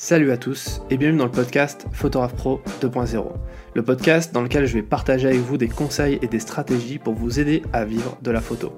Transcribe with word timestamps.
Salut 0.00 0.30
à 0.30 0.36
tous 0.36 0.80
et 0.90 0.96
bienvenue 0.96 1.18
dans 1.18 1.24
le 1.24 1.32
podcast 1.32 1.86
Photographe 1.90 2.36
Pro 2.36 2.60
2.0, 2.80 3.32
le 3.74 3.82
podcast 3.82 4.32
dans 4.32 4.42
lequel 4.42 4.64
je 4.64 4.74
vais 4.74 4.82
partager 4.82 5.26
avec 5.26 5.40
vous 5.40 5.56
des 5.56 5.66
conseils 5.66 6.20
et 6.22 6.28
des 6.28 6.38
stratégies 6.38 6.98
pour 6.98 7.14
vous 7.14 7.40
aider 7.40 7.62
à 7.72 7.84
vivre 7.84 8.16
de 8.22 8.30
la 8.30 8.40
photo. 8.40 8.72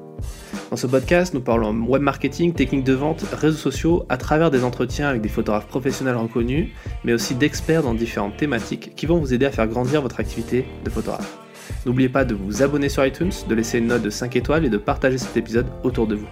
Dans 0.71 0.79
ce 0.79 0.87
podcast, 0.87 1.35
nous 1.35 1.43
parlons 1.43 1.75
web 1.75 2.01
marketing, 2.01 2.55
techniques 2.55 2.85
de 2.85 2.95
vente, 2.95 3.27
réseaux 3.35 3.59
sociaux, 3.59 4.07
à 4.09 4.17
travers 4.17 4.51
des 4.51 4.65
entretiens 4.65 5.09
avec 5.09 5.21
des 5.21 5.29
photographes 5.29 5.67
professionnels 5.67 6.17
reconnus, 6.17 6.71
mais 7.05 7.13
aussi 7.13 7.35
d'experts 7.35 7.83
dans 7.83 7.93
différentes 7.93 8.39
thématiques 8.39 8.95
qui 8.97 9.05
vont 9.05 9.19
vous 9.19 9.35
aider 9.35 9.45
à 9.45 9.51
faire 9.51 9.67
grandir 9.67 10.01
votre 10.01 10.21
activité 10.21 10.65
de 10.83 10.89
photographe. 10.89 11.37
N'oubliez 11.85 12.09
pas 12.09 12.25
de 12.25 12.35
vous 12.35 12.63
abonner 12.63 12.89
sur 12.89 13.05
iTunes, 13.05 13.33
de 13.47 13.55
laisser 13.55 13.77
une 13.77 13.89
note 13.89 14.01
de 14.01 14.09
5 14.09 14.37
étoiles 14.37 14.65
et 14.65 14.71
de 14.71 14.79
partager 14.79 15.19
cet 15.19 15.37
épisode 15.37 15.67
autour 15.83 16.07
de 16.07 16.15
vous. 16.15 16.29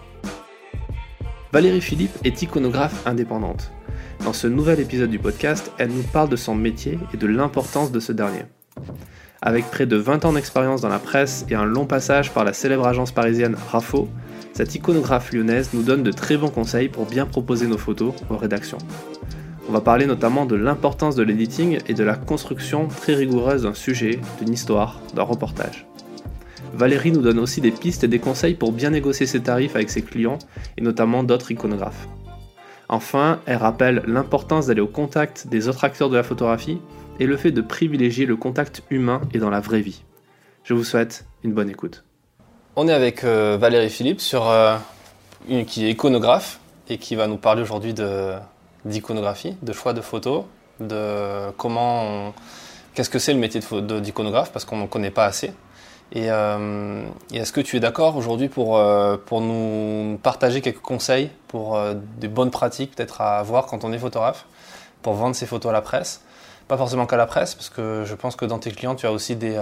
Valérie 1.53 1.83
Philippe 1.83 2.17
est 2.25 2.41
iconographe 2.41 3.07
indépendante. 3.07 3.71
Dans 4.25 4.33
ce 4.33 4.47
nouvel 4.47 4.81
épisode 4.81 5.11
du 5.11 5.19
podcast, 5.19 5.73
elle 5.79 5.91
nous 5.91 6.03
parle 6.03 6.29
de 6.29 6.37
son 6.37 6.55
métier 6.55 6.99
et 7.15 7.17
de 7.17 7.27
l'importance 7.27 7.93
de 7.93 8.01
ce 8.01 8.13
dernier. 8.13 8.43
Avec 9.41 9.67
près 9.67 9.87
de 9.87 9.97
20 9.97 10.25
ans 10.25 10.33
d'expérience 10.33 10.81
dans 10.81 10.89
la 10.89 10.99
presse 10.99 11.47
et 11.49 11.55
un 11.55 11.65
long 11.65 11.87
passage 11.87 12.33
par 12.33 12.45
la 12.45 12.53
célèbre 12.53 12.87
agence 12.87 13.13
parisienne 13.13 13.57
Rafo, 13.71 14.09
cette 14.53 14.75
iconographe 14.75 15.33
lyonnaise 15.33 15.71
nous 15.73 15.83
donne 15.83 16.03
de 16.03 16.11
très 16.11 16.37
bons 16.37 16.51
conseils 16.51 16.89
pour 16.89 17.07
bien 17.07 17.27
proposer 17.27 17.69
nos 17.69 17.79
photos 17.79 18.13
aux 18.29 18.37
rédactions. 18.37 18.79
On 19.69 19.73
va 19.73 19.81
parler 19.81 20.07
notamment 20.07 20.47
de 20.47 20.57
l'importance 20.57 21.15
de 21.15 21.23
l'editing 21.23 21.79
et 21.87 21.95
de 21.95 22.03
la 22.03 22.17
construction 22.17 22.89
très 22.89 23.15
rigoureuse 23.15 23.63
d'un 23.63 23.75
sujet, 23.75 24.19
d'une 24.41 24.53
histoire, 24.53 25.01
d'un 25.15 25.23
reportage. 25.23 25.87
Valérie 26.75 27.13
nous 27.13 27.23
donne 27.23 27.39
aussi 27.39 27.61
des 27.61 27.71
pistes 27.71 28.03
et 28.05 28.09
des 28.09 28.19
conseils 28.19 28.55
pour 28.55 28.73
bien 28.73 28.91
négocier 28.91 29.27
ses 29.27 29.41
tarifs 29.41 29.77
avec 29.77 29.91
ses 29.91 30.03
clients 30.03 30.39
et 30.77 30.83
notamment 30.83 31.23
d'autres 31.23 31.53
iconographes. 31.53 32.09
Enfin, 32.89 33.41
elle 33.47 33.57
rappelle 33.57 34.03
l'importance 34.07 34.67
d'aller 34.67 34.81
au 34.81 34.87
contact 34.87 35.47
des 35.47 35.69
autres 35.69 35.85
acteurs 35.85 36.09
de 36.09 36.17
la 36.17 36.23
photographie 36.23 36.81
et 37.21 37.27
le 37.27 37.37
fait 37.37 37.51
de 37.51 37.61
privilégier 37.61 38.25
le 38.25 38.37
contact 38.37 38.83
humain 38.91 39.21
et 39.35 39.39
dans 39.39 39.51
la 39.51 39.61
vraie 39.61 39.81
vie. 39.81 40.03
Je 40.65 40.75
vous 40.75 40.85
souhaite 40.85 41.27
une 41.45 41.53
bonne 41.53 41.69
écoute. 41.69 42.05
On 42.77 42.89
est 42.89 42.93
avec 42.93 43.25
euh, 43.25 43.59
Valérie 43.61 43.91
Philippe, 43.91 44.21
sur, 44.21 44.49
euh, 44.49 44.77
qui 45.67 45.87
est 45.87 45.91
iconographe 45.91 46.61
et 46.89 46.99
qui 46.99 47.15
va 47.15 47.27
nous 47.27 47.37
parler 47.37 47.61
aujourd'hui 47.61 47.95
d'iconographie, 48.85 49.57
de, 49.63 49.73
choix 49.73 49.93
de 49.93 50.01
photos, 50.01 50.45
de 50.81 51.51
comment 51.57 52.33
qu'est-ce 52.95 53.11
que 53.11 53.19
c'est 53.19 53.35
le 53.35 53.39
métier 53.39 53.61
d'iconographe 54.01 54.53
parce 54.53 54.65
qu'on 54.65 54.77
n'en 54.77 54.87
connaît 54.87 55.11
pas 55.11 55.27
assez. 55.27 55.53
Euh, 56.17 57.07
et, 57.33 57.39
est-ce 57.39 57.53
que 57.53 57.61
tu 57.61 57.77
es 57.77 57.81
d'accord 57.81 58.17
aujourd'hui 58.17 58.49
pour, 58.49 58.79
euh, 58.79 59.17
pour 59.17 59.41
nous 59.41 60.19
partager 60.23 60.61
quelques 60.61 60.81
conseils 60.81 61.31
pour 61.49 61.77
euh, 61.77 61.95
des 62.19 62.29
bonnes 62.29 62.51
pratiques 62.51 62.95
peut-être 62.95 63.21
à 63.21 63.39
avoir 63.39 63.67
quand 63.67 63.85
on 63.85 63.93
est 63.93 63.99
photographe, 63.99 64.47
pour 65.03 65.15
vendre 65.15 65.37
ses 65.37 65.47
photos 65.47 65.71
à 65.71 65.73
la 65.73 65.83
presse? 65.83 66.23
Pas 66.67 66.77
forcément 66.77 67.07
qu'à 67.07 67.17
la 67.17 67.27
presse, 67.27 67.55
parce 67.55 67.71
que 67.71 68.05
je 68.07 68.15
pense 68.15 68.37
que 68.37 68.45
dans 68.45 68.59
tes 68.59 68.71
clients, 68.71 68.95
tu 68.95 69.07
as 69.07 69.13
aussi 69.13 69.37
des, 69.37 69.59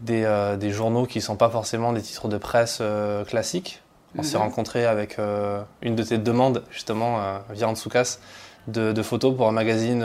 des, 0.00 0.56
des, 0.58 0.70
journaux 0.70 1.06
qui 1.06 1.18
ne 1.18 1.22
sont 1.22 1.36
pas 1.36 1.48
forcément 1.48 1.92
des 1.92 2.02
titres 2.02 2.26
de 2.26 2.38
presse 2.38 2.82
classiques. 3.28 3.82
On 4.18 4.24
s'est 4.24 4.36
mhm. 4.36 4.42
rencontré 4.42 4.84
avec 4.84 5.18
une 5.80 5.94
de 5.94 6.02
tes 6.02 6.18
demandes, 6.18 6.64
justement, 6.72 7.20
via 7.50 7.68
Ansoukas, 7.68 8.18
de, 8.66 8.90
de 8.90 9.02
photos 9.02 9.36
pour 9.36 9.46
un 9.46 9.52
magazine 9.52 10.04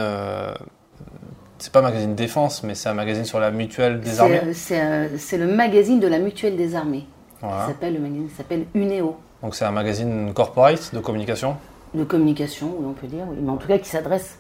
c'est 1.63 1.71
pas 1.71 1.79
un 1.79 1.83
magazine 1.83 2.13
défense, 2.13 2.61
mais 2.63 2.75
c'est 2.75 2.89
un 2.89 2.93
magazine 2.93 3.23
sur 3.23 3.39
la 3.39 3.49
mutuelle 3.49 4.01
des 4.01 4.19
armées. 4.19 4.41
C'est 4.53 5.37
le 5.37 5.47
magazine 5.47 6.01
de 6.01 6.07
la 6.07 6.19
mutuelle 6.19 6.57
des 6.57 6.75
armées. 6.75 7.07
S'appelle, 7.39 7.93
le 7.93 8.01
magazine 8.01 8.29
s'appelle 8.35 8.65
UNEO. 8.73 9.15
Donc 9.41 9.55
c'est 9.55 9.63
un 9.63 9.71
magazine 9.71 10.33
corporate 10.33 10.93
de 10.93 10.99
communication 10.99 11.55
De 11.93 12.03
communication, 12.03 12.75
oui, 12.77 12.85
on 12.85 12.91
peut 12.91 13.07
dire, 13.07 13.23
oui. 13.29 13.37
mais 13.41 13.49
en 13.49 13.55
tout 13.55 13.67
cas 13.67 13.77
qui 13.77 13.87
s'adresse 13.87 14.39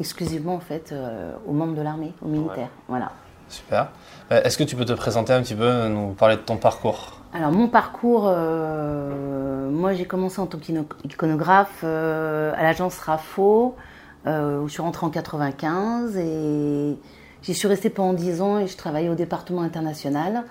exclusivement 0.00 0.54
en 0.54 0.60
fait 0.60 0.92
euh, 0.92 1.32
aux 1.46 1.52
membres 1.52 1.74
de 1.74 1.82
l'armée, 1.82 2.14
aux 2.22 2.28
militaires. 2.28 2.70
Voilà. 2.88 3.12
Super. 3.50 3.88
Euh, 4.30 4.40
est-ce 4.42 4.56
que 4.56 4.64
tu 4.64 4.74
peux 4.74 4.86
te 4.86 4.94
présenter 4.94 5.34
un 5.34 5.42
petit 5.42 5.54
peu, 5.54 5.88
nous 5.88 6.12
parler 6.12 6.36
de 6.36 6.40
ton 6.40 6.56
parcours? 6.56 7.20
Alors 7.34 7.52
mon 7.52 7.68
parcours, 7.68 8.24
euh, 8.28 9.70
moi 9.70 9.92
j'ai 9.92 10.06
commencé 10.06 10.40
en 10.40 10.46
tant 10.46 10.58
qu'iconographe 10.58 11.84
à 11.84 12.62
l'agence 12.62 12.98
RAFO 12.98 13.76
euh, 13.76 13.82
où 14.26 14.68
je 14.68 14.72
suis 14.72 14.82
rentrée 14.82 15.06
en 15.06 15.10
95 15.10 16.16
et 16.16 16.96
j'y 17.42 17.54
suis 17.54 17.68
restée 17.68 17.90
pendant 17.90 18.12
10 18.12 18.40
ans 18.40 18.58
et 18.58 18.66
je 18.66 18.76
travaillais 18.76 19.08
au 19.08 19.14
département 19.14 19.62
international 19.62 20.44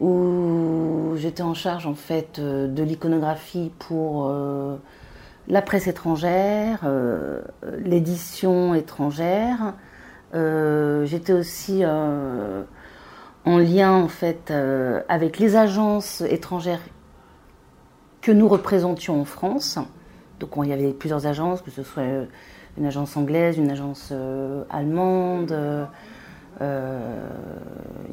où 0.00 1.12
j'étais 1.16 1.42
en 1.42 1.54
charge 1.54 1.86
en 1.86 1.94
fait 1.94 2.38
euh, 2.38 2.66
de 2.66 2.82
l'iconographie 2.82 3.70
pour 3.78 4.28
euh, 4.28 4.76
la 5.46 5.62
presse 5.62 5.86
étrangère, 5.88 6.88
l'édition 7.78 8.74
étrangère. 8.74 9.74
j'étais 10.32 11.32
aussi 11.32 11.82
en 11.84 13.58
lien 13.58 13.92
en 13.92 14.06
fait 14.06 14.52
avec 15.08 15.38
les 15.40 15.56
agences 15.56 16.20
étrangères 16.20 16.80
que 18.20 18.30
nous 18.30 18.48
représentions 18.48 19.20
en 19.20 19.24
France. 19.24 19.78
Donc 20.38 20.50
il 20.62 20.68
y 20.68 20.72
avait 20.72 20.92
plusieurs 20.92 21.26
agences, 21.26 21.62
que 21.62 21.70
ce 21.70 21.82
soit 21.82 22.04
une 22.78 22.86
agence 22.86 23.16
anglaise, 23.16 23.58
une 23.58 23.70
agence 23.70 24.08
euh, 24.12 24.64
allemande, 24.70 25.52
euh, 25.52 25.84
euh, 26.60 27.28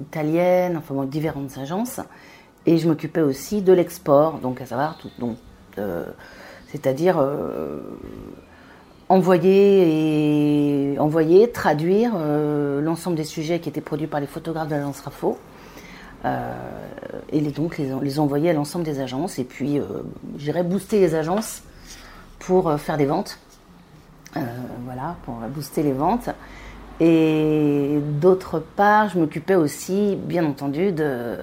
italienne, 0.01 0.77
enfin 0.77 1.05
différentes 1.05 1.57
agences. 1.57 1.99
Et 2.65 2.77
je 2.77 2.87
m'occupais 2.87 3.21
aussi 3.21 3.61
de 3.61 3.73
l'export, 3.73 4.39
donc 4.39 4.61
à 4.61 4.65
savoir 4.65 4.97
tout, 4.97 5.09
donc, 5.19 5.37
c'est-à-dire 6.67 7.23
envoyer 9.07 10.91
et 10.93 10.99
envoyer, 10.99 11.49
traduire 11.49 12.11
l'ensemble 12.17 13.15
des 13.15 13.23
sujets 13.23 13.61
qui 13.61 13.69
étaient 13.69 13.79
produits 13.79 14.07
par 14.07 14.19
les 14.19 14.27
photographes 14.27 14.67
de 14.67 14.75
l'agence 14.75 14.99
RAFO. 14.99 15.37
et 17.31 17.41
donc 17.41 17.77
les, 17.77 18.19
envoyer 18.19 18.49
à 18.49 18.53
l'ensemble 18.53 18.83
des 18.83 18.99
agences 18.99 19.39
et 19.39 19.45
puis 19.45 19.79
j'irais 20.37 20.63
booster 20.63 20.99
les 20.99 21.15
agences 21.15 21.63
pour 22.39 22.77
faire 22.77 22.97
des 22.97 23.05
ventes 23.05 23.39
euh, 23.46 23.46
voilà, 24.33 25.15
pour 25.23 25.35
booster 25.49 25.83
les 25.83 25.93
ventes. 25.93 26.29
Et 26.99 27.99
d'autre 28.19 28.59
part, 28.59 29.09
je 29.09 29.19
m'occupais 29.19 29.55
aussi, 29.55 30.15
bien 30.15 30.45
entendu, 30.45 30.91
de, 30.91 31.37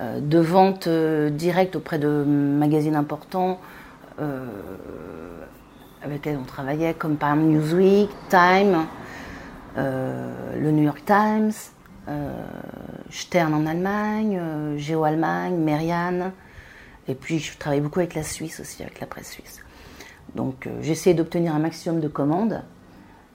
euh, 0.00 0.42
ventes 0.42 0.86
euh, 0.86 1.28
directes 1.28 1.76
auprès 1.76 1.98
de 1.98 2.08
magazines 2.08 2.96
importants 2.96 3.60
avec 6.02 6.12
lesquels 6.12 6.38
on 6.40 6.44
travaillait, 6.44 6.94
comme 6.94 7.16
par 7.16 7.34
exemple 7.34 7.52
Newsweek, 7.52 8.10
Time, 8.28 8.86
le 9.76 10.70
New 10.70 10.84
York 10.84 11.02
Times, 11.04 11.50
Stern 13.10 13.54
en 13.54 13.66
Allemagne, 13.66 14.40
Géo 14.76 15.02
Allemagne, 15.02 15.56
Merian. 15.56 16.30
Et 17.08 17.14
puis 17.14 17.40
je 17.40 17.56
travaillais 17.58 17.82
beaucoup 17.82 17.98
avec 17.98 18.14
la 18.14 18.22
Suisse 18.22 18.60
aussi, 18.60 18.82
avec 18.82 19.00
la 19.00 19.06
presse 19.06 19.30
suisse. 19.30 19.60
Donc 20.34 20.66
euh, 20.66 20.70
j'essayais 20.80 21.14
d'obtenir 21.14 21.54
un 21.54 21.58
maximum 21.58 22.00
de 22.00 22.08
commandes, 22.08 22.62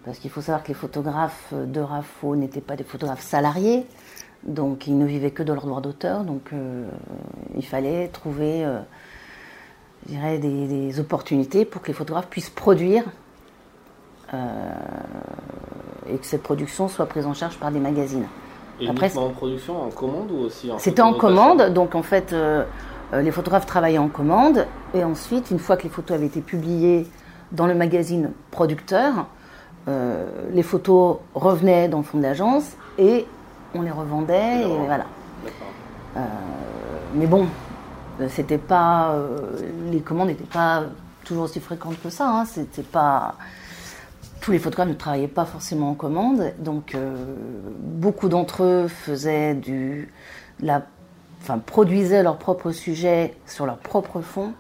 parce 0.06 0.20
qu'il 0.20 0.32
faut 0.32 0.42
savoir 0.42 0.64
que 0.64 0.70
les 0.70 0.74
photographes 0.74 1.54
de 1.54 1.80
RAFO 1.80 2.36
n'étaient 2.36 2.62
pas 2.62 2.76
des 2.76 2.84
photographes 2.84 3.22
salariés, 3.22 3.86
donc 4.44 4.88
ils 4.88 4.98
ne 4.98 5.06
vivaient 5.06 5.32
que 5.32 5.44
de 5.44 5.54
leur 5.54 5.66
droit 5.66 5.82
d'auteur, 5.82 6.24
donc 6.24 6.50
euh, 6.54 6.88
il 7.56 7.66
fallait 7.66 8.08
trouver 8.08 8.66
euh, 8.66 8.80
je 10.06 10.14
dirais, 10.14 10.38
des, 10.38 11.00
opportunités 11.00 11.66
pour 11.66 11.82
que 11.82 11.88
les 11.88 11.94
photographes 11.94 12.28
puissent 12.28 12.50
produire 12.50 13.04
et 14.34 16.18
que 16.18 16.26
cette 16.26 16.44
production 16.44 16.90
soit 16.90 17.06
prise 17.06 17.26
en 17.26 17.34
charge 17.34 17.58
par 17.58 17.72
des 17.72 17.80
magazines. 17.80 18.28
Et 18.80 18.88
Après, 18.88 19.16
en 19.18 19.30
production, 19.30 19.82
en 19.82 19.90
commande 19.90 20.32
ou 20.32 20.46
aussi 20.46 20.72
en 20.72 20.78
C'était 20.78 21.02
en 21.02 21.14
commande, 21.14 21.74
donc 21.74 21.96
en 21.96 22.04
fait 22.04 22.32
euh, 22.34 22.64
les 23.14 23.32
photographes 23.32 23.66
travaillaient 23.66 23.98
en 23.98 24.10
commande 24.10 24.66
et 24.94 25.04
ensuite, 25.04 25.52
une 25.52 25.60
fois 25.60 25.78
que 25.78 25.84
les 25.84 25.90
photos 25.90 26.16
avaient 26.16 26.26
été 26.26 26.42
publiées 26.42 27.08
dans 27.52 27.68
le 27.68 27.74
magazine 27.74 28.32
producteur, 28.52 29.28
euh, 29.88 30.26
les 30.52 30.64
photos 30.64 31.20
revenaient 31.34 31.88
dans 31.88 32.00
le 32.00 32.04
fond 32.04 32.18
de 32.18 32.24
l'agence 32.24 32.76
et 32.98 33.26
on 33.74 33.82
les 33.82 33.92
revendait 33.92 34.64
et 34.64 34.86
voilà. 34.86 35.06
Euh, 36.18 36.20
mais 37.14 37.28
bon, 37.28 37.48
c'était 38.28 38.58
pas 38.58 39.16
les 39.90 40.02
commandes 40.02 40.28
n'étaient 40.28 40.44
pas 40.44 40.84
toujours 41.24 41.44
aussi 41.44 41.62
fréquentes 41.62 42.02
que 42.02 42.10
ça. 42.10 42.30
Hein. 42.30 42.46
C'était 42.46 42.82
pas 42.82 43.36
tous 44.42 44.52
les 44.52 44.60
photographes 44.60 44.90
ne 44.90 44.94
travaillaient 44.94 45.28
pas 45.28 45.46
forcément 45.46 45.92
en 45.92 45.94
commande, 45.94 46.52
donc 46.60 46.98
beaucoup 47.80 48.28
d'entre 48.28 48.64
eux 48.64 48.88
faisaient 48.88 49.54
du 49.54 50.12
la 50.60 50.82
produisaient 51.58 52.24
leur 52.24 52.38
propre 52.38 52.72
sujet 52.72 53.34
sur 53.46 53.66
leur 53.66 53.78
propre 53.78 54.22
fond. 54.22 54.54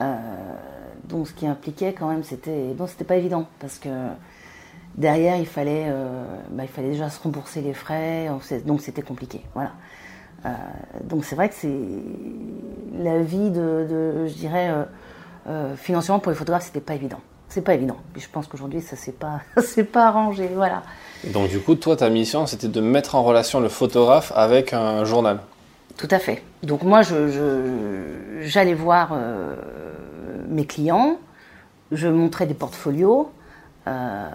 Euh, 0.00 0.14
donc 1.08 1.28
ce 1.28 1.32
qui 1.34 1.46
impliquait 1.46 1.92
quand 1.92 2.08
même, 2.08 2.22
c'était 2.22 2.72
bon, 2.74 2.86
c'était 2.86 3.04
pas 3.04 3.16
évident 3.16 3.46
parce 3.58 3.78
que 3.78 3.88
derrière 4.94 5.36
il 5.36 5.46
fallait, 5.46 5.86
euh, 5.88 6.24
bah, 6.50 6.62
il 6.64 6.68
fallait 6.68 6.90
déjà 6.90 7.10
se 7.10 7.20
rembourser 7.22 7.60
les 7.60 7.74
frais, 7.74 8.30
donc 8.64 8.80
c'était 8.80 9.02
compliqué. 9.02 9.42
Voilà. 9.54 9.72
Euh, 10.46 10.48
donc 11.04 11.24
c'est 11.24 11.34
vrai 11.34 11.48
que 11.48 11.54
c'est 11.54 11.68
la 12.98 13.20
vie 13.20 13.50
de, 13.50 14.26
je 14.26 14.34
dirais, 14.34 14.72
financièrement 15.76 16.20
pour 16.20 16.30
les 16.30 16.38
photographes, 16.38 16.64
c'était 16.64 16.80
pas 16.80 16.94
évident. 16.94 17.20
c'est 17.48 17.62
pas 17.62 17.74
évident. 17.74 17.96
Puis 18.12 18.22
je 18.22 18.28
pense 18.28 18.46
qu'aujourd'hui, 18.46 18.80
ça 18.80 18.96
s'est 18.96 19.12
pas, 19.12 19.40
c'est 19.62 19.84
pas 19.84 20.06
arrangé, 20.06 20.48
voilà. 20.54 20.82
Donc 21.32 21.48
du 21.48 21.58
coup, 21.58 21.74
toi, 21.74 21.96
ta 21.96 22.08
mission, 22.08 22.46
c'était 22.46 22.68
de 22.68 22.80
mettre 22.80 23.16
en 23.16 23.22
relation 23.22 23.60
le 23.60 23.68
photographe 23.68 24.32
avec 24.34 24.72
un 24.72 25.04
journal. 25.04 25.40
Tout 25.96 26.08
à 26.10 26.18
fait. 26.18 26.42
Donc 26.62 26.82
moi, 26.82 27.02
je, 27.02 28.40
j'allais 28.42 28.74
voir 28.74 29.10
euh, 29.12 29.54
mes 30.48 30.66
clients, 30.66 31.18
je 31.92 32.08
montrais 32.08 32.46
des 32.46 32.54
portfolios, 32.54 33.30
euh, 33.86 34.28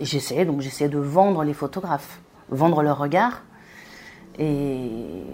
j'essayais 0.00 0.44
donc 0.44 0.60
j'essayais 0.60 0.90
de 0.90 0.98
vendre 0.98 1.42
les 1.44 1.54
photographes, 1.54 2.20
vendre 2.48 2.82
leur 2.82 2.98
regard, 2.98 3.42
et 4.38 5.24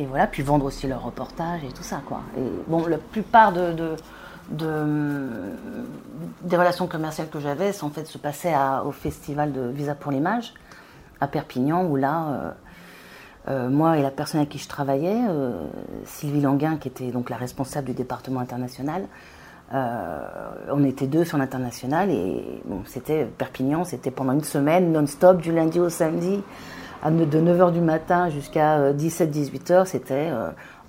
voilà, 0.00 0.26
puis 0.26 0.42
vendre 0.42 0.66
aussi 0.66 0.86
leurs 0.86 1.02
reportages 1.02 1.64
et 1.64 1.72
tout 1.72 1.82
ça 1.82 2.00
quoi. 2.06 2.20
Bon, 2.68 2.86
la 2.86 2.98
plupart 2.98 3.52
de, 3.52 3.74
de, 4.50 4.76
des 6.42 6.56
relations 6.56 6.86
commerciales 6.86 7.28
que 7.28 7.40
j'avais, 7.40 7.72
en 7.82 7.90
fait 7.90 8.06
se 8.06 8.18
passaient 8.18 8.54
au 8.84 8.92
festival 8.92 9.52
de 9.52 9.62
Visa 9.68 9.94
pour 9.94 10.12
l'image 10.12 10.54
à 11.20 11.26
Perpignan 11.28 11.84
où 11.84 11.96
là. 11.96 12.26
Euh, 12.28 12.50
euh, 13.48 13.68
moi 13.68 13.96
et 13.96 14.02
la 14.02 14.10
personne 14.10 14.40
avec 14.40 14.50
qui 14.50 14.58
je 14.58 14.68
travaillais, 14.68 15.20
euh, 15.28 15.52
Sylvie 16.04 16.40
Languin, 16.40 16.78
qui 16.78 16.88
était 16.88 17.10
donc 17.12 17.30
la 17.30 17.36
responsable 17.36 17.86
du 17.86 17.94
département 17.94 18.40
international, 18.40 19.06
euh, 19.72 20.18
on 20.70 20.84
était 20.84 21.06
deux 21.06 21.24
sur 21.24 21.38
l'international 21.38 22.10
et 22.10 22.60
bon, 22.64 22.82
c'était 22.86 23.24
Perpignan, 23.24 23.84
c'était 23.84 24.10
pendant 24.10 24.32
une 24.32 24.44
semaine 24.44 24.92
non-stop, 24.92 25.40
du 25.40 25.52
lundi 25.52 25.78
au 25.78 25.88
samedi, 25.88 26.42
de 27.04 27.40
9h 27.40 27.72
du 27.72 27.80
matin 27.80 28.30
jusqu'à 28.30 28.92
17-18h, 28.92 29.86
c'était 29.86 30.32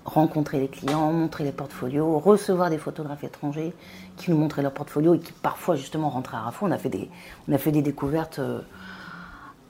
rencontrer 0.03 0.59
les 0.59 0.67
clients, 0.67 1.11
montrer 1.11 1.43
les 1.43 1.51
portfolios, 1.51 2.17
recevoir 2.17 2.71
des 2.71 2.79
photographes 2.79 3.23
étrangers 3.23 3.73
qui 4.15 4.31
nous 4.31 4.37
montraient 4.37 4.63
leurs 4.63 4.73
portfolios 4.73 5.13
et 5.13 5.19
qui 5.19 5.31
parfois 5.31 5.75
justement 5.75 6.09
rentraient 6.09 6.37
à 6.37 6.41
Rafo. 6.41 6.65
On 6.65 6.71
a 6.71 6.77
fait 6.77 6.89
des, 6.89 7.09
on 7.47 7.53
a 7.53 7.57
fait 7.59 7.71
des 7.71 7.83
découvertes 7.83 8.39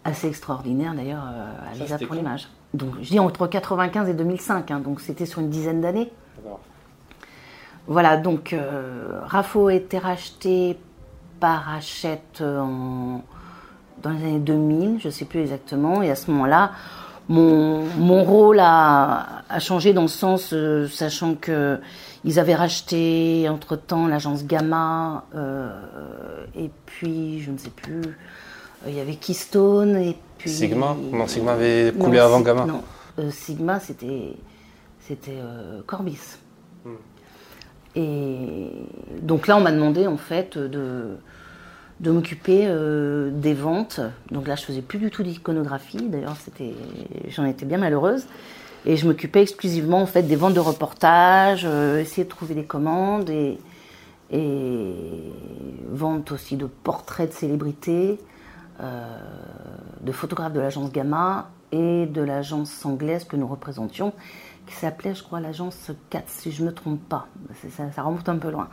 assez 0.05 0.27
extraordinaires 0.27 0.93
d'ailleurs 0.93 1.23
à 1.69 1.73
Lisa 1.75 1.97
pour 1.97 2.15
l'image 2.15 2.47
donc 2.73 2.95
je 3.01 3.09
dis 3.09 3.19
entre 3.19 3.47
95 3.47 4.09
et 4.09 4.13
2005, 4.13 4.71
hein, 4.71 4.79
donc 4.79 5.01
c'était 5.01 5.25
sur 5.25 5.41
une 5.41 5.49
dizaine 5.49 5.81
d'années. 5.81 6.11
Voilà, 7.87 8.17
donc 8.17 8.51
euh, 8.51 9.21
Rafo 9.23 9.67
a 9.67 9.73
été 9.73 9.97
racheté 9.97 10.77
par 11.39 11.73
Hachette 11.73 12.41
dans 12.41 13.23
les 14.11 14.23
années 14.23 14.39
2000, 14.39 14.99
je 14.99 15.07
ne 15.07 15.11
sais 15.11 15.25
plus 15.25 15.41
exactement, 15.41 16.01
et 16.01 16.09
à 16.09 16.15
ce 16.15 16.29
moment-là, 16.31 16.71
mon, 17.29 17.83
mon, 17.97 18.23
rôle 18.23 18.59
a, 18.59 19.43
a, 19.49 19.59
changé 19.59 19.93
dans 19.93 20.03
le 20.03 20.07
sens, 20.07 20.53
euh, 20.53 20.87
sachant 20.87 21.35
que 21.35 21.79
ils 22.23 22.39
avaient 22.39 22.55
racheté 22.55 23.47
entre-temps 23.49 24.07
l'agence 24.07 24.45
Gamma, 24.45 25.25
euh, 25.35 25.69
et 26.55 26.71
puis, 26.85 27.41
je 27.41 27.51
ne 27.51 27.57
sais 27.57 27.69
plus, 27.69 28.01
il 28.85 28.93
y 28.93 28.99
avait 28.99 29.15
Keystone, 29.15 29.95
et 29.97 30.15
Sigma 30.45 30.95
Non, 31.11 31.27
Sigma 31.27 31.53
avait 31.53 31.93
coulé 31.97 32.19
avant 32.19 32.41
Gamma 32.41 32.65
Non, 32.65 32.83
euh, 33.19 33.31
Sigma 33.31 33.79
c'était 33.79 34.35
c'était 34.99 35.37
euh, 35.37 35.81
Corbis. 35.85 36.37
Hmm. 36.85 36.95
Et 37.95 38.69
donc 39.21 39.47
là, 39.47 39.57
on 39.57 39.61
m'a 39.61 39.71
demandé 39.71 40.05
en 40.05 40.17
fait 40.17 40.57
de, 40.57 41.17
de 41.99 42.11
m'occuper 42.11 42.65
euh, 42.65 43.31
des 43.31 43.53
ventes. 43.53 44.01
Donc 44.31 44.47
là, 44.47 44.55
je 44.55 44.63
faisais 44.63 44.81
plus 44.81 44.99
du 44.99 45.09
tout 45.09 45.23
d'iconographie. 45.23 46.03
D'ailleurs, 46.03 46.35
c'était, 46.43 46.73
j'en 47.29 47.45
étais 47.45 47.65
bien 47.65 47.77
malheureuse. 47.77 48.25
Et 48.85 48.97
je 48.97 49.07
m'occupais 49.07 49.41
exclusivement 49.41 50.01
en 50.01 50.05
fait 50.05 50.23
des 50.23 50.35
ventes 50.35 50.53
de 50.53 50.59
reportages, 50.59 51.65
essayer 51.65 52.23
de 52.23 52.29
trouver 52.29 52.53
des 52.53 52.63
commandes 52.63 53.29
et, 53.29 53.57
et 54.31 54.93
vente 55.89 56.31
aussi 56.31 56.55
de 56.55 56.67
portraits 56.67 57.29
de 57.29 57.33
célébrités. 57.33 58.19
Euh, 58.79 59.05
de 60.01 60.11
photographes 60.11 60.53
de 60.53 60.59
l'agence 60.59 60.91
Gamma 60.91 61.49
et 61.71 62.05
de 62.05 62.21
l'agence 62.21 62.85
anglaise 62.85 63.23
que 63.23 63.35
nous 63.35 63.47
représentions, 63.47 64.13
qui 64.67 64.75
s'appelait, 64.75 65.15
je 65.15 65.23
crois, 65.23 65.39
l'agence 65.39 65.89
4, 66.11 66.29
si 66.29 66.51
je 66.51 66.61
ne 66.61 66.67
me 66.67 66.73
trompe 66.73 67.01
pas. 67.09 67.27
Ça, 67.75 68.03
remonte 68.03 68.29
un 68.29 68.37
peu 68.37 68.51
loin. 68.51 68.69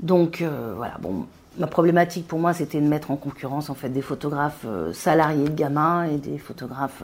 Donc 0.00 0.42
euh, 0.42 0.74
voilà, 0.76 0.98
bon, 1.00 1.26
ma 1.56 1.66
problématique 1.66 2.28
pour 2.28 2.38
moi, 2.38 2.52
c'était 2.52 2.82
de 2.82 2.86
mettre 2.86 3.10
en 3.10 3.16
concurrence 3.16 3.70
en 3.70 3.74
fait 3.74 3.88
des 3.88 4.02
photographes 4.02 4.66
euh, 4.66 4.92
salariés 4.92 5.48
de 5.48 5.54
Gamma 5.54 6.08
et 6.08 6.18
des 6.18 6.36
photographes 6.36 7.02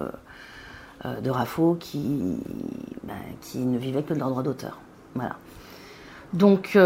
de 1.04 1.28
RAFO 1.28 1.76
qui, 1.78 2.38
ben, 3.02 3.14
qui 3.40 3.58
ne 3.58 3.76
vivaient 3.76 4.02
que 4.02 4.14
de 4.14 4.18
leur 4.18 4.30
droit 4.30 4.42
d'auteur. 4.42 4.78
Voilà. 5.14 5.36
Donc 6.32 6.78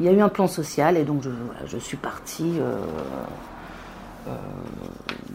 il 0.00 0.06
y 0.06 0.08
a 0.08 0.12
eu 0.12 0.20
un 0.20 0.30
plan 0.30 0.48
social 0.48 0.96
et 0.96 1.04
donc 1.04 1.22
je, 1.66 1.76
suis 1.76 1.98
partie 1.98 2.58
euh, 2.58 2.74
euh, 4.26 4.30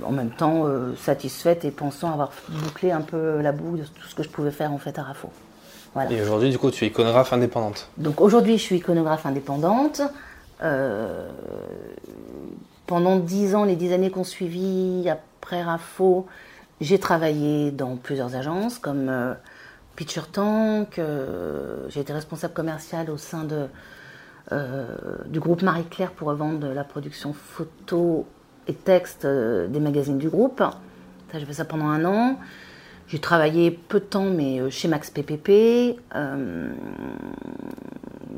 en 0.04 0.12
même 0.12 0.32
temps 0.32 0.66
euh, 0.66 0.96
satisfaite 0.96 1.64
et 1.66 1.72
pensant 1.72 2.12
avoir 2.12 2.32
bouclé 2.50 2.92
un 2.92 3.02
peu 3.02 3.42
la 3.42 3.52
boucle 3.52 3.82
de 3.82 3.86
tout 3.86 4.08
ce 4.08 4.16
que 4.16 4.24
je 4.24 4.30
pouvais 4.30 4.50
faire 4.50 4.74
en 4.74 4.80
fait 4.80 4.98
à 4.98 5.04
RAFO. 5.04 5.30
Et 6.10 6.22
aujourd'hui, 6.22 6.50
du 6.50 6.58
coup, 6.58 6.72
tu 6.72 6.84
es 6.84 6.88
iconographe 6.90 7.32
indépendante 7.32 7.88
Donc 7.98 8.20
aujourd'hui, 8.20 8.58
je 8.58 8.64
suis 8.64 8.78
iconographe 8.78 9.26
indépendante. 9.26 10.02
pendant 12.88 13.16
dix 13.18 13.56
ans, 13.56 13.64
les 13.64 13.78
dix 13.78 13.94
années 13.94 14.10
qu'on 14.10 14.26
suivi 14.26 15.08
après 15.10 15.64
RAFO, 15.64 16.26
j'ai 16.82 17.00
travaillé 17.00 17.72
dans 17.72 17.96
plusieurs 17.96 18.36
agences 18.36 18.78
comme 18.80 19.10
Picture 19.96 20.28
Tank, 20.28 21.00
j'ai 21.88 22.00
été 22.02 22.12
responsable 22.12 22.54
commerciale 22.54 23.10
au 23.10 23.18
sein 23.18 23.46
de 23.46 23.68
du 24.52 25.40
groupe 25.40 25.62
Marie-Claire 25.62 26.12
pour 26.12 26.28
revendre 26.28 26.68
la 26.68 26.84
production 26.84 27.34
photo 27.34 28.28
et 28.68 28.74
texte 28.74 29.26
euh, 29.26 29.68
des 29.68 29.80
magazines 29.80 30.18
du 30.18 30.30
groupe. 30.30 30.60
Ça, 30.60 31.40
j'ai 31.40 31.46
fait 31.46 31.54
ça 31.54 31.66
pendant 31.66 31.88
un 31.88 32.06
an. 32.06 32.40
J'ai 33.08 33.20
travaillé 33.20 33.70
peu 33.72 34.00
de 34.00 34.06
temps, 34.06 34.26
mais 34.26 34.60
euh, 34.60 34.70
chez 34.70 34.88
Max 34.88 35.12
PPP. 35.12 35.98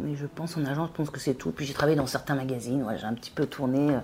mais 0.03 0.15
je 0.15 0.25
pense 0.25 0.57
en 0.57 0.65
agence, 0.65 0.89
je 0.89 0.93
pense 0.97 1.09
que 1.09 1.19
c'est 1.19 1.35
tout. 1.35 1.51
Puis 1.51 1.65
j'ai 1.65 1.73
travaillé 1.73 1.97
dans 1.97 2.07
certains 2.07 2.35
magazines. 2.35 2.85
j'ai 2.97 3.05
un 3.05 3.13
petit 3.13 3.31
peu 3.31 3.45
tourné 3.45 3.95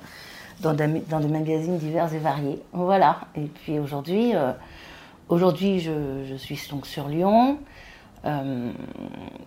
dans, 0.61 0.73
des, 0.73 0.87
magazines 0.87 1.77
divers 1.77 2.13
et 2.13 2.19
variés. 2.19 2.61
Voilà. 2.71 3.21
Et 3.35 3.45
puis 3.45 3.79
aujourd'hui, 3.79 4.33
aujourd'hui, 5.27 5.79
je, 5.79 6.23
je, 6.29 6.35
suis 6.35 6.59
donc 6.69 6.85
sur 6.85 7.07
Lyon. 7.07 7.57
Euh, 8.25 8.71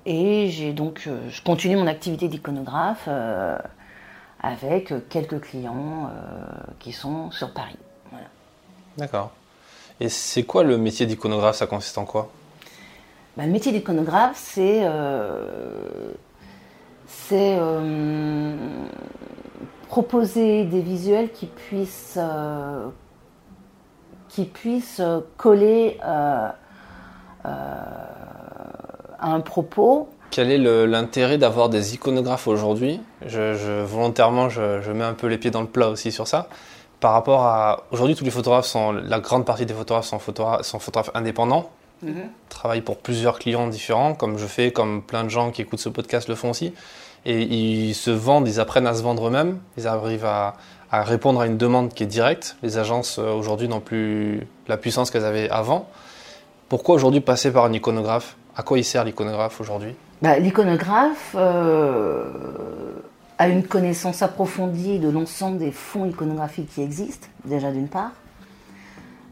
et 0.05 0.49
j'ai 0.51 0.73
donc, 0.73 1.05
euh, 1.07 1.19
je 1.31 1.43
continue 1.43 1.77
mon 1.77 1.87
activité 1.87 2.29
d'iconographe 2.29 3.05
euh, 3.09 3.59
avec 4.43 4.93
quelques 5.09 5.41
clients 5.41 6.11
qui 6.79 6.93
sont 6.93 7.31
sur 7.31 7.53
Paris. 7.53 7.77
D'accord. 8.99 9.33
Et 10.01 10.09
c'est 10.09 10.43
quoi 10.45 10.63
le 10.63 10.77
métier 10.79 11.07
d'iconographe? 11.07 11.57
Ça 11.57 11.67
consiste 11.67 11.99
en 11.99 12.05
quoi? 12.05 12.31
Bah, 13.37 13.45
Le 13.47 13.53
métier 13.53 13.73
d'iconographe, 13.73 14.37
c'est 14.37 14.87
c'est 17.07 17.59
proposer 19.89 20.65
des 20.65 20.81
visuels 20.81 21.33
qui 21.33 21.47
puissent 21.47 22.19
qui 24.29 24.45
puissent 24.45 25.03
coller 25.37 25.99
un 29.21 29.41
propos. 29.41 30.09
Quel 30.31 30.51
est 30.51 30.59
l'intérêt 30.87 31.39
d'avoir 31.39 31.69
des 31.69 31.95
iconographes 31.95 32.47
aujourd'hui? 32.49 33.01
Je, 33.27 33.83
Volontairement, 33.85 34.49
je, 34.49 34.91
mets 34.93 35.05
un 35.05 35.15
peu 35.15 35.29
les 35.29 35.39
pieds 35.39 35.51
dans 35.51 35.61
le 35.61 35.67
plat 35.67 35.89
aussi 35.89 36.13
sur 36.13 36.27
ça. 36.27 36.49
Par 37.01 37.13
rapport 37.13 37.45
à. 37.45 37.85
Aujourd'hui, 37.91 38.17
tous 38.17 38.25
les 38.25 38.31
photographes 38.31 38.67
sont. 38.67 38.93
La 38.93 39.21
grande 39.21 39.45
partie 39.45 39.67
des 39.67 39.75
photographes 39.75 40.07
sont, 40.07 40.19
photographes, 40.19 40.63
sont 40.63 40.79
photographes 40.79 41.11
indépendants. 41.15 41.71
Mhm. 42.03 42.29
Travaillent 42.49 42.83
pour 42.83 42.99
plusieurs 42.99 43.39
clients 43.39 43.69
différents, 43.69 44.15
comme 44.15 44.39
je 44.39 44.47
fais, 44.47 44.71
comme 44.73 45.03
plein 45.03 45.25
de 45.25 45.29
gens 45.29 45.51
qui 45.51 45.63
écoutent 45.63 45.81
ce 45.81 45.89
podcast 45.89 46.29
le 46.29 46.35
font 46.35 46.51
aussi. 46.51 46.75
Et 47.25 47.43
ils 47.43 47.95
se 47.95 48.11
vendent, 48.11 48.47
ils 48.49 48.61
apprennent 48.61 48.87
à 48.87 48.95
se 48.95 49.03
vendre 49.03 49.29
eux-mêmes. 49.29 49.59
Ils 49.77 49.87
arrivent 49.87 50.25
à, 50.25 50.57
à 50.91 51.03
répondre 51.03 51.41
à 51.41 51.47
une 51.47 51.57
demande 51.57 51.93
qui 51.93 52.05
est 52.05 52.07
directe. 52.07 52.57
Les 52.63 52.79
agences 52.79 53.19
euh, 53.19 53.33
aujourd'hui 53.33 53.69
n'ont 53.69 53.81
plus 53.81 54.47
la 54.69 54.77
puissance 54.77 55.11
qu'elles 55.11 55.25
avaient 55.25 55.51
avant. 55.51 55.89
Pourquoi 56.69 56.95
aujourd'hui 56.95 57.21
passer 57.21 57.53
par 57.53 57.65
un 57.65 57.73
iconographe? 57.73 58.37
À 58.57 58.63
quoi 58.63 58.79
il 58.79 58.85
sert 58.85 59.05
l'iconographe 59.05 59.61
aujourd'hui? 59.61 59.95
Bah, 60.23 60.39
L'iconographe 60.39 61.35
euh, 61.35 62.25
a 63.39 63.49
une 63.49 63.65
connaissance 63.65 64.23
approfondie 64.23 64.99
de 64.99 65.11
l'ensemble 65.11 65.59
des 65.59 65.71
fonds 65.71 66.07
iconographiques 66.07 66.71
qui 66.75 66.83
existent, 66.83 67.29
déjà 67.45 67.71
d'une 67.71 67.89
part. 67.89 68.13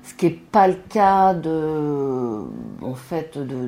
Ce 0.07 0.13
qui 0.13 0.27
n'est 0.27 0.33
pas 0.33 0.69
le 0.69 0.77
cas 0.91 1.33
de, 1.33 2.43
en 2.83 2.95
fait, 2.95 3.39
de, 3.39 3.67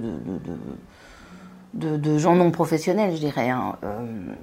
de, 1.72 2.18
gens 2.18 2.34
non 2.34 2.50
professionnels, 2.50 3.12
je 3.14 3.20
dirais. 3.20 3.48
Hein. 3.48 3.76
Euh, 3.82 3.96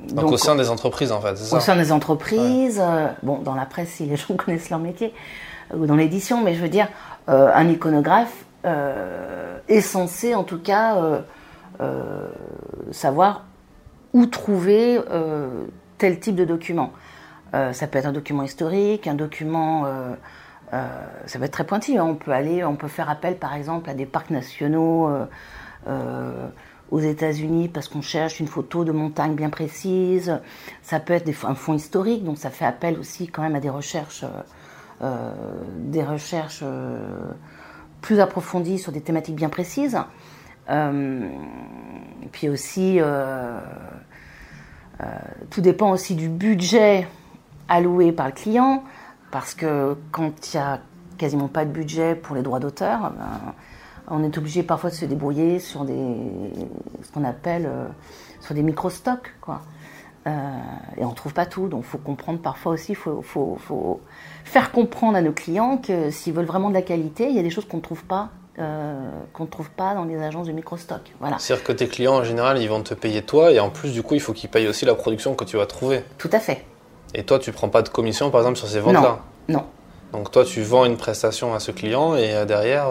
donc, 0.10 0.32
au 0.32 0.38
sein 0.38 0.56
des 0.56 0.72
entreprises, 0.72 1.12
en 1.12 1.22
fait, 1.22 1.38
c'est 1.38 1.46
ça? 1.46 1.58
Au 1.58 1.60
sein 1.60 1.76
des 1.76 1.92
entreprises, 1.92 2.82
euh, 2.84 3.10
bon, 3.22 3.38
dans 3.38 3.54
la 3.54 3.68
presse, 3.68 3.90
si 3.90 4.08
les 4.08 4.16
gens 4.18 4.34
connaissent 4.36 4.72
leur 4.72 4.80
métier, 4.80 5.14
ou 5.76 5.86
dans 5.86 5.96
l'édition, 5.96 6.44
mais 6.44 6.56
je 6.56 6.62
veux 6.62 6.70
dire, 6.70 6.88
un 7.28 7.70
iconographe 7.70 8.34
est 8.64 9.82
censé 9.82 10.36
en 10.36 10.44
tout 10.44 10.60
cas 10.60 11.24
euh, 11.82 12.28
savoir 12.92 13.46
où 14.14 14.26
trouver 14.26 15.00
tel 15.98 16.20
type 16.20 16.36
de 16.36 16.46
document. 16.46 16.92
ça 17.52 17.88
peut 17.88 18.00
être 18.00 18.06
un 18.06 18.14
document 18.14 18.44
historique, 18.44 19.08
un 19.08 19.16
document 19.16 19.86
ça 20.72 21.40
peut 21.40 21.46
être 21.46 21.52
très 21.52 21.66
pointu. 21.66 21.98
Hein. 21.98 22.06
On 22.06 22.16
peut 22.16 22.32
aller, 22.32 22.64
on 22.64 22.76
peut 22.76 22.88
faire 22.88 23.10
appel, 23.10 23.38
par 23.38 23.54
exemple, 23.54 23.90
à 23.90 23.94
des 23.94 24.06
parcs 24.06 24.32
nationaux 24.32 25.10
aux 26.94 27.00
États-Unis 27.00 27.70
parce 27.70 27.88
qu'on 27.88 28.04
cherche 28.04 28.40
une 28.40 28.48
photo 28.48 28.84
de 28.84 28.92
montagne 28.92 29.34
bien 29.34 29.50
précise. 29.50 30.40
Ça 30.84 31.00
peut 31.00 31.14
être 31.14 31.28
un 31.46 31.56
fond 31.56 31.74
historique, 31.74 32.24
donc 32.24 32.38
ça 32.38 32.52
fait 32.52 32.66
appel 32.66 33.00
aussi 33.00 33.28
quand 33.28 33.42
même 33.42 33.56
à 33.56 33.60
des 33.60 33.72
recherches, 33.72 34.24
euh, 35.02 35.34
des 35.80 36.04
recherches 36.04 36.60
euh, 36.62 37.32
plus 38.04 38.20
approfondies 38.20 38.78
sur 38.78 38.92
des 38.92 39.02
thématiques 39.02 39.36
bien 39.36 39.50
précises. 39.50 39.98
Euh, 40.70 41.28
et 42.22 42.28
puis 42.32 42.50
aussi, 42.50 43.00
tout 45.50 45.62
dépend 45.62 45.90
aussi 45.90 46.14
du 46.14 46.30
budget 46.30 47.08
alloué 47.68 48.12
par 48.12 48.28
le 48.28 48.34
client, 48.34 48.84
parce 49.32 49.56
que 49.56 49.98
quand 50.12 50.54
il 50.54 50.58
n'y 50.58 50.64
a 50.64 50.80
quasiment 51.18 51.48
pas 51.48 51.66
de 51.66 51.72
budget 51.72 52.16
pour 52.16 52.36
les 52.36 52.44
droits 52.44 52.60
d'auteur, 52.60 53.12
ben, 53.18 53.54
on 54.08 54.24
est 54.24 54.38
obligé 54.38 54.64
parfois 54.64 54.90
de 54.90 54.96
se 54.96 55.06
débrouiller 55.06 55.60
sur 55.60 55.86
des, 55.86 56.18
ce 57.02 57.12
qu'on 57.12 57.24
appelle, 57.24 57.66
euh, 57.66 57.88
sur 58.42 58.54
des 58.54 58.62
micro-stocks, 58.64 59.34
quoi. 59.42 59.62
Euh, 60.26 60.32
et 60.98 61.04
on 61.04 61.10
ne 61.10 61.16
trouve 61.16 61.34
pas 61.34 61.46
tout, 61.46 61.68
donc 61.68 61.84
il 61.86 61.90
faut 61.90 61.98
comprendre 61.98 62.40
parfois 62.40 62.74
aussi, 62.74 62.94
il 62.94 62.96
faut, 62.96 64.00
faire 64.46 64.72
comprendre 64.72 65.18
à 65.18 65.22
nos 65.22 65.34
clients 65.34 65.78
que 65.78 66.12
s'ils 66.12 66.34
veulent 66.34 66.46
vraiment 66.46 66.70
de 66.70 66.74
la 66.74 66.82
qualité, 66.82 67.28
il 67.30 67.36
y 67.36 67.40
a 67.40 67.44
des 67.44 67.50
choses 67.50 67.66
qu'on 67.66 67.78
ne 67.78 67.82
trouve 67.82 68.04
pas. 68.04 68.30
Euh, 68.60 69.10
qu'on 69.34 69.46
ne 69.46 69.50
trouve 69.50 69.72
pas 69.72 69.96
dans 69.96 70.04
les 70.04 70.22
agences 70.22 70.46
de 70.46 70.52
micro-stock. 70.52 71.02
Voilà. 71.20 71.40
C'est-à-dire 71.40 71.66
que 71.66 71.72
tes 71.72 71.88
clients 71.88 72.18
en 72.18 72.24
général 72.24 72.62
ils 72.62 72.70
vont 72.70 72.84
te 72.84 72.94
payer 72.94 73.24
toi 73.24 73.52
et 73.52 73.60
en 73.60 73.72
plus 73.72 73.94
du 73.94 74.04
coup 74.04 74.14
il 74.14 74.20
faut 74.20 74.32
qu'ils 74.32 74.52
payent 74.52 74.68
aussi 74.68 74.86
la 74.86 74.94
production 74.94 75.34
que 75.34 75.44
tu 75.44 75.58
vas 75.58 75.66
trouver. 75.66 76.04
Tout 76.20 76.30
à 76.32 76.38
fait. 76.38 76.64
Et 77.16 77.24
toi 77.24 77.40
tu 77.40 77.52
prends 77.52 77.70
pas 77.70 77.82
de 77.82 77.90
commission 77.90 78.30
par 78.30 78.42
exemple 78.42 78.60
sur 78.60 78.68
ces 78.68 78.80
ventes-là? 78.80 79.22
Non. 79.50 79.56
non. 79.56 79.66
Donc 80.12 80.30
toi 80.30 80.46
tu 80.46 80.62
vends 80.62 80.86
une 80.86 80.98
prestation 80.98 81.56
à 81.56 81.60
ce 81.60 81.72
client 81.72 82.16
et 82.16 82.46
derrière 82.46 82.90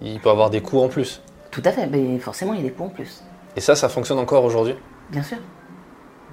il 0.00 0.18
peut 0.18 0.30
avoir 0.30 0.48
des 0.48 0.62
coûts 0.62 0.80
en 0.80 0.88
plus. 0.88 1.20
Tout 1.54 1.62
à 1.64 1.70
fait, 1.70 1.86
mais 1.86 2.18
forcément, 2.18 2.52
il 2.52 2.60
y 2.60 2.64
a 2.64 2.68
des 2.68 2.72
coûts 2.72 2.84
en 2.84 2.88
plus. 2.88 3.22
Et 3.54 3.60
ça, 3.60 3.76
ça 3.76 3.88
fonctionne 3.88 4.18
encore 4.18 4.44
aujourd'hui? 4.44 4.74
Bien 5.10 5.22
sûr. 5.22 5.38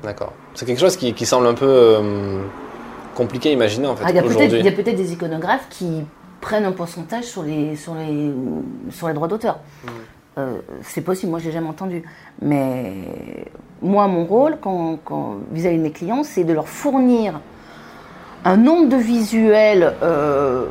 D'accord. 0.03 0.33
C'est 0.53 0.65
quelque 0.65 0.79
chose 0.79 0.97
qui, 0.97 1.25
semble 1.25 1.47
un 1.47 1.53
peu 1.53 1.65
euh, 1.67 2.43
compliqué 3.15 3.49
à 3.49 3.51
imaginer 3.53 3.87
en 3.87 3.95
fait. 3.95 4.03
Ah, 4.05 4.09
il 4.09 4.15
y 4.15 4.19
a 4.67 4.71
peut-être 4.71 4.95
des 4.95 5.13
iconographes 5.13 5.67
qui 5.69 6.03
prennent 6.39 6.65
un 6.65 6.71
pourcentage 6.71 7.25
sur 7.25 7.43
les, 7.43 7.75
sur 7.75 7.93
les, 7.95 8.31
sur 8.89 9.07
les 9.07 9.13
droits 9.13 9.27
d'auteur. 9.27 9.59
Hmm. 9.83 9.89
Euh, 10.37 10.57
c'est 10.81 11.01
possible, 11.01 11.29
moi 11.29 11.39
je 11.39 11.45
l'ai 11.45 11.51
jamais 11.51 11.67
entendu. 11.67 12.03
Mais 12.41 12.93
moi, 13.81 14.07
mon 14.07 14.25
rôle 14.25 14.57
quand, 14.61 14.99
vis-à-vis 15.51 15.77
de 15.77 15.83
mes 15.83 15.91
clients, 15.91 16.23
c'est 16.23 16.43
de 16.43 16.53
leur 16.53 16.67
fournir 16.67 17.41
un 18.43 18.57
nombre 18.57 18.89
de 18.89 18.97
visuels 18.97 19.93
euh, 20.01 20.65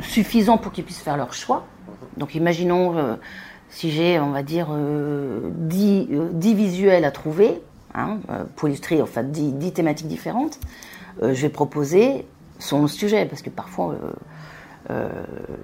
suffisant 0.00 0.58
pour 0.58 0.72
qu'ils 0.72 0.84
puissent 0.84 1.00
faire 1.00 1.16
leur 1.16 1.32
choix 1.32 1.64
donc 2.18 2.34
imaginons 2.34 2.98
euh, 2.98 3.14
si 3.70 3.90
j'ai, 3.90 4.18
on 4.18 4.30
va 4.30 4.42
dire, 4.42 4.66
10, 4.68 4.72
euh, 4.72 5.50
euh, 6.12 6.54
visuels 6.54 7.04
à 7.04 7.10
trouver, 7.10 7.62
hein, 7.94 8.18
pour 8.56 8.68
illustrer 8.68 9.00
en 9.02 9.06
fait 9.06 9.30
10, 9.30 9.72
thématiques 9.72 10.08
différentes, 10.08 10.58
je 11.20 11.42
vais 11.42 11.48
proposer 11.48 12.26
son 12.58 12.86
sujet, 12.86 13.26
parce 13.26 13.42
que 13.42 13.50
parfois 13.50 13.96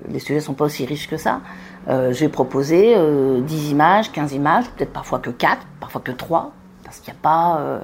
les 0.08 0.18
sujets 0.18 0.36
ne 0.36 0.40
sont 0.40 0.54
pas 0.54 0.64
aussi 0.64 0.84
riches 0.84 1.08
que 1.08 1.16
ça. 1.16 1.40
je 1.88 2.18
vais 2.18 2.28
proposer 2.28 2.96
10 3.40 3.70
images, 3.70 4.12
15 4.12 4.32
images, 4.32 4.68
peut-être 4.70 4.92
parfois 4.92 5.18
que 5.18 5.30
4, 5.30 5.66
parfois 5.80 6.00
que 6.00 6.12
3, 6.12 6.52
parce 6.84 6.98
qu'il 6.98 7.12
n'y 7.12 7.18
a 7.18 7.22
pas... 7.22 7.80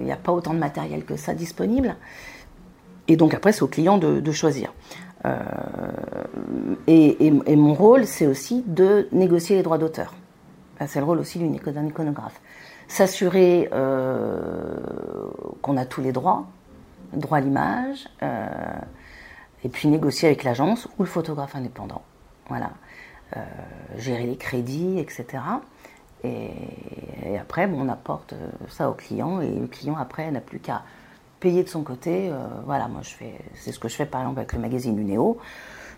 il 0.00 0.10
a 0.10 0.16
pas 0.16 0.32
autant 0.32 0.54
de 0.54 0.58
matériel 0.58 1.04
que 1.04 1.16
ça 1.16 1.34
disponible. 1.34 1.96
Et 3.08 3.16
donc 3.16 3.34
après, 3.34 3.52
c'est 3.52 3.62
au 3.62 3.68
client 3.68 3.98
de 3.98 4.32
choisir. 4.32 4.72
Euh, 5.26 5.38
et, 6.86 7.56
mon 7.56 7.74
rôle, 7.74 8.06
c'est 8.06 8.26
aussi 8.26 8.62
de 8.66 9.08
négocier 9.12 9.56
les 9.56 9.62
droits 9.62 9.78
d'auteur. 9.78 10.14
C'est 10.86 10.98
le 10.98 11.06
rôle 11.06 11.18
aussi 11.18 11.38
d'un 11.38 11.86
iconographe. 11.86 12.40
S'assurer 12.88 13.68
euh, 13.72 14.76
qu'on 15.62 15.76
a 15.76 15.84
tous 15.84 16.00
les 16.00 16.12
droits, 16.12 16.46
droit 17.12 17.38
à 17.38 17.40
l'image, 17.40 18.08
euh, 18.22 18.46
et 19.64 19.68
puis 19.68 19.88
négocier 19.88 20.28
avec 20.28 20.44
l'agence 20.44 20.86
ou 20.98 21.02
le 21.02 21.08
photographe 21.08 21.56
indépendant. 21.56 22.02
Voilà. 22.48 22.70
gérer 23.96 24.24
les 24.24 24.36
crédits, 24.36 25.00
etc. 25.00 25.42
Et, 26.22 26.50
après, 27.40 27.68
on 27.72 27.88
apporte 27.88 28.34
ça 28.68 28.88
au 28.88 28.94
client, 28.94 29.40
et 29.40 29.50
le 29.50 29.66
client, 29.66 29.96
après, 29.96 30.30
n'a 30.30 30.40
plus 30.40 30.60
qu'à 30.60 30.82
payer 31.40 31.62
de 31.62 31.68
son 31.68 31.82
côté. 31.82 32.30
Euh, 32.30 32.46
voilà, 32.64 32.88
moi 32.88 33.00
je 33.02 33.10
fais, 33.10 33.34
c'est 33.54 33.72
ce 33.72 33.78
que 33.78 33.88
je 33.88 33.94
fais 33.94 34.06
par 34.06 34.22
exemple 34.22 34.40
avec 34.40 34.52
le 34.52 34.58
magazine 34.58 34.98
Unéo. 34.98 35.38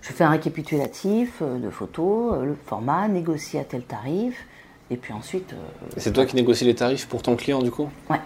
Je 0.01 0.13
fais 0.13 0.25
un 0.25 0.31
récapitulatif 0.31 1.39
euh, 1.43 1.59
de 1.59 1.71
photos, 1.71 2.35
euh, 2.35 2.45
le 2.45 2.55
format, 2.55 3.09
négocie 3.09 3.59
à 3.59 3.65
tel 3.65 3.83
tarif, 3.83 4.47
et 4.91 4.97
puis 4.97 5.13
ensuite. 5.13 5.55
c'est 5.97 6.13
toi 6.13 6.25
qui 6.27 6.37
négocies 6.37 6.65
les 6.65 6.75
tarifs 6.75 7.09
pour 7.09 7.23
ton 7.23 7.37
client 7.37 7.63
du 7.63 7.71
coup 7.71 7.89
Ouais. 8.09 8.21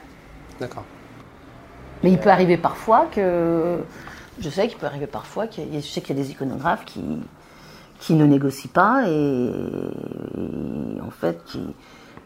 D'accord. 0.60 0.84
Mais 2.02 2.10
il 2.10 2.18
peut 2.18 2.30
arriver 2.30 2.56
parfois 2.56 3.06
que. 3.12 3.78
Je 4.40 4.48
sais 4.48 4.66
qu'il 4.66 4.78
peut 4.78 4.86
arriver 4.86 5.06
parfois 5.06 5.46
qu'il 5.46 5.72
y 5.72 5.76
a, 5.76 5.80
je 5.80 5.86
sais 5.86 6.00
qu'il 6.00 6.16
y 6.16 6.20
a 6.20 6.22
des 6.22 6.30
iconographes 6.30 6.84
qui, 6.84 7.02
qui 8.00 8.14
ne 8.14 8.24
négocient 8.24 8.70
pas 8.72 9.04
et, 9.06 9.52
en 11.00 11.10
fait 11.10 11.44
qui, 11.44 11.60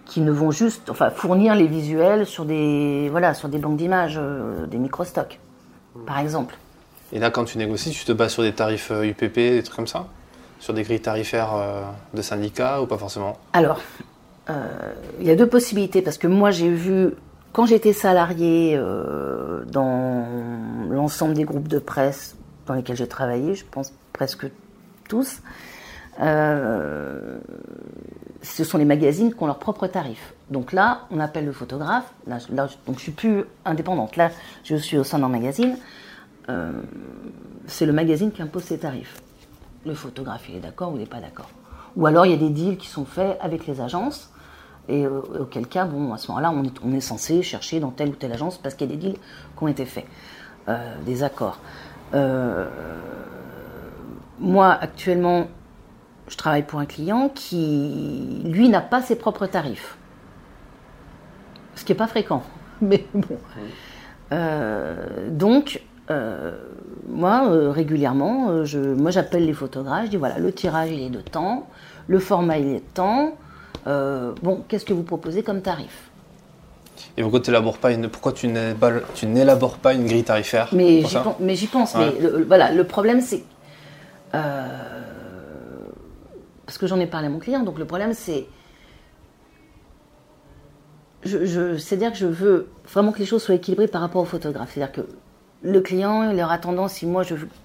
qui 0.07 0.21
ne 0.21 0.31
vont 0.31 0.51
juste 0.51 0.89
enfin, 0.89 1.11
fournir 1.11 1.55
les 1.55 1.67
visuels 1.67 2.27
sur 2.27 2.45
des, 2.45 3.09
voilà, 3.11 3.35
sur 3.35 3.49
des 3.49 3.59
banques 3.59 3.77
d'images, 3.77 4.19
euh, 4.19 4.67
des 4.67 4.79
micro-stocks, 4.79 5.41
par 6.07 6.19
exemple. 6.19 6.57
Et 7.13 7.19
là, 7.19 7.31
quand 7.31 7.45
tu 7.45 7.59
négocies, 7.59 7.91
tu 7.91 8.05
te 8.05 8.13
bases 8.13 8.33
sur 8.33 8.43
des 8.43 8.53
tarifs 8.53 8.91
UPP, 8.91 9.39
euh, 9.39 9.57
des 9.57 9.63
trucs 9.63 9.77
comme 9.77 9.87
ça? 9.87 10.07
Sur 10.59 10.75
des 10.75 10.85
grilles 10.85 11.01
tarifaires 11.01 11.55
euh, 11.55 11.83
de 12.15 12.23
syndicats 12.23 12.81
ou 12.81 12.87
pas 12.87 12.99
forcément? 12.99 13.37
Alors, 13.53 13.81
il 14.49 15.27
y 15.27 15.31
a 15.31 15.37
deux 15.37 15.49
possibilités, 15.49 16.03
parce 16.03 16.19
que 16.19 16.27
moi 16.27 16.51
j'ai 16.51 16.71
vu, 16.71 17.15
quand 17.53 17.67
j'étais 17.67 17.93
salarié 17.93 18.81
dans 19.67 20.27
l'ensemble 20.91 21.35
des 21.35 21.45
groupes 21.45 21.69
de 21.69 21.79
presse 21.79 22.37
dans 22.67 22.75
lesquels 22.75 22.97
j'ai 22.97 23.09
travaillé, 23.09 23.55
je 23.55 23.65
pense 23.65 23.93
presque 24.13 24.47
tous, 25.09 25.41
euh, 26.21 27.39
ce 28.43 28.65
sont 28.65 28.79
les 28.79 28.85
magazines 28.85 29.35
qui 29.35 29.43
ont 29.43 29.47
leurs 29.47 29.59
propres 29.59 29.87
tarifs. 29.87 30.35
Donc 30.51 30.73
là, 30.73 31.03
on 31.11 31.21
appelle 31.21 31.45
le 31.45 31.53
photographe. 31.53 32.13
Donc 32.27 32.99
je 32.99 33.03
suis 33.03 33.13
plus 33.13 33.45
indépendante. 33.65 34.17
Là, 34.17 34.31
je 34.65 34.77
suis 34.77 34.97
au 34.97 35.05
sein 35.05 35.19
d'un 35.19 35.29
magazine. 35.29 35.77
Euh, 36.49 36.73
c'est 37.67 37.87
le 37.87 37.93
magazine 37.93 38.31
qui 38.31 38.43
impose 38.43 38.63
ses 38.65 38.79
tarifs. 38.79 39.21
Le 39.85 39.95
photographe, 39.95 40.49
il 40.49 40.57
est 40.57 40.61
d'accord 40.61 40.93
ou 40.93 40.97
il 40.97 41.01
n'est 41.01 41.07
pas 41.07 41.21
d'accord. 41.21 41.51
Ou 41.97 42.07
alors, 42.07 42.27
il 42.27 42.33
y 42.33 42.35
a 42.35 42.39
des 42.39 42.51
deals 42.51 42.77
qui 42.77 42.89
sont 42.89 43.05
faits 43.05 43.39
avec 43.41 43.67
les 43.67 43.81
agences. 43.81 44.31
Et 44.89 45.05
euh, 45.05 45.21
auquel 45.41 45.67
cas, 45.67 45.85
bon, 45.85 46.13
à 46.13 46.19
ce 46.19 46.29
moment-là, 46.29 46.51
on 46.51 46.65
est, 46.65 46.75
on 46.85 46.93
est, 46.93 47.01
censé 47.01 47.43
chercher 47.43 47.81
dans 47.81 47.91
telle 47.91 48.11
ou 48.11 48.15
telle 48.15 48.33
agence 48.33 48.59
parce 48.59 48.75
qu'il 48.75 48.89
y 48.89 48.93
a 48.93 48.97
des 48.97 49.01
deals 49.01 49.19
qui 49.57 49.65
ont 49.65 49.69
été 49.69 49.85
faits, 49.85 50.07
des 51.05 51.23
accords. 51.23 51.59
moi, 54.39 54.73
actuellement, 54.73 55.47
je 56.29 56.37
travaille 56.37 56.63
pour 56.63 56.81
un 56.81 56.87
client 56.87 57.31
qui, 57.35 58.43
lui, 58.45 58.69
n'a 58.69 58.81
pas 58.81 59.03
ses 59.03 59.17
propres 59.17 59.47
tarifs. 59.47 59.97
Ce 61.75 61.85
qui 61.85 61.93
n'est 61.93 61.99
pas 61.99 62.07
fréquent. 62.07 62.43
Mais 62.81 63.07
bon. 63.15 63.39
Euh, 64.33 65.29
donc, 65.31 65.83
euh, 66.11 66.57
moi, 67.09 67.49
euh, 67.49 67.71
régulièrement, 67.71 68.65
je, 68.65 68.79
moi, 68.79 69.11
j'appelle 69.11 69.47
les 69.47 69.53
photographes, 69.53 70.07
je 70.07 70.11
dis 70.11 70.17
voilà, 70.17 70.39
le 70.39 70.53
tirage, 70.53 70.91
il 70.91 71.01
est 71.01 71.11
de 71.11 71.21
temps, 71.21 71.69
le 72.09 72.19
format, 72.19 72.59
il 72.59 72.69
est 72.69 72.81
de 72.81 72.95
temps. 72.95 73.37
Bon, 73.85 74.63
qu'est-ce 74.69 74.85
que 74.85 74.93
vous 74.93 75.03
proposez 75.03 75.43
comme 75.43 75.63
tarif? 75.63 76.11
Et 77.19 77.23
pourquoi, 77.23 77.41
pas 77.81 77.93
une, 77.93 78.09
pourquoi 78.09 78.33
tu 78.33 78.49
n'élabores 78.49 79.79
pas 79.79 79.95
une 79.95 80.07
grille 80.07 80.25
tarifaire? 80.25 80.69
Mais 80.73 81.03
j'y 81.55 81.67
pense. 81.67 81.95
Mais 81.95 82.13
voilà, 82.47 82.73
le 82.73 82.85
problème, 82.85 83.21
c'est 83.21 83.45
parce 84.33 84.45
que 86.79 86.87
j'en 86.87 87.01
ai 87.01 87.07
parlé 87.07 87.29
à 87.29 87.31
mon 87.31 87.39
client. 87.39 87.63
Donc 87.63 87.79
le 87.79 87.85
problème, 87.85 88.13
c'est. 88.13 88.47
Je, 91.23 91.79
C'est-à-dire 91.79 92.13
que 92.13 92.19
je 92.19 92.27
veux 92.27 92.69
vraiment 92.93 93.13
que 93.13 93.19
les 93.19 93.27
choses 93.27 93.43
soient 93.43 93.55
équilibrées 93.55 93.89
par 93.89 94.01
rapport 94.01 94.23
au 94.23 94.27
photographe. 94.27 94.73
C'est-à-dire 94.75 94.93
que 94.93 95.09
le 95.63 95.81
client, 95.81 96.31
il 96.31 96.41
aura 96.41 96.59
tendance, 96.59 96.95
si 96.95 97.07
moi 97.07 97.25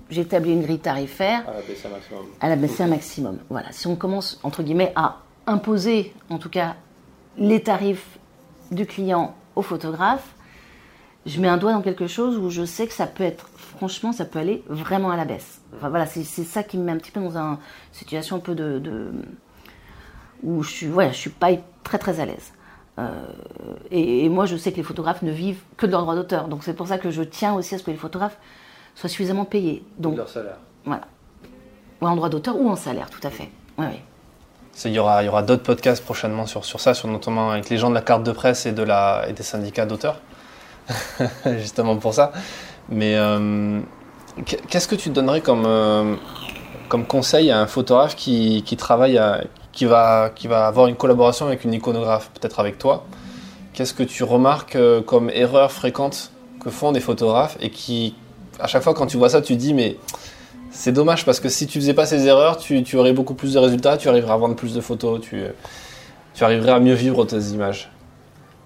j'établis 0.09 0.53
une 0.53 0.63
grille 0.63 0.79
tarifaire, 0.79 1.43
à 1.47 1.53
la 1.53 1.61
baisser 1.61 1.87
un 1.87 1.91
maximum. 1.91 2.25
À 2.39 2.49
la 2.49 2.55
baisser 2.55 2.83
un 2.83 2.87
maximum. 2.87 3.37
Voilà. 3.49 3.67
Si 3.71 3.87
on 3.87 3.95
commence, 3.95 4.39
entre 4.43 4.63
guillemets, 4.63 4.93
à 4.95 5.17
imposer, 5.47 6.13
en 6.29 6.37
tout 6.37 6.49
cas, 6.49 6.75
les 7.37 7.61
tarifs 7.61 8.19
du 8.71 8.85
client 8.85 9.35
au 9.55 9.61
photographe, 9.61 10.33
je 11.25 11.39
mets 11.39 11.47
un 11.47 11.57
doigt 11.57 11.73
dans 11.73 11.81
quelque 11.81 12.07
chose 12.07 12.37
où 12.37 12.49
je 12.49 12.65
sais 12.65 12.87
que 12.87 12.93
ça 12.93 13.05
peut 13.05 13.23
être, 13.23 13.47
franchement, 13.55 14.11
ça 14.11 14.25
peut 14.25 14.39
aller 14.39 14.63
vraiment 14.67 15.11
à 15.11 15.17
la 15.17 15.25
baisse. 15.25 15.61
Enfin 15.75 15.89
voilà, 15.89 16.05
c'est 16.05 16.23
ça 16.23 16.63
qui 16.63 16.77
me 16.77 16.83
met 16.83 16.91
un 16.93 16.97
petit 16.97 17.11
peu 17.11 17.19
dans 17.19 17.37
une 17.37 17.57
situation 17.91 18.37
un 18.37 18.39
peu 18.39 18.55
de, 18.55 19.11
où 20.43 20.63
je 20.63 20.69
suis, 20.71 20.87
ouais, 20.87 21.09
je 21.11 21.17
suis 21.17 21.29
pas 21.29 21.49
très 21.83 21.97
très 21.99 22.19
à 22.19 22.25
l'aise. 22.25 22.53
Euh, 22.99 23.09
et, 23.91 24.25
et 24.25 24.29
moi, 24.29 24.45
je 24.45 24.57
sais 24.57 24.71
que 24.71 24.77
les 24.77 24.83
photographes 24.83 25.21
ne 25.21 25.31
vivent 25.31 25.61
que 25.77 25.85
de 25.85 25.91
leur 25.91 26.01
droit 26.01 26.15
d'auteur. 26.15 26.47
Donc 26.47 26.63
c'est 26.63 26.73
pour 26.73 26.87
ça 26.87 26.97
que 26.97 27.09
je 27.11 27.23
tiens 27.23 27.53
aussi 27.53 27.75
à 27.75 27.77
ce 27.77 27.83
que 27.83 27.91
les 27.91 27.97
photographes 27.97 28.37
soient 28.95 29.09
suffisamment 29.09 29.45
payés. 29.45 29.83
Donc, 29.97 30.17
Leur 30.17 30.27
salaire. 30.29 30.57
voilà. 30.85 31.07
Ou 32.01 32.07
en 32.07 32.15
droit 32.15 32.29
d'auteur 32.29 32.57
ou 32.59 32.67
en 32.69 32.75
salaire, 32.75 33.09
tout 33.09 33.25
à 33.25 33.29
fait. 33.29 33.49
Oui, 33.77 33.85
oui. 33.89 33.99
Il 34.85 34.93
y 34.93 34.99
aura, 34.99 35.43
d'autres 35.43 35.63
podcasts 35.63 36.03
prochainement 36.03 36.45
sur, 36.45 36.65
ça, 36.65 36.93
sur 36.93 37.07
notamment 37.07 37.51
avec 37.51 37.69
les 37.69 37.77
gens 37.77 37.89
de 37.89 37.95
la 37.95 38.01
carte 38.01 38.23
de 38.23 38.31
presse 38.31 38.65
et, 38.65 38.71
des 38.71 39.43
syndicats 39.43 39.85
d'auteurs. 39.85 40.19
Justement 41.45 41.97
pour 41.97 42.13
ça. 42.13 42.31
Mais 42.89 43.15
euh, 43.15 43.79
qu'est- 44.45 44.65
qu'est-ce 44.67 44.87
que 44.87 44.95
tu 44.95 45.09
donnerais 45.09 45.41
comme, 45.41 45.65
euh, 45.65 46.15
comme 46.89 47.05
conseil 47.05 47.51
à 47.51 47.59
un 47.59 47.67
photographe 47.67 48.15
qui, 48.15 48.63
travaille, 48.77 49.15
va, 49.15 50.29
qui 50.29 50.47
va 50.47 50.67
avoir 50.67 50.87
une 50.87 50.95
collaboration 50.95 51.45
avec 51.45 51.63
une 51.63 51.73
iconographe, 51.73 52.31
peut-être 52.33 52.59
avec 52.59 52.77
toi? 52.77 53.05
Qu'est-ce 53.73 53.93
que 53.93 54.03
tu 54.03 54.23
remarques 54.23 54.75
euh, 54.75 55.01
comme 55.01 55.29
erreur 55.29 55.71
fréquente 55.71 56.31
que 56.61 56.69
font 56.69 56.91
des 56.91 56.99
photographes 56.99 57.57
et 57.61 57.69
qui, 57.69 58.15
à 58.59 58.67
chaque 58.67 58.83
fois 58.83 58.93
quand 58.93 59.07
tu 59.07 59.17
vois 59.17 59.29
ça, 59.29 59.41
tu 59.41 59.55
dis 59.55 59.73
mais 59.73 59.97
c'est 60.71 60.91
dommage 60.91 61.25
parce 61.25 61.39
que 61.39 61.49
si 61.49 61.67
tu 61.67 61.79
faisais 61.79 61.93
pas 61.93 62.05
ces 62.05 62.25
erreurs, 62.27 62.57
tu, 62.57 62.81
tu 62.83 62.97
aurais 62.97 63.13
beaucoup 63.13 63.33
plus 63.33 63.53
de 63.53 63.59
résultats, 63.59 63.97
tu 63.97 64.09
arriverais 64.09 64.33
à 64.33 64.37
vendre 64.37 64.55
plus 64.55 64.73
de 64.73 64.81
photos, 64.81 65.21
tu, 65.21 65.43
tu 66.33 66.43
arriverais 66.43 66.71
à 66.71 66.79
mieux 66.79 66.93
vivre 66.93 67.25
tes 67.25 67.39
images. 67.53 67.91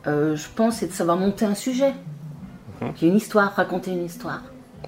Euh, 0.07 0.35
je 0.35 0.45
pense 0.55 0.75
c'est 0.77 0.87
de 0.87 0.93
savoir 0.93 1.17
monter 1.17 1.45
un 1.45 1.55
sujet. 1.55 1.93
Ait 2.81 3.07
une 3.07 3.15
histoire, 3.15 3.53
raconter 3.55 3.91
une 3.91 4.05
histoire. 4.05 4.41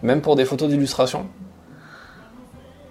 Même 0.04 0.22
pour 0.22 0.36
des 0.36 0.46
photos 0.46 0.70
d'illustration 0.70 1.26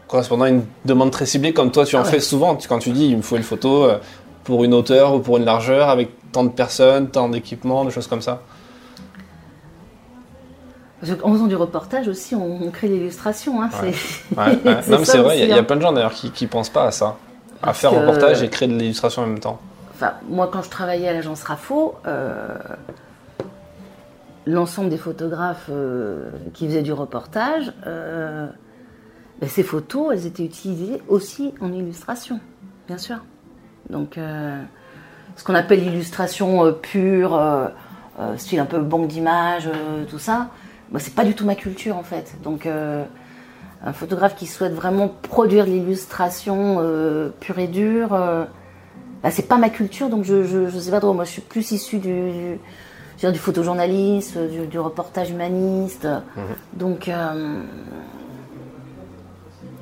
Correspondant 0.09 0.45
à 0.45 0.49
une 0.49 0.65
demande 0.85 1.11
très 1.11 1.27
ciblée, 1.27 1.53
comme 1.53 1.71
toi 1.71 1.85
tu 1.85 1.97
en 1.97 2.01
Ah 2.01 2.05
ouais. 2.05 2.11
fais 2.11 2.21
souvent, 2.21 2.57
quand 2.69 2.79
tu 2.79 2.91
dis 2.91 3.07
il 3.07 3.17
me 3.17 3.23
faut 3.23 3.37
une 3.37 3.43
photo 3.43 3.85
euh, 3.85 3.99
pour 4.45 4.65
une 4.65 4.75
hauteur 4.75 5.15
ou 5.15 5.19
pour 5.21 5.37
une 5.37 5.45
largeur 5.45 5.89
avec 5.89 6.11
tant 6.33 6.45
de 6.45 6.49
personnes, 6.51 7.09
tant 7.11 7.29
d'équipements, 7.29 7.85
des 7.85 7.91
choses 7.91 8.07
comme 8.07 8.23
ça. 8.23 8.43
Qu'en 11.15 11.33
faisant 11.33 11.47
du 11.47 11.57
reportage 11.57 12.09
aussi, 12.09 12.35
on, 12.35 12.63
on 12.63 12.71
crée 12.71 12.89
l'illustration. 12.89 13.63
Hein, 13.63 13.71
Ouais. 13.83 13.93
c'est- 13.93 14.37
Ouais, 14.37 14.45
ouais. 14.65 14.79
C'est 14.83 14.91
Non 14.91 14.99
mais 14.99 15.05
c'est 15.05 15.19
vrai, 15.19 15.39
il 15.39 15.49
y 15.49 15.53
a- 15.53 15.57
y, 15.57 15.59
hein. 15.59 15.65
plein 15.65 15.77
de 15.77 15.83
gens 15.83 15.93
d'ailleurs 15.93 16.13
qui, 16.13 16.31
qui 16.31 16.47
pensent 16.47 16.71
pas 16.71 16.85
à 16.85 16.91
ça. 16.91 17.17
À 17.63 17.73
faire 17.73 17.91
que- 17.91 17.97
reportage 17.97 18.43
et 18.43 18.49
créer 18.49 18.69
de 18.69 18.75
l'illustration 18.75 19.23
en 19.23 19.27
même 19.27 19.39
temps. 19.41 19.59
Enfin, 19.95 20.13
moi, 20.29 20.49
quand 20.53 20.63
je 20.63 20.69
travaillais 20.71 21.09
à 21.09 21.13
l'agence 21.15 21.43
RAFO, 21.45 21.95
euh, 22.07 22.49
l'ensemble 24.47 24.89
des 24.91 24.99
photographes 24.99 25.69
euh, 25.71 26.29
qui 26.55 26.67
faisaient 26.67 26.83
du 26.83 26.93
reportage, 26.93 27.73
euh, 27.87 28.47
ben, 29.41 29.49
ces 29.49 29.63
photos, 29.63 30.09
elles 30.13 30.27
étaient 30.27 30.45
utilisées 30.45 31.03
aussi 31.09 31.53
en 31.61 31.73
illustration, 31.73 32.41
bien 32.87 32.99
sûr. 32.99 33.17
Donc, 33.91 34.19
ce 35.37 35.45
qu'on 35.45 35.55
appelle 35.55 35.81
l'illustration 35.81 36.73
pure, 36.73 37.41
style 38.37 38.59
un 38.59 38.65
peu 38.65 38.81
banque 38.81 39.07
d'images, 39.09 39.69
tout 40.09 40.19
ça, 40.19 40.49
moi, 40.91 41.01
c'est 41.01 41.15
pas 41.15 41.25
du 41.25 41.35
tout 41.35 41.45
ma 41.45 41.55
culture 41.55 41.97
en 41.97 42.03
fait. 42.03 42.37
Donc, 42.43 42.67
euh, 42.67 43.05
un 43.85 43.93
photographe 43.93 44.37
qui 44.37 44.47
souhaite 44.47 44.73
vraiment 44.73 45.09
produire 45.09 45.65
de 45.67 45.71
l'illustration 45.71 46.79
euh, 46.81 47.31
pure 47.41 47.59
et 47.59 47.67
dure. 47.69 48.15
euh, 48.15 48.45
Là, 49.25 49.31
c'est 49.31 49.49
pas 49.49 49.57
ma 49.59 49.71
culture, 49.71 50.09
donc 50.09 50.25
je, 50.25 50.45
je, 50.45 50.69
je 50.69 50.79
sais 50.79 50.91
pas 50.91 51.01
trop. 51.01 51.13
Moi, 51.13 51.25
je 51.25 51.31
suis 51.31 51.43
plus 51.43 51.73
issue 51.73 51.99
du, 51.99 52.31
du, 52.31 52.59
dire, 53.19 53.33
du 53.33 53.39
photojournalisme, 53.39 54.47
du, 54.49 54.67
du 54.67 54.79
reportage 54.79 55.31
humaniste. 55.31 56.07
Donc, 56.75 57.09
euh, 57.09 57.63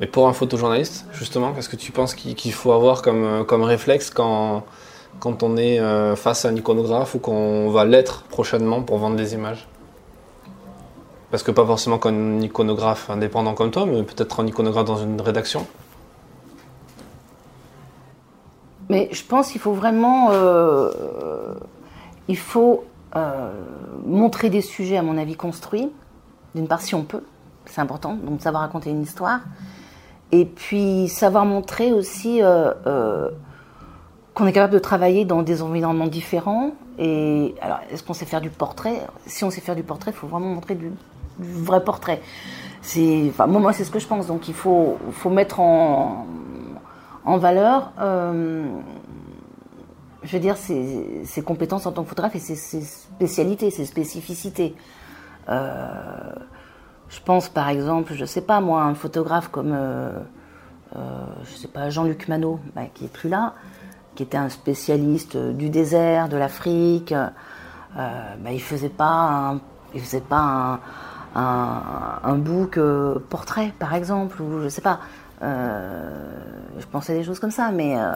Et 0.01 0.07
pour 0.07 0.29
un 0.29 0.33
photojournaliste, 0.33 1.07
justement, 1.13 1.53
qu'est-ce 1.53 1.69
que 1.69 1.77
tu 1.77 1.93
penses 1.93 2.15
qu'il 2.15 2.53
faut 2.53 2.73
avoir 2.73 3.03
comme, 3.03 3.45
comme 3.47 3.63
réflexe 3.65 4.09
quand, 4.11 4.65
quand 5.21 5.43
on 5.43 5.57
est 5.57 5.79
face 6.17 6.45
à 6.45 6.49
un 6.49 6.57
iconographe 6.57 7.15
ou 7.15 7.19
qu'on 7.19 7.71
va 7.71 7.85
l'être 7.85 8.23
prochainement 8.25 8.83
pour 8.83 8.99
vendre 8.99 9.17
des 9.17 9.35
images? 9.35 9.69
Parce 11.35 11.43
que 11.43 11.51
pas 11.51 11.67
forcément 11.67 11.99
comme 11.99 12.39
iconographe 12.45 13.11
indépendant 13.11 13.55
comme 13.55 13.73
toi, 13.73 13.87
mais 13.87 14.05
peut-être 14.05 14.39
un 14.39 14.47
iconographe 14.47 14.85
dans 14.85 14.99
une 14.99 15.21
rédaction. 15.21 15.67
mais 18.89 19.09
je 19.11 19.25
pense 19.25 19.51
qu'il 19.51 19.61
faut 19.61 19.73
vraiment, 19.73 20.29
euh, 20.31 20.93
il 22.29 22.37
faut 22.37 22.85
euh, 23.17 23.51
montrer 24.07 24.49
des 24.49 24.61
sujets, 24.61 24.97
à 24.97 25.03
mon 25.03 25.19
avis, 25.19 25.35
construits. 25.35 25.91
D'une 26.55 26.69
part, 26.69 26.81
si 26.81 26.95
on 26.95 27.03
peut, 27.03 27.25
c'est 27.67 27.81
important, 27.81 28.15
donc 28.15 28.41
savoir 28.41 28.63
raconter 28.63 28.91
une 28.91 29.03
histoire. 29.03 29.41
Et 30.31 30.45
puis 30.45 31.09
savoir 31.09 31.47
montrer 31.47 31.93
aussi 31.93 32.43
euh, 32.43 33.29
qu'on 34.35 34.47
est 34.47 34.53
capable 34.53 34.75
de 34.75 34.79
travailler 34.79 35.25
dans 35.25 35.43
des 35.43 35.63
environnements 35.63 36.07
différents. 36.07 36.77
Et 37.01 37.57
alors, 37.61 37.81
est-ce 37.91 38.05
qu'on 38.05 38.15
sait 38.15 38.25
faire 38.25 38.41
du 38.41 38.51
portrait? 38.51 39.05
Si 39.27 39.43
on 39.43 39.51
sait 39.51 39.61
faire 39.61 39.75
du 39.75 39.83
portrait, 39.83 40.13
il 40.13 40.17
faut 40.17 40.29
vraiment 40.29 40.47
montrer 40.47 40.77
du 40.77 40.93
vrai 41.39 41.83
portrait. 41.85 42.21
C'est, 42.83 43.27
enfin, 43.29 43.47
moi, 43.47 43.73
c'est 43.73 43.85
ce 43.85 43.91
que 43.91 43.99
je 43.99 44.07
pense. 44.07 44.27
Donc, 44.27 44.49
il 44.49 44.55
faut, 44.55 44.99
faut 45.13 45.31
mettre 45.31 45.61
en, 45.61 46.27
en 47.25 47.39
valeur, 47.39 47.93
euh, 48.01 48.67
je 50.23 50.33
veux 50.33 50.41
dire, 50.41 50.57
ses, 50.57 51.43
compétences 51.45 51.87
en 51.87 51.93
tant 51.93 52.03
que 52.03 52.09
photographe 52.09 52.37
et 52.37 52.39
ses, 52.39 52.57
spécialités, 52.57 53.71
ses 53.71 53.87
spécificités. 53.87 54.75
Euh, 55.49 56.33
je 57.09 57.21
pense 57.21 57.49
par 57.49 57.69
exemple, 57.69 58.15
je 58.15 58.25
sais 58.25 58.41
pas 58.41 58.61
moi, 58.61 58.83
un 58.83 58.95
photographe 58.95 59.49
comme, 59.49 59.73
euh, 59.73 60.11
je 60.95 61.55
sais 61.55 61.69
pas, 61.69 61.91
Jean-Luc 61.91 62.29
Manot, 62.29 62.61
bah, 62.75 62.83
qui 62.93 63.07
est 63.07 63.13
plus 63.13 63.29
là, 63.29 63.55
qui 64.15 64.23
était 64.23 64.39
un 64.39 64.49
spécialiste 64.49 65.37
du 65.37 65.71
désert, 65.71 66.29
de 66.29 66.37
l'Afrique. 66.37 67.15
Il 67.97 68.61
faisait 68.61 68.89
pas, 68.89 69.57
il 69.95 70.01
faisait 70.01 70.21
pas 70.21 70.41
un, 70.41 70.81
un, 71.35 71.83
un 72.23 72.35
book 72.37 72.79
euh, 72.79 73.19
portrait 73.31 73.73
par 73.79 73.95
exemple, 73.95 74.41
ou 74.43 74.63
je 74.63 74.69
sais 74.69 74.81
pas. 74.83 75.01
Euh, 75.43 76.33
je 76.79 76.87
pensais 76.87 77.13
à 77.13 77.17
des 77.17 77.25
choses 77.25 77.39
comme 77.41 77.51
ça, 77.51 77.71
mais 77.71 77.99
euh, 77.99 78.13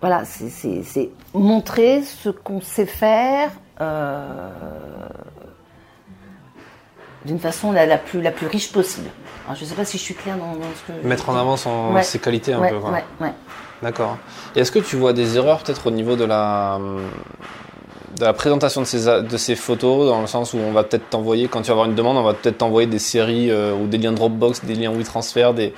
voilà, 0.00 0.24
c'est- 0.24 1.10
montrer 1.34 2.02
ce 2.02 2.30
qu'on 2.30 2.60
sait 2.60 2.86
faire. 2.86 3.50
d'une 7.24 7.38
façon 7.38 7.72
la, 7.72 7.84
la 7.86 7.98
plus, 7.98 8.22
la 8.22 8.30
plus 8.30 8.46
riche 8.46 8.72
possible. 8.72 9.10
Alors, 9.44 9.56
je 9.56 9.64
ne 9.64 9.68
sais 9.68 9.74
pas 9.74 9.84
si 9.84 9.98
je 9.98 10.02
suis 10.02 10.14
claire 10.14 10.38
dans, 10.38 10.54
dans 10.54 10.62
ce 10.74 10.92
que. 10.92 11.06
Mettre 11.06 11.28
en 11.28 11.36
avant 11.36 11.56
son, 11.56 11.92
Ouais. 11.92 12.02
ses 12.02 12.18
qualités 12.18 12.52
un 12.54 12.60
ouais, 12.60 12.70
peu. 12.70 12.78
quoi. 12.78 12.90
ouais, 12.92 13.04
ouais. 13.20 13.32
D'accord. 13.82 14.16
Et 14.56 14.60
est-ce 14.60 14.72
que 14.72 14.78
tu 14.78 14.96
vois 14.96 15.12
des 15.12 15.36
erreurs 15.36 15.62
peut-être 15.62 15.86
au 15.86 15.90
niveau 15.90 16.16
de 16.16 16.24
la, 16.24 16.78
de 18.20 18.24
la 18.26 18.32
présentation 18.34 18.82
de 18.82 18.86
ces, 18.86 19.06
de 19.22 19.36
ces 19.38 19.56
photos, 19.56 20.06
dans 20.08 20.20
le 20.20 20.26
sens 20.26 20.52
où 20.52 20.58
on 20.58 20.72
va 20.72 20.84
peut-être 20.84 21.08
t'envoyer, 21.08 21.48
quand 21.48 21.62
tu 21.62 21.68
vas 21.68 21.72
avoir 21.72 21.86
une 21.88 21.94
demande, 21.94 22.18
on 22.18 22.22
va 22.22 22.34
peut-être 22.34 22.58
t'envoyer 22.58 22.86
des 22.86 22.98
séries 22.98 23.50
euh, 23.50 23.74
ou 23.74 23.86
des 23.86 23.96
liens 23.98 24.12
Dropbox, 24.12 24.64
des 24.64 24.74
liens 24.74 24.92
WeTransfer, 24.92 25.52
des, 25.54 25.72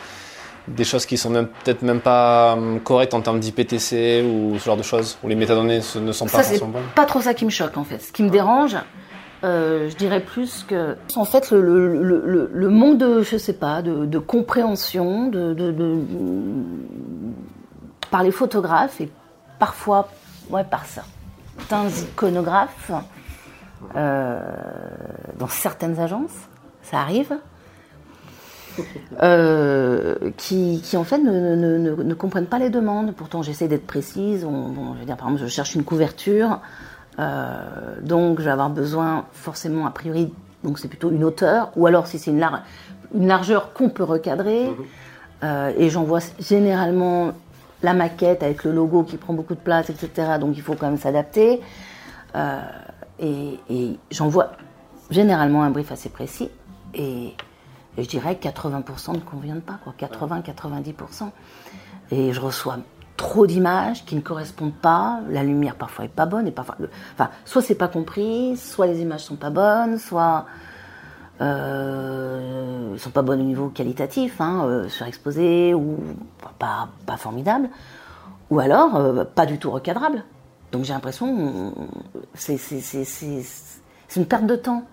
des 0.67 0.85
choses 0.85 1.07
qui 1.07 1.17
sont 1.17 1.31
même 1.31 1.47
peut-être 1.65 1.83
même 1.83 2.01
pas 2.01 2.55
hum, 2.55 2.81
correctes 2.81 3.15
en 3.15 3.21
termes 3.21 3.39
d'IPTC 3.39 4.25
ou 4.27 4.59
ce 4.59 4.65
genre 4.65 4.77
de 4.77 4.83
choses, 4.83 5.19
où 5.23 5.29
les 5.29 5.37
métadonnées 5.37 5.81
ne 6.01 6.13
sont 6.13 6.27
pas 6.27 6.39
Ça, 6.39 6.43
c'est 6.43 6.59
forcément 6.59 6.71
bonnes. 6.73 6.83
pas 6.97 7.05
trop 7.05 7.21
ça 7.21 7.33
qui 7.33 7.45
me 7.45 7.51
choque 7.51 7.77
en 7.77 7.85
fait. 7.85 8.01
Ce 8.03 8.11
qui 8.13 8.25
me 8.25 8.31
dérange, 8.31 8.77
euh, 9.45 9.89
je 9.89 9.95
dirais 9.97 10.21
plus 10.21 10.65
que. 10.69 10.97
En 11.15 11.25
fait, 11.25 11.51
le, 11.53 11.61
le, 12.03 12.51
le, 12.53 12.69
manque 12.69 12.99
de, 12.99 13.23
je 13.23 13.37
sais 13.37 13.53
pas, 13.55 13.83
de, 13.83 14.05
de 14.05 14.19
compréhension 14.19 15.29
de, 15.29 15.55
de, 15.55 15.71
de- 15.71 15.97
par 18.11 18.23
les 18.25 18.31
photographes 18.33 19.01
et 19.01 19.09
parfois 19.59 20.09
ouais, 20.51 20.65
par 20.65 20.85
certains 21.59 21.89
iconographes 21.89 22.91
euh, 23.97 24.41
dans 25.39 25.49
certaines 25.49 25.99
agences, 25.99 26.31
ça 26.83 26.99
arrive. 27.01 27.33
euh, 29.23 30.15
qui, 30.39 30.81
qui 30.83 30.97
en 30.97 31.05
fait 31.05 31.19
ne, 31.19 31.55
ne, 31.57 31.77
ne, 31.79 32.03
ne 32.03 32.15
comprennent 32.15 32.47
pas 32.47 32.59
les 32.59 32.71
demandes. 32.71 33.13
Pourtant, 33.15 33.43
j'essaie 33.43 33.69
d'être 33.69 33.87
précise. 33.87 34.45
On- 34.45 34.69
bon, 34.69 34.95
je 34.95 35.01
veux 35.01 35.05
dire, 35.05 35.17
par 35.17 35.29
exemple, 35.29 35.43
je 35.45 35.49
cherche 35.53 35.75
une 35.75 35.85
couverture, 35.85 36.61
euh, 37.19 37.61
donc 38.01 38.39
je 38.41 38.45
vais 38.45 38.51
avoir 38.51 38.71
besoin 38.71 39.27
forcément 39.33 39.87
a 39.87 39.91
priori, 39.91 40.33
donc 40.65 40.79
c'est 40.79 40.89
plutôt 40.89 41.11
une 41.11 41.23
hauteur, 41.25 41.71
ou 41.77 41.87
alors 41.87 42.07
si 42.07 42.19
c'est 42.19 42.31
une, 42.31 42.39
lar- 42.41 42.63
une 43.15 43.27
largeur 43.27 43.75
qu'on 43.75 43.91
peut 43.91 44.05
recadrer, 44.05 44.71
euh, 45.45 45.73
et 45.77 45.91
j'envoie 45.91 46.21
généralement 46.41 47.33
la 47.83 47.95
maquette 47.95 48.43
avec 48.43 48.65
le 48.65 48.73
logo 48.73 49.03
qui 49.03 49.17
prend 49.17 49.35
beaucoup 49.35 49.55
de 49.55 49.61
place, 49.61 49.91
etc. 49.91 50.39
Donc 50.41 50.57
il 50.57 50.63
faut 50.63 50.75
quand 50.75 50.87
même 50.87 50.99
s'adapter. 50.99 51.61
Euh, 52.35 52.61
et 53.19 53.99
j'envoie 54.11 54.53
généralement 55.11 55.63
un 55.63 55.71
brief 55.71 55.93
assez 55.93 56.09
précis. 56.09 56.51
Et, 56.95 57.35
et 57.97 58.03
je 58.03 58.09
dirais 58.09 58.37
que 58.37 58.49
80% 58.49 59.15
ne 59.15 59.19
conviennent 59.21 59.61
pas, 59.61 59.79
quoi. 59.85 59.95
80-90%. 59.99 61.31
Et 62.11 62.33
je 62.33 62.41
reçois 62.41 62.79
trop 63.17 63.47
d'images 63.47 64.05
qui 64.05 64.17
ne 64.17 64.21
correspondent 64.21 64.75
pas. 64.75 65.21
La 65.29 65.43
lumière 65.43 65.77
parfois 65.77 66.05
est 66.05 66.09
pas 66.09 66.27
bonne 66.27 66.47
et 66.47 66.51
parfois, 66.51 66.77
enfin, 67.15 67.31
soit 67.45 67.63
c'est 67.63 67.75
pas 67.75 67.89
compris, 67.89 68.57
soit 68.57 68.87
les 68.87 69.01
images 69.01 69.25
sont 69.25 69.37
pas 69.37 69.51
bonnes, 69.51 69.99
soit 69.99 70.47
euh, 71.41 72.97
sont 72.99 73.11
pas 73.11 73.23
bonnes 73.23 73.41
au 73.41 73.45
niveau 73.45 73.69
qualitatif, 73.69 74.41
hein, 74.41 74.65
euh, 74.67 74.89
surexposées 74.89 75.75
ou 75.75 75.97
pas, 76.59 76.89
pas 77.07 77.17
formidable, 77.17 77.69
ou 78.51 78.61
alors 78.61 78.97
euh, 78.97 79.25
pas 79.25 79.47
du 79.47 79.59
tout 79.59 79.71
recadrable. 79.71 80.25
Donc 80.73 80.85
j'ai 80.85 80.93
l'impression, 80.93 81.75
c'est 82.35 82.57
c'est- 82.57 83.05
une 84.17 84.27
perte 84.27 84.45
de 84.47 84.57
temps. 84.57 84.85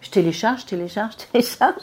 Je 0.00 0.10
télécharge, 0.10 0.62
je 0.62 0.66
télécharge, 0.66 1.12
je 1.18 1.26
télécharge. 1.32 1.82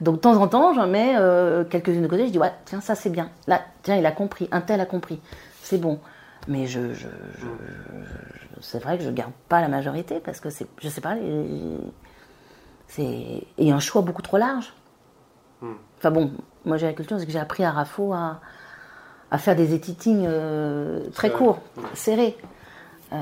Donc 0.00 0.16
de 0.16 0.20
temps 0.20 0.34
en 0.40 0.48
temps, 0.48 0.74
j'en 0.74 0.86
mets 0.88 1.14
euh, 1.16 1.62
quelques-unes 1.64 2.02
de 2.02 2.08
côté, 2.08 2.26
je 2.26 2.32
dis, 2.32 2.38
ouais, 2.40 2.52
tiens, 2.64 2.80
ça 2.80 2.94
c'est 2.96 3.10
bien. 3.10 3.30
Là, 3.46 3.60
tiens, 3.84 3.96
il 3.96 4.04
a 4.06 4.10
compris, 4.12 4.48
un 4.50 4.60
tel 4.60 4.80
a 4.80 4.86
compris. 4.86 5.20
C'est 5.62 5.78
bon. 5.78 6.00
Mais 6.48 6.66
je, 6.66 6.92
je, 6.92 7.06
je- 7.38 7.46
je- 7.46 8.60
c'est 8.60 8.82
vrai 8.82 8.98
que 8.98 9.04
je 9.04 9.10
garde 9.10 9.32
pas 9.48 9.60
la 9.60 9.68
majorité 9.68 10.20
parce 10.20 10.40
que 10.40 10.48
je 10.82 10.88
sais 10.88 11.00
pas, 11.00 11.14
les- 11.14 11.78
c'est 12.88 13.42
et 13.58 13.72
un 13.72 13.80
choix 13.80 14.02
beaucoup 14.02 14.22
trop 14.22 14.36
large. 14.38 14.72
Enfin 15.98 16.10
bon, 16.10 16.30
moi 16.64 16.76
j'ai 16.76 16.86
la 16.86 16.92
culture, 16.92 17.18
c'est 17.18 17.26
que 17.26 17.32
j'ai 17.32 17.38
appris 17.38 17.64
à 17.64 17.70
Rafo 17.70 18.12
à, 18.12 18.40
à 19.30 19.38
faire 19.38 19.56
des 19.56 19.74
editings 19.74 20.24
euh, 20.26 21.08
très 21.14 21.30
courts, 21.30 21.60
serrés. 21.94 22.36
Euh, 23.12 23.16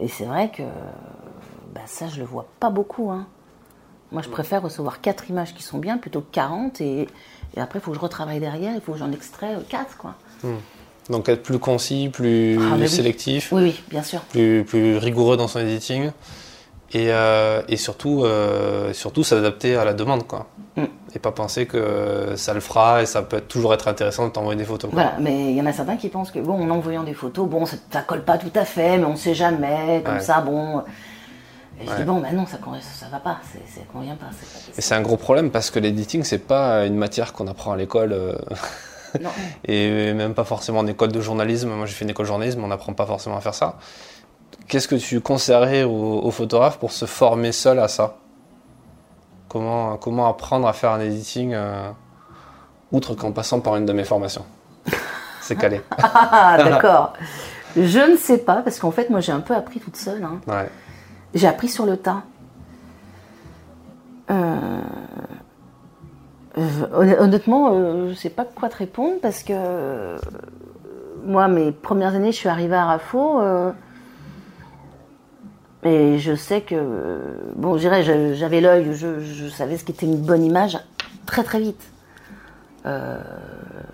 et 0.00 0.08
c'est 0.08 0.24
vrai 0.24 0.50
que 0.50 0.62
bah, 1.72 1.82
ça, 1.86 2.08
je 2.08 2.18
le 2.18 2.24
vois 2.26 2.46
pas 2.58 2.70
beaucoup. 2.70 3.10
hein. 3.10 3.26
Moi, 4.10 4.22
je 4.22 4.28
préfère 4.28 4.62
recevoir 4.62 5.00
quatre 5.00 5.28
images 5.30 5.54
qui 5.54 5.62
sont 5.62 5.78
bien 5.78 5.98
plutôt 5.98 6.20
que 6.20 6.30
40 6.32 6.80
et, 6.80 7.08
et 7.56 7.60
après, 7.60 7.78
il 7.78 7.82
faut 7.82 7.90
que 7.92 7.96
je 7.96 8.02
retravaille 8.02 8.40
derrière, 8.40 8.74
il 8.74 8.80
faut 8.80 8.92
que 8.92 8.98
j'en 8.98 9.12
extrais 9.12 9.56
4 9.68 9.96
quoi. 9.96 10.14
Donc 11.10 11.28
être 11.28 11.42
plus 11.42 11.58
concis, 11.58 12.08
plus 12.12 12.58
Ah, 12.60 12.76
oui. 12.78 12.88
sélectif, 12.88 13.52
Oui, 13.52 13.62
oui, 13.62 13.82
bien 13.88 14.02
sûr. 14.02 14.20
plus, 14.22 14.64
plus 14.64 14.96
rigoureux 14.98 15.36
dans 15.36 15.48
son 15.48 15.60
editing 15.60 16.10
et, 16.92 17.06
euh, 17.12 17.62
et 17.68 17.76
surtout, 17.76 18.24
euh, 18.24 18.92
surtout 18.92 19.24
s'adapter 19.24 19.76
à 19.76 19.84
la 19.84 19.94
demande. 19.94 20.26
Quoi. 20.26 20.46
Mm. 20.76 20.84
Et 21.14 21.18
pas 21.18 21.32
penser 21.32 21.66
que 21.66 22.32
ça 22.36 22.54
le 22.54 22.60
fera 22.60 23.02
et 23.02 23.06
ça 23.06 23.22
peut 23.22 23.40
toujours 23.40 23.72
être 23.74 23.88
intéressant 23.88 24.26
de 24.26 24.32
t'envoyer 24.32 24.58
des 24.58 24.64
photos. 24.64 24.90
quoi. 24.90 25.02
Voilà, 25.02 25.16
mais 25.20 25.50
il 25.50 25.56
y 25.56 25.60
en 25.60 25.66
a 25.66 25.72
certains 25.72 25.96
qui 25.96 26.08
pensent 26.08 26.30
que, 26.30 26.38
bon, 26.40 26.60
en 26.62 26.70
envoyant 26.70 27.02
des 27.04 27.14
photos, 27.14 27.48
bon, 27.48 27.66
ça, 27.66 27.76
ça 27.90 28.02
colle 28.02 28.22
pas 28.24 28.38
tout 28.38 28.52
à 28.54 28.64
fait, 28.64 28.98
mais 28.98 29.04
on 29.04 29.16
sait 29.16 29.34
jamais, 29.34 30.02
comme 30.04 30.14
Ouais. 30.16 30.20
ça, 30.20 30.40
bon. 30.40 30.82
Et 31.80 31.86
je 31.88 31.92
dis, 31.96 32.04
bon, 32.04 32.20
bah 32.20 32.28
non, 32.32 32.46
ça, 32.46 32.58
ça, 32.80 33.06
va 33.10 33.18
pas, 33.18 33.38
ça 33.52 33.80
convient 33.92 34.14
pas. 34.14 34.26
c'est- 34.40 34.78
Et 34.78 34.80
c'est 34.80 34.94
un 34.94 35.00
gros 35.02 35.16
problème 35.16 35.50
parce 35.50 35.70
que 35.70 35.80
l'editing, 35.80 36.22
c'est 36.22 36.38
pas 36.38 36.86
une 36.86 36.94
matière 36.96 37.32
qu'on 37.32 37.48
apprend 37.48 37.72
à 37.72 37.76
l'école 37.76 38.12
euh, 38.12 38.32
et 39.64 40.12
même 40.14 40.34
pas 40.34 40.44
forcément 40.44 40.80
en 40.80 40.86
école 40.86 41.10
de 41.12 41.20
journalisme. 41.20 41.70
Moi, 41.70 41.86
j'ai 41.86 41.94
fait 41.94 42.04
une 42.04 42.10
école 42.10 42.26
de 42.26 42.28
journalisme, 42.28 42.62
on 42.62 42.68
n'apprend 42.68 42.92
pas 42.92 43.06
forcément 43.06 43.36
à 43.36 43.40
faire 43.40 43.54
ça. 43.54 43.76
Qu'est-ce 44.68 44.88
que 44.88 44.94
tu 44.96 45.20
conseillerais 45.20 45.84
aux, 45.84 46.20
aux 46.22 46.30
photographes 46.30 46.78
pour 46.78 46.92
se 46.92 47.04
former 47.06 47.52
seul 47.52 47.78
à 47.78 47.88
ça? 47.88 48.16
Comment, 49.48 49.96
comment 49.98 50.26
apprendre 50.28 50.66
à 50.66 50.72
faire 50.72 50.90
un 50.90 51.00
editing 51.00 51.52
euh, 51.54 51.90
outre 52.92 53.14
qu'en 53.14 53.30
passant 53.32 53.60
par 53.60 53.76
une 53.76 53.86
de 53.86 53.92
mes 53.92 54.04
formations? 54.04 54.44
C'est 55.40 55.56
calé. 55.56 55.80
Ah, 56.02 56.56
d'accord. 56.58 57.12
Je 57.76 58.10
ne 58.12 58.16
sais 58.16 58.38
pas, 58.38 58.62
parce 58.62 58.78
qu'en 58.78 58.90
fait, 58.90 59.10
moi, 59.10 59.20
j'ai 59.20 59.32
un 59.32 59.40
peu 59.40 59.54
appris 59.54 59.80
toute 59.80 59.96
seule. 59.96 60.24
hein. 60.24 60.40
Ouais. 60.46 60.68
J'ai 61.34 61.46
appris 61.46 61.68
sur 61.68 61.84
le 61.86 61.96
tas. 61.96 62.22
Euh, 64.30 64.80
honn- 66.56 67.16
honnêtement, 67.18 67.70
euh, 67.72 68.04
je 68.06 68.10
ne 68.10 68.14
sais 68.14 68.30
pas 68.30 68.44
quoi 68.44 68.68
te 68.68 68.76
répondre 68.76 69.14
parce 69.20 69.42
que 69.42 70.16
moi, 71.24 71.48
mes 71.48 71.72
premières 71.72 72.14
années, 72.14 72.32
je 72.32 72.36
suis 72.36 72.48
arrivée 72.48 72.76
à 72.76 72.84
Rafo 72.86 73.40
et 75.84 76.18
je 76.18 76.34
sais 76.34 76.62
que, 76.62 76.74
bon, 77.56 77.76
je- 77.76 78.34
j'avais 78.34 78.60
l'œil, 78.60 78.94
je, 78.94 79.48
savais 79.48 79.76
ce 79.76 79.84
qui 79.84 79.92
était 79.92 80.06
une 80.06 80.16
bonne 80.16 80.42
image 80.42 80.78
très 81.26 81.44
très 81.44 81.60
vite. 81.60 81.82
Euh, 82.86 83.18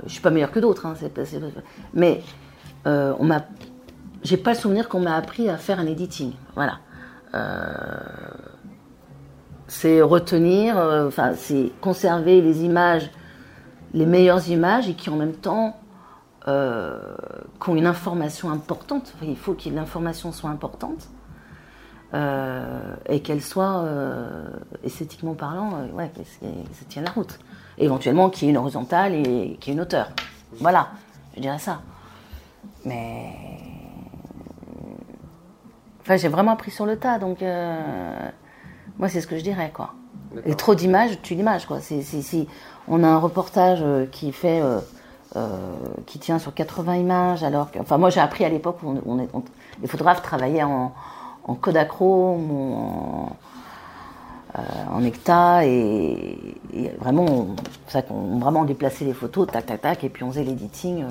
je 0.07 0.11
suis 0.13 0.21
pas 0.21 0.31
meilleure 0.31 0.53
que 0.53 0.61
d'autres, 0.61 0.87
hein, 0.87 0.95
mais 1.95 2.23
euh, 2.87 3.13
on 3.19 3.25
m'a, 3.25 3.45
j'ai 4.23 4.37
pas 4.37 4.53
le 4.53 4.57
souvenir 4.59 4.89
qu'on 4.89 5.01
m'a 5.01 5.17
appris 5.17 5.49
à 5.49 5.57
faire 5.57 5.81
un 5.81 5.87
editing. 5.87 6.33
Voilà. 6.55 6.79
Euh, 7.35 7.69
c'est 9.69 10.03
retenir, 10.03 10.79
euh, 10.79 11.07
enfin, 11.07 11.33
c'est 11.37 11.71
conserver 11.81 12.41
les 12.41 12.65
images, 12.65 13.11
les 13.95 14.07
meilleures 14.07 14.49
images 14.49 14.89
et 14.89 14.95
qui 14.95 15.11
en 15.11 15.17
même 15.17 15.35
temps 15.35 15.77
euh, 16.49 16.99
qui 17.63 17.71
ont 17.71 17.77
une 17.77 17.87
information 17.87 18.51
importante. 18.51 19.15
Il 19.23 19.37
faut 19.37 19.55
que 19.55 19.69
l'information 19.69 20.33
soit 20.33 20.51
importante 20.51 21.09
euh, 22.15 22.95
et 23.09 23.21
qu'elle 23.21 23.43
soit 23.43 23.83
euh, 23.85 24.49
esthétiquement 24.85 25.35
parlant, 25.35 25.71
euh, 25.77 25.93
ouais, 25.97 26.11
que 26.15 26.23
ça 26.25 26.85
tienne 26.89 27.05
la 27.05 27.11
route. 27.13 27.39
Et 27.79 27.85
éventuellement 27.85 28.31
qu'il 28.31 28.47
y 28.47 28.49
ait 28.49 28.51
une 28.51 28.59
horizontale 28.59 29.15
et 29.15 29.57
qu'il 29.61 29.69
y 29.69 29.71
ait 29.71 29.75
une 29.75 29.81
hauteur. 29.81 30.11
Voilà, 30.61 30.89
je 31.37 31.41
dirais 31.41 31.59
ça. 31.59 31.81
Mais 32.85 33.33
Enfin, 36.03 36.17
j'ai 36.17 36.29
vraiment 36.29 36.53
appris 36.53 36.71
sur 36.71 36.87
le 36.87 36.97
tas, 36.99 37.19
donc 37.19 37.43
euh, 37.43 37.79
moi, 38.99 39.09
c'est 39.09 39.21
ce 39.21 39.27
que 39.27 39.37
je 39.39 39.43
dirais, 39.43 39.71
quoi. 39.73 39.95
Et 40.47 40.55
trop 40.55 40.75
d'images, 40.75 41.21
tu 41.23 41.35
l'image, 41.35 41.67
quoi. 41.67 41.81
Si, 41.81 42.03
si, 42.03 42.23
si 42.23 42.49
on 42.89 43.05
a 43.05 43.09
un 43.09 43.19
reportage 43.19 43.85
qui 44.11 44.33
fait, 44.33 44.63
qui 46.07 46.19
tient 46.19 46.39
sur 46.39 46.55
80 46.55 46.97
images, 46.97 47.45
alors 47.45 47.71
que, 47.71 47.79
enfin, 47.79 47.99
moi, 47.99 48.11
j'ai 48.11 48.21
appris 48.21 48.45
à 48.45 48.49
l'époque 48.49 48.79
où 48.83 48.89
on, 48.89 49.03
on 49.07 49.19
est- 49.21 49.29
on- 49.35 49.45
les 49.83 49.87
photographes 49.89 50.23
travaillaient 50.23 50.63
en, 50.65 50.93
en 51.45 51.55
Kodachrome 51.55 52.51
en, 52.51 53.37
euh, 54.59 54.63
en 54.93 55.01
Necta 55.01 55.65
et, 55.67 56.39
et 56.73 56.89
vraiment, 56.99 57.25
on, 57.25 57.57
c'est 57.87 57.93
ça 57.95 58.03
qu'on 58.03 58.39
vraiment 58.39 58.65
déplaçait 58.65 59.05
les 59.05 59.15
photos, 59.15 59.47
tac, 59.47 59.67
tac, 59.67 59.81
tac, 59.81 60.05
et 60.05 60.09
puis 60.09 60.25
on 60.25 60.31
faisait 60.31 60.45
l'editing 60.45 61.03
euh, 61.05 61.09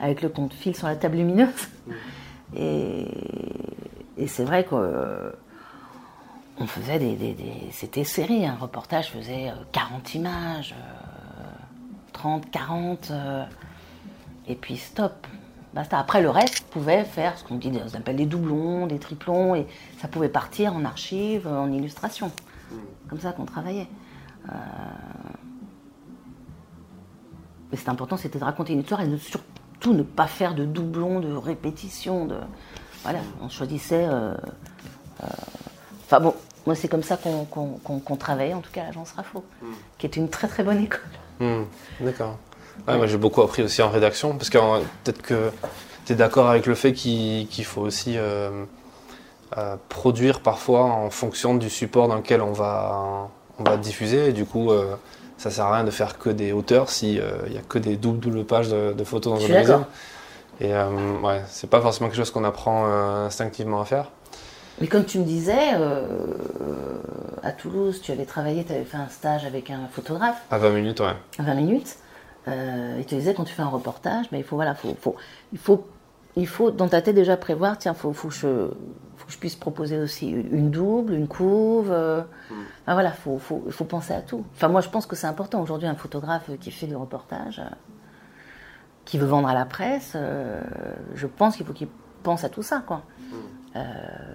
avec 0.00 0.22
le 0.22 0.28
compte 0.28 0.52
fil 0.54 0.74
sur 0.76 0.86
la 0.86 0.96
table 0.96 1.16
lumineuse. 1.16 1.68
Et, 2.56 3.06
et 4.18 4.26
c'est 4.26 4.44
vrai 4.44 4.64
qu'on 4.64 5.32
faisait 6.66 6.98
des, 6.98 7.16
des- 7.16 7.34
des- 7.34 7.68
C'était 7.72 8.04
série, 8.04 8.46
un 8.46 8.56
reportage 8.56 9.10
faisait 9.10 9.48
euh, 9.48 9.54
40 9.72 10.14
images, 10.14 10.74
euh, 10.78 11.50
30, 12.12 12.50
40, 12.50 13.08
euh, 13.10 13.44
et 14.48 14.54
puis 14.54 14.76
stop. 14.76 15.26
Basta. 15.74 15.98
Après, 15.98 16.20
le 16.22 16.28
reste 16.30 16.64
pouvait 16.70 17.04
faire 17.04 17.38
ce 17.38 17.44
qu'on 17.44 17.56
dit, 17.56 17.72
on 17.72 17.96
appelle 17.96 18.16
des 18.16 18.26
doublons, 18.26 18.86
des 18.86 18.98
triplons, 18.98 19.54
et 19.54 19.66
ça 20.00 20.08
pouvait 20.08 20.28
partir 20.28 20.74
en 20.76 20.84
archive, 20.84 21.46
en 21.48 21.70
illustration. 21.72 22.30
Comme 23.08 23.20
ça 23.20 23.32
qu'on 23.32 23.44
travaillait. 23.46 23.88
Euh, 24.50 24.52
Mais 27.70 27.76
c'était 27.78 27.90
important, 27.90 28.16
c'était 28.16 28.38
de 28.38 28.44
raconter 28.44 28.72
une 28.74 28.80
histoire 28.80 29.00
et 29.00 29.06
de 29.08 29.16
surtout 29.16 29.94
ne 29.94 30.02
pas 30.02 30.26
faire 30.26 30.54
de 30.54 30.64
doublons, 30.64 31.20
de 31.20 31.32
répétitions. 31.32 32.26
De... 32.26 32.36
Voilà, 33.02 33.20
on 33.40 33.48
choisissait. 33.48 34.04
euh, 34.06 34.34
euh, 35.22 35.26
Enfin 36.04 36.20
bon, 36.20 36.34
moi 36.66 36.74
c'est 36.74 36.88
comme 36.88 37.02
ça 37.02 37.16
qu'on 37.16 37.46
qu'on- 37.46 37.78
qu'on- 37.82 37.98
qu'on 38.00 38.16
travaillait, 38.16 38.52
en 38.52 38.60
tout 38.60 38.70
cas 38.70 38.82
à 38.82 38.86
l'agence 38.86 39.12
Rafo, 39.12 39.42
qui 39.96 40.04
est 40.06 40.16
une 40.16 40.28
très 40.28 40.46
très 40.48 40.62
bonne 40.62 40.78
école. 40.80 41.00
Hmm, 41.40 41.62
D'accord. 42.00 42.36
Ouais, 42.88 42.96
Moi, 42.96 43.06
j'ai 43.06 43.16
beaucoup 43.18 43.42
appris 43.42 43.62
aussi 43.62 43.80
en 43.82 43.90
rédaction, 43.90 44.36
parce 44.36 44.50
que 44.50 44.58
euh, 44.58 44.80
peut-être 45.04 45.22
que 45.22 45.50
tu 46.04 46.12
es 46.12 46.16
d'accord 46.16 46.48
avec 46.50 46.66
le 46.66 46.74
fait 46.74 46.92
qu'il 46.92 47.64
faut 47.64 47.82
aussi 47.82 48.14
euh, 48.18 48.64
euh, 49.56 49.76
produire 49.88 50.40
parfois 50.40 50.82
en 50.84 51.10
fonction 51.10 51.54
du 51.54 51.70
support 51.70 52.08
dans 52.08 52.16
lequel 52.16 52.42
on 52.42 52.52
va, 52.52 53.28
on 53.58 53.64
va 53.64 53.76
diffuser. 53.76 54.28
Et 54.30 54.32
du 54.32 54.44
coup, 54.44 54.70
euh, 54.72 54.96
ça 55.38 55.50
sert 55.50 55.66
à 55.66 55.74
rien 55.76 55.84
de 55.84 55.90
faire 55.90 56.18
que 56.18 56.30
des 56.30 56.52
hauteurs 56.52 56.88
s'il 56.90 57.22
n'y 57.50 57.58
a 57.58 57.62
que 57.68 57.78
des 57.78 57.96
doubles, 57.96 58.18
doubles 58.18 58.44
pages 58.44 58.68
de, 58.68 58.92
de 58.92 59.04
photos 59.04 59.34
dans 59.34 59.38
Je 59.38 59.44
un 59.44 59.46
suis 59.46 59.52
magazine. 59.54 59.74
d'accord. 59.76 59.88
Et 60.60 60.74
euh, 60.74 61.20
ouais, 61.22 61.42
c'est 61.48 61.68
pas 61.70 61.80
forcément 61.80 62.08
quelque 62.08 62.18
chose 62.18 62.30
qu'on 62.30 62.44
apprend 62.44 62.84
euh, 62.86 63.26
instinctivement 63.26 63.80
à 63.80 63.84
faire. 63.84 64.10
Mais 64.80 64.86
comme 64.86 65.04
tu 65.04 65.18
me 65.18 65.24
disais, 65.24 65.74
euh, 65.74 66.04
à 67.42 67.52
Toulouse, 67.52 68.00
tu 68.02 68.10
avais 68.12 68.24
travaillé, 68.24 68.64
tu 68.64 68.72
avais 68.72 68.84
fait 68.84 68.96
un 68.96 69.08
stage 69.08 69.44
avec 69.44 69.70
un 69.70 69.88
photographe. 69.90 70.36
À 70.50 70.58
20 70.58 70.70
minutes, 70.70 71.00
ouais. 71.00 71.14
20 71.38 71.54
minutes. 71.54 71.96
Euh, 72.48 72.96
il 72.98 73.06
te 73.06 73.14
disait 73.14 73.34
quand 73.34 73.44
tu 73.44 73.54
fais 73.54 73.62
un 73.62 73.68
reportage, 73.68 74.30
ben, 74.30 74.38
il 74.38 74.44
faut 74.44 74.56
voilà, 74.56 74.74
faut, 74.74 74.96
faut, 75.00 75.14
il 75.52 75.58
faut, 75.58 75.86
il 76.36 76.46
faut 76.48 76.70
dans 76.70 76.88
ta 76.88 77.00
tête 77.02 77.14
déjà 77.14 77.36
prévoir. 77.36 77.78
Tiens, 77.78 77.94
faut, 77.94 78.12
faut 78.12 78.28
que 78.28 78.34
je, 78.34 78.68
faut 79.16 79.26
que 79.26 79.32
je 79.32 79.38
puisse 79.38 79.54
proposer 79.56 79.98
aussi 79.98 80.28
une 80.30 80.70
double, 80.70 81.12
une 81.14 81.28
couve. 81.28 81.90
euh, 81.92 82.22
voilà, 82.86 83.12
faut, 83.12 83.38
faut, 83.38 83.62
il 83.66 83.72
faut 83.72 83.84
penser 83.84 84.12
à 84.12 84.20
tout. 84.22 84.44
Enfin, 84.54 84.68
moi, 84.68 84.80
je 84.80 84.88
pense 84.88 85.06
que 85.06 85.14
c'est 85.14 85.28
important 85.28 85.60
aujourd'hui 85.60 85.86
un 85.88 85.94
photographe 85.94 86.50
qui 86.60 86.70
fait 86.72 86.86
du 86.86 86.96
reportage, 86.96 87.60
euh, 87.60 87.68
qui 89.04 89.18
veut 89.18 89.26
vendre 89.26 89.48
à 89.48 89.54
la 89.54 89.64
presse. 89.64 90.14
euh, 90.16 90.60
je 91.14 91.26
pense 91.28 91.56
qu'il 91.56 91.64
faut 91.66 91.72
qu'il 91.72 91.88
pense 92.24 92.42
à 92.44 92.48
tout 92.48 92.62
ça, 92.64 92.82
quoi. 92.86 93.02
Euh, 93.74 93.80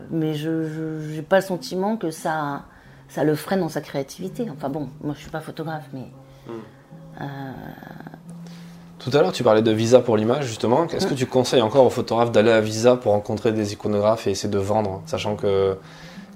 mais 0.10 0.34
je 0.34 1.14
n'ai 1.16 1.22
pas 1.22 1.38
le 1.38 1.46
sentiment 1.46 1.96
que 1.98 2.10
ça, 2.10 2.64
ça 3.08 3.24
le 3.24 3.36
freine 3.36 3.60
dans 3.60 3.70
sa 3.70 3.82
créativité. 3.82 4.50
Enfin 4.50 4.70
bon, 4.70 4.90
moi 5.02 5.14
je 5.14 5.20
suis 5.20 5.30
pas 5.30 5.42
photographe, 5.42 5.88
mais 5.94 6.08
Tout 9.00 9.16
à 9.16 9.22
l'heure, 9.22 9.32
tu 9.32 9.44
parlais 9.44 9.62
de 9.62 9.72
visa 9.72 10.00
pour 10.00 10.18
l'image, 10.18 10.46
justement. 10.46 10.86
Est-ce 10.88 11.08
que 11.08 11.14
tu 11.14 11.26
conseilles 11.28 11.62
encore 11.62 11.86
aux 11.86 11.90
photographes 11.90 12.32
d'aller 12.32 12.52
à 12.52 12.60
visa 12.62 12.96
pour 12.98 13.14
rencontrer 13.14 13.52
des 13.54 13.74
iconographes 13.74 14.28
et 14.28 14.32
essayer 14.32 14.50
de 14.50 14.58
vendre, 14.58 15.02
sachant 15.06 15.36
que 15.36 15.78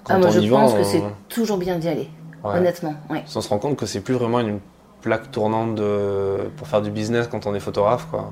quand 0.04 0.14
Ah, 0.16 0.18
moi, 0.20 0.28
on 0.30 0.32
je 0.32 0.40
y 0.40 0.50
pense 0.50 0.74
que 0.74 0.80
on, 0.80 0.84
c'est 0.84 1.04
toujours 1.28 1.58
bien 1.58 1.78
d'y 1.78 1.88
aller, 1.90 2.10
Ouais. 2.44 2.58
honnêtement. 2.58 2.94
Ouais. 3.10 3.24
on 3.36 3.42
se 3.42 3.50
rend 3.50 3.58
compte 3.60 3.76
que 3.78 3.86
c'est 3.86 4.00
plus 4.02 4.14
vraiment 4.14 4.40
une 4.40 4.60
plaque 5.02 5.32
tournante 5.32 5.76
de, 5.76 6.38
pour 6.58 6.68
faire 6.68 6.82
du 6.82 6.92
business 6.92 7.28
quand 7.28 7.46
on 7.46 7.54
est 7.56 7.60
photographe, 7.60 8.08
quoi. 8.10 8.32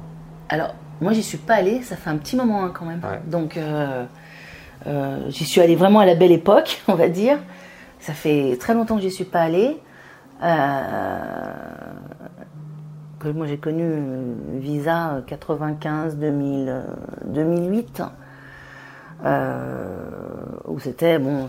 Alors, 0.50 0.74
Moi, 1.02 1.14
j'y 1.14 1.24
suis 1.24 1.38
pas 1.38 1.56
allée, 1.56 1.82
ça 1.82 1.96
fait 1.96 2.10
un 2.10 2.18
petit 2.18 2.36
moment 2.36 2.64
hein, 2.64 2.72
quand 2.74 2.86
même. 2.86 3.02
Ouais. 3.04 3.20
Donc, 3.26 3.56
euh, 3.58 4.04
euh, 4.88 5.20
j'y 5.30 5.46
suis 5.46 5.60
allée 5.62 5.76
vraiment 5.76 6.00
à 6.00 6.06
la 6.06 6.16
belle 6.16 6.32
époque, 6.32 6.82
on 6.88 6.94
va 6.96 7.08
dire. 7.10 7.38
Ça 8.00 8.14
fait 8.14 8.58
très 8.60 8.74
longtemps 8.74 8.96
que 8.96 9.02
j'y 9.02 9.12
suis 9.12 9.24
pas 9.26 9.42
allée. 9.42 9.78
Euh, 10.42 11.54
que 13.20 13.28
moi, 13.28 13.46
j'ai 13.48 13.58
connu 13.58 13.84
euh, 13.84 14.34
Visa 14.54 15.16
euh, 15.16 15.22
95, 15.22 16.18
2000, 16.18 16.70
euh, 16.70 16.82
2008. 17.26 18.02
euh, 19.26 19.98
où 20.66 20.80
c'était, 20.80 21.20
bon, 21.20 21.48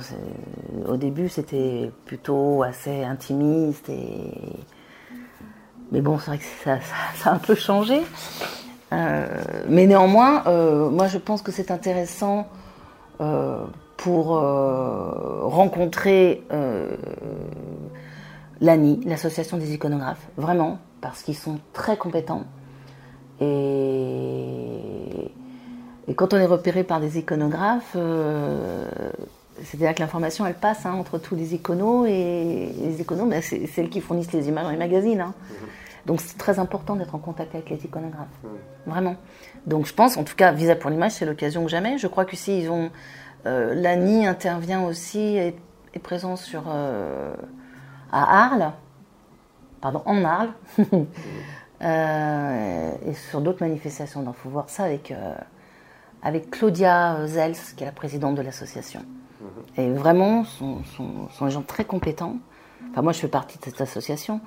au 0.88 0.96
début, 0.96 1.28
c'était 1.28 1.90
plutôt 2.04 2.62
assez 2.62 3.04
intimiste 3.04 3.88
et. 3.88 4.32
Mais 5.92 6.00
bon, 6.00 6.18
c'est 6.18 6.26
vrai 6.26 6.38
que 6.38 6.44
ça, 6.44 6.78
a 7.30 7.34
un 7.34 7.38
peu 7.38 7.54
changé. 7.54 8.00
Mais 8.92 9.86
néanmoins, 9.86 10.42
moi 10.90 11.06
je 11.08 11.18
pense 11.18 11.42
que 11.42 11.50
c'est 11.52 11.70
intéressant 11.72 12.48
pour 13.96 14.26
rencontrer 15.50 16.44
l'ANI, 18.60 19.00
l'association 19.06 19.56
des 19.56 19.72
iconographes, 19.74 20.26
vraiment, 20.36 20.78
parce 21.00 21.22
qu'ils 21.22 21.36
sont 21.36 21.58
très 21.72 21.96
compétents. 21.96 22.44
Et, 23.40 25.30
et 26.08 26.14
quand 26.14 26.34
on 26.34 26.36
est 26.36 26.46
repéré 26.46 26.84
par 26.84 27.00
des 27.00 27.18
iconographes, 27.18 27.92
euh, 27.96 28.88
c'est-à-dire 29.62 29.94
que 29.94 30.00
l'information 30.00 30.46
elle 30.46 30.54
passe 30.54 30.86
hein, 30.86 30.94
entre 30.94 31.18
tous 31.18 31.34
les 31.34 31.54
iconos 31.54 32.06
et 32.06 32.72
les 32.82 33.00
iconos, 33.00 33.26
ben, 33.26 33.42
c'est 33.42 33.66
c'est 33.66 33.82
elles 33.82 33.90
qui 33.90 34.00
fournissent 34.00 34.32
les 34.32 34.48
images 34.48 34.64
dans 34.64 34.70
les 34.70 34.76
magazines. 34.76 35.20
hein. 35.20 35.34
Donc 36.06 36.20
c'est 36.20 36.38
très 36.38 36.58
important 36.58 36.96
d'être 36.96 37.14
en 37.14 37.18
contact 37.18 37.54
avec 37.54 37.68
les 37.70 37.84
iconographes. 37.84 38.28
Vraiment. 38.86 39.16
Donc 39.66 39.86
je 39.86 39.92
pense, 39.94 40.16
en 40.16 40.24
tout 40.24 40.34
cas, 40.34 40.50
Visa 40.52 40.74
pour 40.74 40.90
l'image, 40.90 41.12
c'est 41.12 41.26
l'occasion 41.26 41.64
que 41.64 41.70
jamais. 41.70 41.98
Je 41.98 42.06
crois 42.06 42.24
que 42.24 42.36
si 42.36 42.60
ils 42.60 42.70
ont. 42.70 42.90
Euh, 43.46 43.74
L'ANI 43.74 44.26
intervient 44.26 44.82
aussi, 44.84 45.36
est, 45.36 45.56
est 45.94 45.98
présent 45.98 46.36
sur. 46.36 46.64
euh, 46.68 47.34
à 48.12 48.44
Arles. 48.46 48.72
Pardon, 49.80 50.02
en 50.06 50.24
Arles. 50.24 50.52
Euh, 51.82 52.92
et 53.06 53.14
sur 53.14 53.40
d'autres 53.40 53.62
manifestations. 53.64 54.22
Donc 54.22 54.34
il 54.38 54.42
faut 54.42 54.50
voir 54.50 54.68
ça 54.68 54.84
avec, 54.84 55.10
euh, 55.10 55.34
avec 56.22 56.50
Claudia 56.50 57.26
Zels, 57.26 57.54
qui 57.74 57.84
est 57.84 57.86
la 57.86 57.92
présidente 57.92 58.34
de 58.34 58.42
l'association. 58.42 59.00
Et 59.78 59.90
vraiment, 59.90 60.44
sont, 60.44 60.84
sont, 60.84 61.30
sont 61.30 61.46
des 61.46 61.50
gens 61.50 61.62
très 61.62 61.86
compétents. 61.86 62.36
Enfin, 62.90 63.00
moi, 63.00 63.12
je 63.12 63.20
fais 63.20 63.28
partie 63.28 63.58
de 63.58 63.64
cette 63.64 63.80
association. 63.80 64.42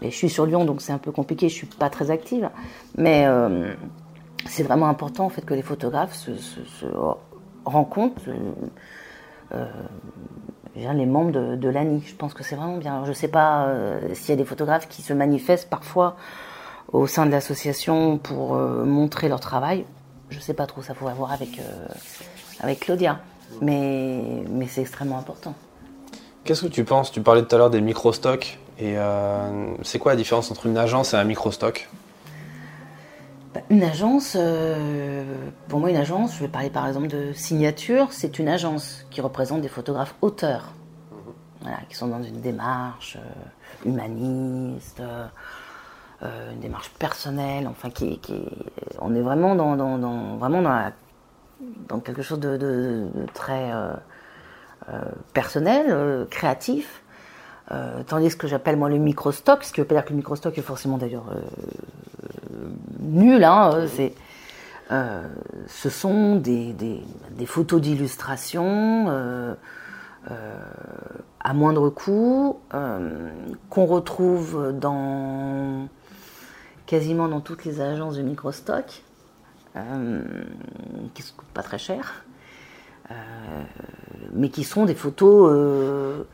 Mais 0.00 0.12
je 0.12 0.16
suis 0.16 0.28
sur 0.30 0.46
Lyon, 0.46 0.64
donc 0.64 0.80
c'est 0.80 0.92
un 0.92 0.98
peu 0.98 1.10
compliqué. 1.10 1.48
Je 1.48 1.54
suis 1.54 1.66
pas 1.66 1.90
très 1.90 2.12
active. 2.12 2.48
Mais 2.96 3.26
euh, 3.26 3.74
c'est 4.46 4.62
vraiment 4.62 4.86
important, 4.86 5.24
en 5.24 5.30
fait, 5.30 5.44
que 5.44 5.54
les 5.54 5.62
photographes 5.62 6.14
se, 6.14 6.36
se- 6.36 6.64
se 6.64 6.86
rencontrent. 7.64 8.22
euh, 9.52 9.66
les 10.94 11.06
membres 11.06 11.56
de, 11.56 11.68
l'ANI. 11.68 12.02
Je 12.06 12.14
pense 12.14 12.34
que 12.34 12.42
c'est 12.42 12.56
vraiment 12.56 12.76
bien. 12.76 13.02
Je 13.04 13.10
ne 13.10 13.14
sais 13.14 13.28
pas 13.28 13.66
euh, 13.66 14.00
s'il 14.14 14.30
y 14.30 14.32
a 14.32 14.36
des 14.36 14.44
photographes 14.44 14.88
qui 14.88 15.02
se 15.02 15.12
manifestent 15.12 15.68
parfois 15.68 16.16
au 16.92 17.06
sein 17.06 17.26
de 17.26 17.30
l'association 17.30 18.18
pour 18.18 18.54
euh, 18.54 18.84
montrer 18.84 19.28
leur 19.28 19.40
travail. 19.40 19.84
Je 20.30 20.36
ne 20.36 20.42
sais 20.42 20.54
pas 20.54 20.66
trop, 20.66 20.82
ça 20.82 20.94
faut 20.94 21.08
voir 21.08 21.32
avec, 21.32 21.58
euh, 21.58 21.86
avec 22.60 22.80
Claudia. 22.80 23.20
Mais, 23.62 24.44
mais 24.50 24.66
c'est 24.66 24.82
extrêmement 24.82 25.18
important. 25.18 25.54
Qu'est-ce 26.44 26.62
que 26.62 26.68
tu 26.68 26.84
penses? 26.84 27.10
Tu 27.10 27.20
parlais 27.22 27.42
tout 27.42 27.54
à 27.54 27.58
l'heure 27.58 27.70
des 27.70 27.80
micro-stocks. 27.80 28.58
Et 28.78 28.94
c'est 29.82 29.98
quoi 29.98 30.12
la 30.12 30.16
différence 30.16 30.52
entre 30.52 30.66
une 30.66 30.78
agence 30.78 31.12
et 31.12 31.16
un 31.16 31.24
micro-stock? 31.24 31.88
Une 33.70 33.82
agence, 33.82 34.36
euh, 34.38 35.24
pour 35.68 35.80
moi, 35.80 35.90
une 35.90 35.96
agence, 35.96 36.34
je 36.36 36.40
vais 36.40 36.48
parler 36.48 36.70
par 36.70 36.86
exemple 36.86 37.08
de 37.08 37.32
signature, 37.32 38.08
c'est 38.12 38.38
une 38.38 38.48
agence 38.48 39.04
qui 39.10 39.20
représente 39.20 39.62
des 39.62 39.68
photographes 39.68 40.14
auteurs, 40.22 40.72
voilà, 41.62 41.78
qui 41.88 41.96
sont 41.96 42.08
dans 42.08 42.22
une 42.22 42.40
démarche 42.40 43.16
euh, 43.16 43.88
humaniste, 43.88 45.00
euh, 45.00 46.52
une 46.52 46.60
démarche 46.60 46.90
personnelle, 46.98 47.66
enfin, 47.68 47.90
qui, 47.90 48.18
qui- 48.18 48.48
on 49.00 49.14
est 49.14 49.22
vraiment 49.22 49.54
dans, 49.54 49.76
dans- 49.76 49.98
dans- 49.98 50.36
vraiment 50.36 50.62
dans, 50.62 50.70
la- 50.70 50.92
dans 51.88 52.00
quelque 52.00 52.22
chose 52.22 52.40
de, 52.40 52.56
de- 52.56 53.08
de 53.14 53.26
très 53.34 53.70
personnel, 55.32 56.26
créatif. 56.30 57.02
Euh, 57.70 58.02
tandis 58.06 58.34
que 58.36 58.46
j'appelle 58.46 58.76
moi 58.78 58.88
le 58.88 58.96
microstock, 58.96 59.62
ce 59.62 59.72
qui 59.72 59.80
veut 59.80 59.86
pas 59.86 59.94
dire 59.96 60.04
que 60.04 60.10
le 60.10 60.16
microstock 60.16 60.56
est 60.56 60.62
forcément 60.62 60.96
d'ailleurs 60.96 61.26
euh, 61.30 62.68
nul, 63.00 63.44
hein, 63.44 63.72
euh, 63.74 63.86
c'est, 63.94 64.14
euh, 64.90 65.22
ce 65.66 65.90
sont 65.90 66.36
des, 66.36 66.72
des- 66.72 67.02
des 67.32 67.44
photos 67.46 67.80
d'illustration 67.80 69.56
à 71.40 71.54
moindre 71.54 71.88
coût 71.90 72.58
qu'on 73.70 73.84
retrouve 73.86 74.72
dans 74.78 75.88
quasiment 76.86 77.28
dans 77.28 77.40
toutes 77.40 77.64
les 77.64 77.80
agences 77.80 78.16
de 78.16 78.22
microstock, 78.22 79.02
qui 79.74 79.78
ne 79.78 80.22
coûtent 81.36 81.52
pas 81.54 81.62
très 81.62 81.78
cher, 81.78 82.24
mais 84.32 84.48
qui 84.50 84.64
sont 84.64 84.84
des 84.84 84.94
photos 84.94 86.24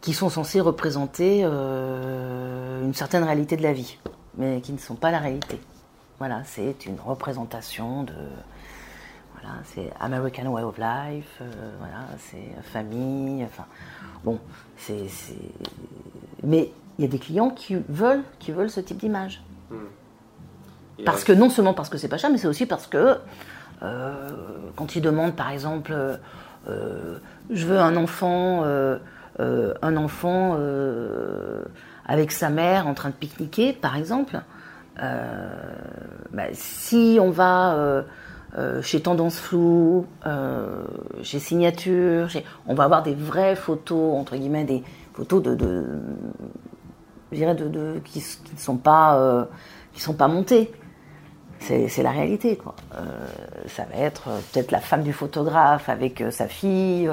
qui 0.00 0.14
sont 0.14 0.30
censées 0.30 0.60
représenter 0.60 1.42
euh, 1.44 2.82
une 2.82 2.94
certaine 2.94 3.24
réalité 3.24 3.56
de 3.56 3.62
la 3.62 3.72
vie, 3.72 3.98
mais 4.36 4.60
qui 4.60 4.72
ne 4.72 4.78
sont 4.78 4.94
pas 4.94 5.10
la 5.10 5.18
réalité. 5.18 5.60
Voilà, 6.18 6.42
c'est 6.44 6.86
une 6.86 6.98
représentation 6.98 8.04
de. 8.04 8.14
Voilà, 9.34 9.56
c'est 9.64 9.92
American 10.00 10.46
Way 10.46 10.62
of 10.62 10.78
Life, 10.78 11.38
euh, 11.40 11.74
voilà, 11.78 12.06
c'est 12.18 12.62
famille, 12.62 13.44
enfin. 13.44 13.66
Bon, 14.24 14.38
c'est. 14.76 15.06
Mais 16.42 16.72
il 16.98 17.04
y 17.04 17.08
a 17.08 17.10
des 17.10 17.18
clients 17.18 17.50
qui 17.50 17.76
veulent, 17.88 18.22
qui 18.38 18.52
veulent 18.52 18.70
ce 18.70 18.80
type 18.80 18.98
d'image. 18.98 19.42
Parce 21.04 21.24
que 21.24 21.32
non 21.32 21.50
seulement 21.50 21.74
parce 21.74 21.88
que 21.88 21.98
c'est 21.98 22.08
pas 22.08 22.18
cher, 22.18 22.30
mais 22.30 22.38
c'est 22.38 22.46
aussi 22.46 22.66
parce 22.66 22.86
que 22.86 23.18
euh, 23.82 24.30
quand 24.76 24.96
ils 24.96 25.02
demandent 25.02 25.34
par 25.34 25.50
exemple, 25.50 25.92
euh, 25.92 26.16
euh, 26.68 27.18
je 27.50 27.66
veux 27.66 27.78
un 27.78 27.96
enfant, 27.96 28.62
euh, 29.40 29.74
un 29.82 29.96
enfant 29.96 30.56
euh, 30.58 31.64
avec 32.06 32.30
sa 32.30 32.50
mère 32.50 32.86
en 32.86 32.94
train 32.94 33.08
de 33.08 33.14
pique-niquer, 33.14 33.72
par 33.72 33.96
exemple, 33.96 34.40
euh, 35.02 35.48
bah, 36.32 36.44
si 36.52 37.18
on 37.20 37.30
va 37.30 38.04
chez 38.82 39.00
Tendance 39.00 39.40
Floue, 39.40 40.06
euh, 40.26 40.84
chez 41.22 41.40
Signature, 41.40 42.28
on 42.68 42.74
va 42.74 42.84
avoir 42.84 43.02
des 43.02 43.14
vraies 43.14 43.56
photos 43.56 44.16
entre 44.16 44.36
guillemets, 44.36 44.62
des 44.62 44.84
photos 45.14 45.42
de, 45.42 45.56
de 45.56 45.84
je 47.32 47.38
dirais 47.38 47.56
de, 47.56 47.98
qui, 48.04 48.20
ne 48.20 48.58
sont 48.58 48.76
pas 48.76 49.48
sont 49.96 50.14
pas 50.14 50.28
montées. 50.28 50.70
C'est 51.58 52.02
la 52.02 52.10
réalité, 52.10 52.56
quoi. 52.56 52.76
Ça 53.66 53.86
va 53.90 53.98
être 54.00 54.28
peut-être 54.52 54.70
la 54.70 54.80
femme 54.80 55.02
du 55.02 55.12
photographe 55.12 55.88
avec 55.88 56.22
sa 56.30 56.46
fille 56.46 57.10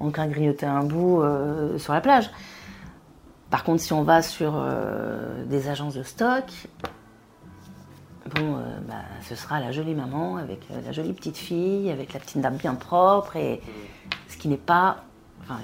en 0.00 0.10
train 0.10 0.26
de 0.26 0.32
grignoter 0.32 0.66
un 0.66 0.84
bout 0.84 1.22
euh, 1.22 1.78
sur 1.78 1.92
la 1.92 2.00
plage. 2.00 2.30
Par 3.50 3.64
contre, 3.64 3.82
si 3.82 3.92
on 3.92 4.02
va 4.02 4.22
sur 4.22 4.54
euh, 4.56 5.44
des 5.46 5.68
agences 5.68 5.94
de 5.94 6.02
stock, 6.02 6.44
bon, 8.34 8.56
euh, 8.56 8.78
bah, 8.86 8.94
ce 9.26 9.34
sera 9.34 9.60
la 9.60 9.72
jolie 9.72 9.94
maman 9.94 10.36
avec 10.36 10.60
la 10.84 10.92
jolie 10.92 11.12
petite 11.12 11.38
fille, 11.38 11.90
avec 11.90 12.12
la 12.12 12.20
petite 12.20 12.40
dame 12.40 12.56
bien 12.56 12.74
propre, 12.74 13.36
et 13.36 13.60
ce 14.28 14.36
qui 14.36 14.48
n'est 14.48 14.56
pas, 14.56 14.98
enfin, 15.42 15.58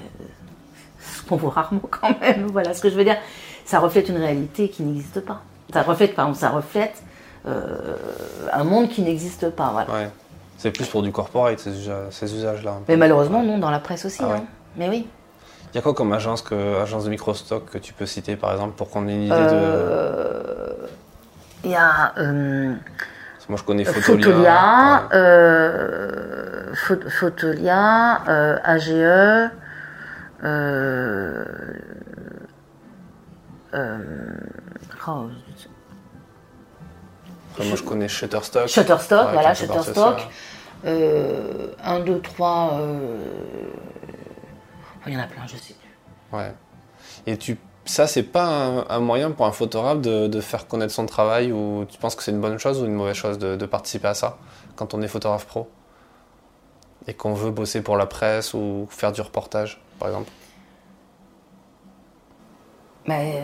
ce 1.01 1.23
qu'on 1.23 1.37
voit 1.37 1.51
rarement 1.51 1.83
quand 1.90 2.18
même. 2.20 2.47
Voilà 2.53 2.75
ce 2.75 2.81
que 2.81 2.88
je 2.88 2.97
veux 2.97 3.05
dire. 3.05 3.18
Ça 3.66 3.81
reflète 3.81 4.09
une 4.09 4.18
réalité 4.18 4.68
qui 4.68 4.83
n'existe 4.83 5.20
pas. 5.20 5.42
Ça 5.73 5.83
reflète, 5.83 6.14
pardon, 6.14 6.35
ça 6.35 6.51
reflète 6.51 7.03
un 7.47 8.64
monde 8.64 8.88
qui 8.88 9.03
n'existe 9.03 9.51
pas. 9.51 9.70
Voilà. 9.70 10.11
C'est 10.59 10.71
plus 10.71 10.87
pour 10.87 11.03
du 11.03 11.12
corporate, 11.12 11.59
ces, 11.59 11.73
ces 12.11 12.35
usages-là. 12.35 12.73
peu. 12.73 12.85
Mais 12.88 12.97
malheureusement, 12.97 13.43
non, 13.43 13.59
dans 13.59 13.71
la 13.71 13.81
presse 13.81 14.05
aussi. 14.07 14.21
Ah 14.23 14.29
ouais. 14.29 14.35
hein. 14.37 14.45
Mais 14.77 14.88
oui. 14.88 15.07
Il 15.73 15.77
y 15.77 15.79
a 15.79 15.83
quoi 15.83 15.93
comme 15.95 16.12
agence, 16.12 16.40
que, 16.43 16.81
agence 16.81 17.05
de 17.05 17.11
micro-stock 17.11 17.69
que 17.69 17.79
tu 17.79 17.93
peux 17.93 18.07
citer, 18.07 18.37
par 18.37 18.53
exemple, 18.53 18.75
pour 18.77 18.90
qu'on 18.90 19.09
ait 19.09 19.14
une 19.14 19.23
idée 19.25 19.35
Euh, 19.37 20.73
Il 21.64 21.71
y 21.73 21.75
a 21.75 22.12
euh, 22.19 22.73
de... 22.73 22.77
Moi, 23.49 23.59
je 23.59 23.64
connais 23.64 23.85
Photolia. 23.85 24.27
Photolia, 24.27 25.03
Ouais. 25.03 25.09
euh, 25.19 26.75
Photolia, 27.11 28.61
AGE, 28.64 28.88
euh, 28.93 29.49
euh, 33.75 33.99
oh, 35.09 35.27
Après, 37.55 37.69
moi, 37.69 37.77
je 37.77 37.85
connais 37.85 38.09
Shutterstock. 38.09 38.67
Shutterstock, 38.67 39.27
Ouais, 39.29 39.33
voilà, 39.33 39.55
Shutterstock. 39.55 40.29
Euh, 40.85 41.69
1, 41.83 42.01
2, 42.01 42.21
3, 42.21 42.71
euh, 42.75 43.27
il 45.07 45.14
y 45.14 45.17
en 45.17 45.21
a 45.21 45.27
plein, 45.27 45.47
je 45.47 45.57
sais 45.57 45.75
plus. 45.75 46.37
Ouais. 46.37 46.53
Et 47.27 47.37
tu 47.38 47.57
ça, 47.87 48.07
c'est 48.07 48.23
pas 48.23 48.47
un, 48.88 49.01
moyen 49.01 49.31
pour 49.31 49.45
un 49.45 49.53
photographe 49.53 50.01
de, 50.01 50.40
faire 50.40 50.67
connaître 50.67 50.93
son 50.93 51.05
travail 51.07 51.53
ou 51.53 51.85
tu 51.88 51.99
penses 51.99 52.14
que 52.14 52.23
c'est 52.23 52.31
une 52.31 52.40
bonne 52.40 52.59
chose 52.59 52.81
ou 52.83 52.87
une 52.87 52.95
mauvaise 52.95 53.14
chose 53.14 53.38
de, 53.38 53.67
participer 53.67 54.09
à 54.09 54.14
ça 54.14 54.38
quand 54.75 54.95
on 54.95 55.03
est 55.03 55.09
photographe 55.09 55.47
pro 55.47 55.69
et 57.07 57.12
qu'on 57.12 57.35
veut 57.35 57.51
bosser 57.51 57.83
pour 57.83 57.99
la 57.99 58.07
presse 58.07 58.55
ou 58.55 58.88
faire 58.90 59.12
du 59.12 59.21
reportage, 59.21 59.83
par 59.99 60.09
exemple? 60.09 60.31
Mais 63.07 63.43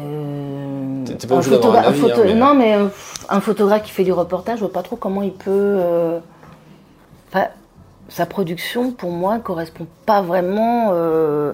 pas 1.29 1.37
hein, 1.37 2.35
Non, 2.35 2.55
mais 2.55 2.79
un 3.29 3.41
photographe 3.41 3.83
qui 3.83 3.91
fait 3.91 4.05
du 4.05 4.13
reportage, 4.13 4.59
je 4.59 4.65
vois 4.65 4.73
pas 4.73 4.83
trop 4.83 4.97
comment 4.97 5.23
il 5.23 5.33
peut. 5.33 5.51
Euh, 5.51 6.21
sa 8.09 8.27
production, 8.27 8.91
pour 8.91 9.11
moi, 9.11 9.39
correspond 9.39 9.87
pas 10.07 10.21
vraiment. 10.23 10.91
Euh, 10.93 11.53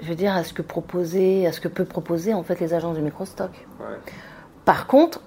je 0.00 0.08
veux 0.08 0.14
dire, 0.14 0.34
à 0.34 0.44
ce 0.44 0.52
que 0.52 0.62
proposer, 0.62 1.46
à 1.46 1.52
ce 1.52 1.60
que 1.60 1.68
peut 1.68 1.84
proposer 1.84 2.32
en 2.32 2.42
fait 2.42 2.58
les 2.58 2.72
agences 2.72 2.96
du 2.96 3.02
microstock. 3.02 3.50
Par 4.64 4.86
contre, 4.86 5.20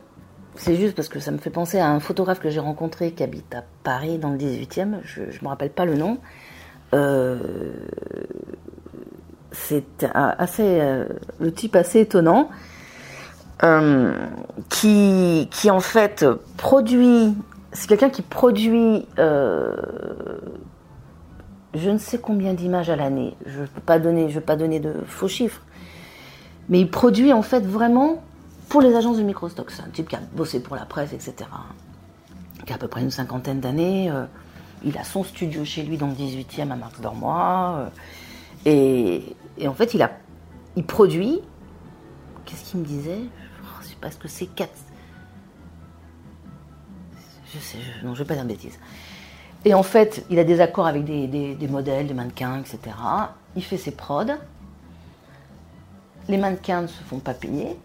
c'est 0.56 0.76
juste 0.76 0.96
parce 0.96 1.10
que 1.10 1.20
ça 1.20 1.32
me 1.32 1.38
fait 1.38 1.50
penser 1.50 1.80
à 1.80 1.90
un 1.90 2.00
photographe 2.00 2.40
que 2.40 2.50
j'ai 2.50 2.60
rencontré 2.60 3.12
qui 3.12 3.24
habite 3.24 3.54
à 3.54 3.64
Paris 3.84 4.18
dans 4.18 4.30
le 4.30 4.38
18e, 4.38 5.00
je 5.04 5.22
ne 5.22 5.44
me 5.44 5.48
rappelle 5.48 5.72
pas 5.72 5.86
le 5.86 5.96
nom. 5.96 6.18
Euh, 6.94 7.74
c'est 9.54 10.06
assez 10.14 10.82
euh, 10.82 11.06
le 11.40 11.54
type 11.54 11.76
assez 11.76 12.02
étonnant 12.02 12.50
euh, 13.64 14.14
qui, 14.70 15.48
qui 15.52 15.72
en 15.72 15.80
fait 15.80 16.26
produit 16.58 17.34
c'est 17.72 17.88
quelqu'un 17.88 18.10
qui 18.10 18.22
produit 18.22 19.06
je 21.74 21.90
ne 21.90 21.98
sais 21.98 22.20
combien 22.20 22.54
d'images 22.54 22.90
à 22.90 22.96
l'année. 22.96 23.36
Je 23.46 23.62
peux 23.62 23.82
pas 23.82 24.00
donner, 24.00 24.30
je 24.30 24.36
veux 24.36 24.46
pas 24.46 24.56
donner 24.56 24.80
de 24.80 24.94
faux 25.08 25.28
chiffres. 25.28 25.62
Mais 26.70 26.80
il 26.80 26.90
produit 26.90 27.34
en 27.34 27.42
fait 27.42 27.66
vraiment 27.66 28.24
pour 28.70 28.82
les 28.82 28.96
agences 28.96 29.18
de 29.18 29.24
microstock. 29.24 29.72
C'est 29.72 29.82
un 29.82 29.90
type 29.90 30.08
qui 30.08 30.16
a 30.16 30.22
bossé 30.34 30.62
pour 30.62 30.76
la 30.76 30.86
presse, 30.86 31.14
etc. 31.14 31.36
Qui 32.66 32.72
a 32.72 32.76
à 32.76 32.80
peu 32.80 32.88
près 32.88 33.02
une 33.02 33.12
cinquantaine 33.12 33.60
d'années. 33.60 34.10
Euh, 34.10 34.26
il 34.86 34.98
a 34.98 35.04
son 35.04 35.24
studio 35.24 35.66
chez 35.66 35.84
lui 35.84 35.98
dans 35.98 36.08
le 36.08 36.14
18e 36.14 36.72
à 36.72 36.76
Marx 36.76 37.00
d'Ormois. 37.02 37.90
Euh, 38.68 39.20
et, 39.58 39.68
en 39.68 39.74
fait, 39.74 39.94
il, 39.94 40.02
a, 40.02 40.12
il 40.76 40.86
produit. 40.86 41.42
Qu'est-ce 42.46 42.72
qu'il 42.72 42.80
me 42.80 42.86
disait? 42.86 43.22
Je 43.82 43.88
sais 43.88 43.96
pas 43.96 44.12
ce 44.12 44.18
que 44.18 44.28
c'est. 44.28 44.48
4. 44.48 44.70
Je 47.54 47.60
sais, 47.60 47.78
non, 48.04 48.16
je 48.16 48.24
vais 48.24 48.28
pas 48.28 48.34
dire 48.34 48.44
de 48.44 48.50
bêtises. 48.50 48.80
Et 49.66 49.74
en 49.74 49.84
fait, 49.84 50.26
il 50.30 50.40
a 50.40 50.44
des 50.44 50.60
accords 50.60 50.88
avec 50.88 51.06
des, 51.06 51.68
modèles, 51.70 52.08
des 52.08 52.14
mannequins, 52.14 52.60
etc. 52.60 52.96
Il 53.56 53.64
fait 53.64 53.78
ses 53.78 53.92
prods. 53.92 54.26
Les 56.28 56.38
mannequins 56.38 56.82
ne 56.82 56.88
se 56.88 57.02
font 57.04 57.20
pas 57.20 57.34
payer. 57.34 57.78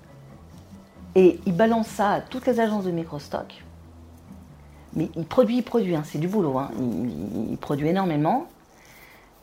Et 1.14 1.38
il 1.46 1.54
balance 1.54 1.88
ça 1.88 2.10
à 2.10 2.20
toutes 2.20 2.46
les 2.46 2.60
agences 2.60 2.84
de 2.84 2.90
microstock. 2.90 3.64
Mais 4.94 5.10
il 5.16 5.24
produit, 5.24 5.58
il 5.58 5.62
produit, 5.62 5.94
hein, 5.94 6.02
c'est 6.04 6.18
du 6.18 6.28
boulot. 6.28 6.58
Hein. 6.58 6.70
Il, 7.50 7.56
produit 7.58 7.88
énormément. 7.88 8.48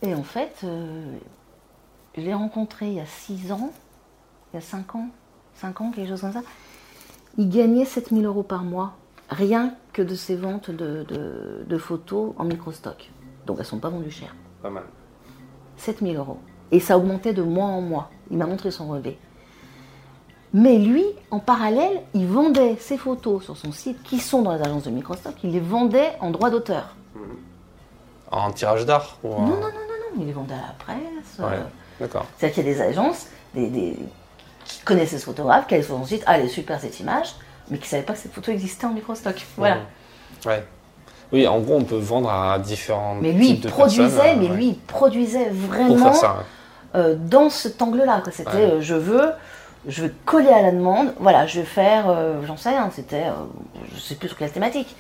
Et 0.02 0.14
en 0.14 0.24
fait, 0.24 0.62
euh, 0.64 1.18
je 2.16 2.22
l'ai 2.22 2.34
rencontré 2.34 2.88
il 2.88 2.94
y 2.94 3.00
a 3.00 3.06
6 3.06 3.52
ans, 3.52 3.72
il 4.54 4.58
y 4.58 4.60
a 4.60 4.62
5 4.62 4.96
ans, 4.96 5.10
5 5.56 5.82
ans, 5.82 5.92
quelque 5.92 6.10
chose 6.10 6.22
comme 6.22 6.34
ça. 6.34 6.44
Il 7.38 7.50
gagnait 7.50 7.86
7000 7.86 8.26
euros 8.26 8.44
par 8.44 8.64
mois 8.64 8.96
rien 9.30 9.74
que 9.94 10.02
de 10.02 10.16
ces 10.16 10.36
ventes 10.36 10.72
de, 10.72 11.78
photos 11.78 12.34
en 12.38 12.46
microstock. 12.46 13.12
Donc 13.46 13.58
elles 13.60 13.66
sont 13.66 13.80
pas 13.80 13.90
vendues 13.90 14.12
cher. 14.12 14.36
Pas 14.62 14.70
mal. 14.70 14.84
7000 15.78 16.16
euros. 16.18 16.40
Et 16.72 16.80
ça 16.80 16.98
augmentait 16.98 17.34
de 17.34 17.42
mois 17.42 17.66
en 17.66 17.82
mois. 17.82 18.10
Il 18.32 18.38
m'a 18.38 18.46
montré 18.46 18.72
son 18.72 18.88
relevé. 18.88 19.18
Mais 20.54 20.78
lui, 20.78 21.04
en 21.32 21.40
parallèle, 21.40 22.02
il 22.14 22.28
vendait 22.28 22.78
ses 22.78 22.98
photos 22.98 23.44
sur 23.44 23.58
son 23.58 23.72
site, 23.72 24.02
qui 24.04 24.20
sont 24.20 24.42
dans 24.42 24.56
les 24.56 24.62
agences 24.62 24.84
de 24.84 24.90
microstock, 24.90 25.36
il 25.44 25.52
les 25.52 25.60
vendait 25.60 26.14
en 26.22 26.32
droit 26.32 26.50
d'auteur. 26.50 26.96
En 28.32 28.52
tirage 28.52 28.86
d'art 28.86 29.18
non, 29.24 29.38
non, 29.38 29.48
non, 29.48 29.56
non, 29.56 29.60
non, 29.60 30.20
il 30.20 30.26
les 30.26 30.32
vendait 30.32 30.54
à 30.54 30.68
la 30.68 30.76
presse. 30.80 31.40
Ouais, 31.40 31.60
D'accord. 32.00 32.26
C'est-à-dire 32.38 32.56
qu'il 32.56 32.68
y 32.68 32.70
a 32.70 32.74
des 32.74 32.82
agences 32.82 33.28
des, 33.54 33.96
qui 34.66 34.80
connaissaient 34.80 35.18
ce 35.18 35.26
photographe, 35.26 35.68
qui 35.68 35.76
allaient 35.76 35.84
sur 35.84 35.98
son 35.98 36.06
site, 36.06 36.24
ah, 36.26 36.38
elle 36.38 36.46
est 36.46 36.50
super 36.50 36.80
cette 36.80 37.00
image, 37.00 37.36
mais 37.70 37.78
qui 37.78 37.84
ne 37.84 37.90
savaient 37.90 38.04
pas 38.04 38.14
que 38.14 38.20
cette 38.20 38.34
photo 38.34 38.52
existait 38.52 38.86
en 38.86 38.94
microstock. 38.94 39.46
Voilà. 39.58 39.80
Ouais. 40.46 40.64
Oui, 41.32 41.48
en 41.48 41.60
gros, 41.60 41.76
on 41.76 41.84
peut 41.84 41.98
vendre 41.98 42.30
à 42.30 42.60
différents 42.60 43.16
mais 43.16 43.32
lui, 43.32 43.48
types 43.48 43.62
de 43.62 43.70
produisait, 43.70 44.36
Mais 44.36 44.48
lui, 44.48 44.68
il 44.68 44.78
produisait 44.78 45.50
vraiment 45.50 46.14
euh, 46.94 47.16
dans 47.18 47.50
cet 47.50 47.82
angle-là. 47.82 48.22
C'était, 48.32 48.52
euh, 48.52 48.82
je 48.82 48.94
veux, 48.94 49.32
je 49.88 50.04
veux 50.04 50.14
coller 50.26 50.50
à 50.50 50.62
la 50.62 50.72
demande. 50.72 51.14
Voilà, 51.20 51.48
je 51.48 51.60
vais 51.60 51.66
faire, 51.66 52.10
euh, 52.10 52.42
j'en 52.46 52.58
sais 52.58 52.70
rien. 52.70 52.90
C'était, 52.94 53.26
je 53.94 54.00
sais 54.00 54.16
plus 54.16 54.30
sur 54.30 54.38
quelle 54.38 54.52
thématique. 54.52 54.96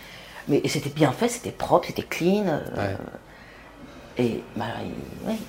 Mais 0.47 0.61
c'était 0.67 0.89
bien 0.89 1.11
fait, 1.11 1.27
c'était 1.27 1.51
propre, 1.51 1.87
c'était 1.87 2.03
clean. 2.03 2.45
Et 4.17 4.41
bah, 4.55 4.65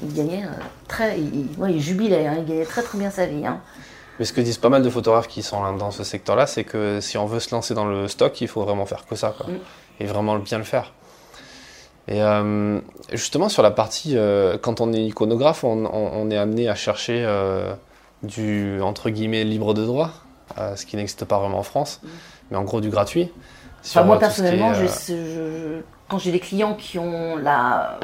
il, 0.03 0.15
gagnait 0.15 0.43
très, 0.89 1.21
il, 1.21 1.49
il 1.69 1.81
jubilait, 1.81 2.27
hein, 2.27 2.37
il 2.39 2.45
gagnait 2.45 2.65
très 2.65 2.83
très 2.83 2.99
bien 2.99 3.11
sa 3.11 3.27
vie. 3.27 3.47
Hein. 3.47 3.61
Mais 4.19 4.25
ce 4.25 4.33
que 4.33 4.41
disent 4.41 4.59
pas 4.59 4.69
mal 4.69 4.83
de 4.83 4.91
photographes 4.91 5.29
qui 5.29 5.43
sont 5.43 5.75
dans 5.75 5.91
ce 5.91 6.03
secteur-là, 6.03 6.47
c'est 6.47 6.65
que 6.65 7.01
si 7.01 7.19
on 7.19 7.27
veut 7.27 7.41
se 7.41 7.55
lancer 7.55 7.75
dans 7.75 7.85
le 7.85 8.09
stock, 8.09 8.41
il 8.41 8.49
faut 8.49 8.63
vraiment 8.63 8.87
faire 8.87 9.07
que 9.07 9.15
ça, 9.15 9.35
quoi. 9.37 9.47
Mm. 9.47 9.59
Et 10.01 10.07
vraiment 10.07 10.39
bien 10.39 10.59
le 10.59 10.65
faire. 10.65 10.93
Et 12.09 12.23
euh, 12.23 12.81
justement, 13.13 13.49
sur 13.49 13.63
la 13.63 13.71
partie, 13.71 14.17
euh, 14.17 14.59
quand 14.59 14.81
on 14.81 14.93
est 14.93 15.03
iconographe, 15.03 15.65
on, 15.65 16.31
est 16.31 16.37
amené 16.37 16.69
à 16.69 16.75
chercher 16.75 17.25
euh, 17.25 17.75
du, 18.23 18.81
entre 18.81 19.11
guillemets, 19.11 19.45
libre 19.45 19.75
de 19.75 19.85
droit, 19.85 20.11
ce 20.77 20.87
qui 20.87 20.97
n'existe 20.97 21.25
pas 21.25 21.39
vraiment 21.39 21.59
en 21.59 21.65
France, 21.65 22.01
mm. 22.03 22.09
mais 22.51 22.57
en 22.57 22.65
gros 22.65 22.81
du 22.81 22.91
gratuit. 22.91 23.31
moi, 24.05 24.19
personnellement, 24.19 24.73
quand 26.09 26.19
j'ai 26.19 26.31
des 26.31 26.41
clients 26.41 26.75
qui 26.75 26.99
ont, 26.99 27.37
la, 27.37 27.99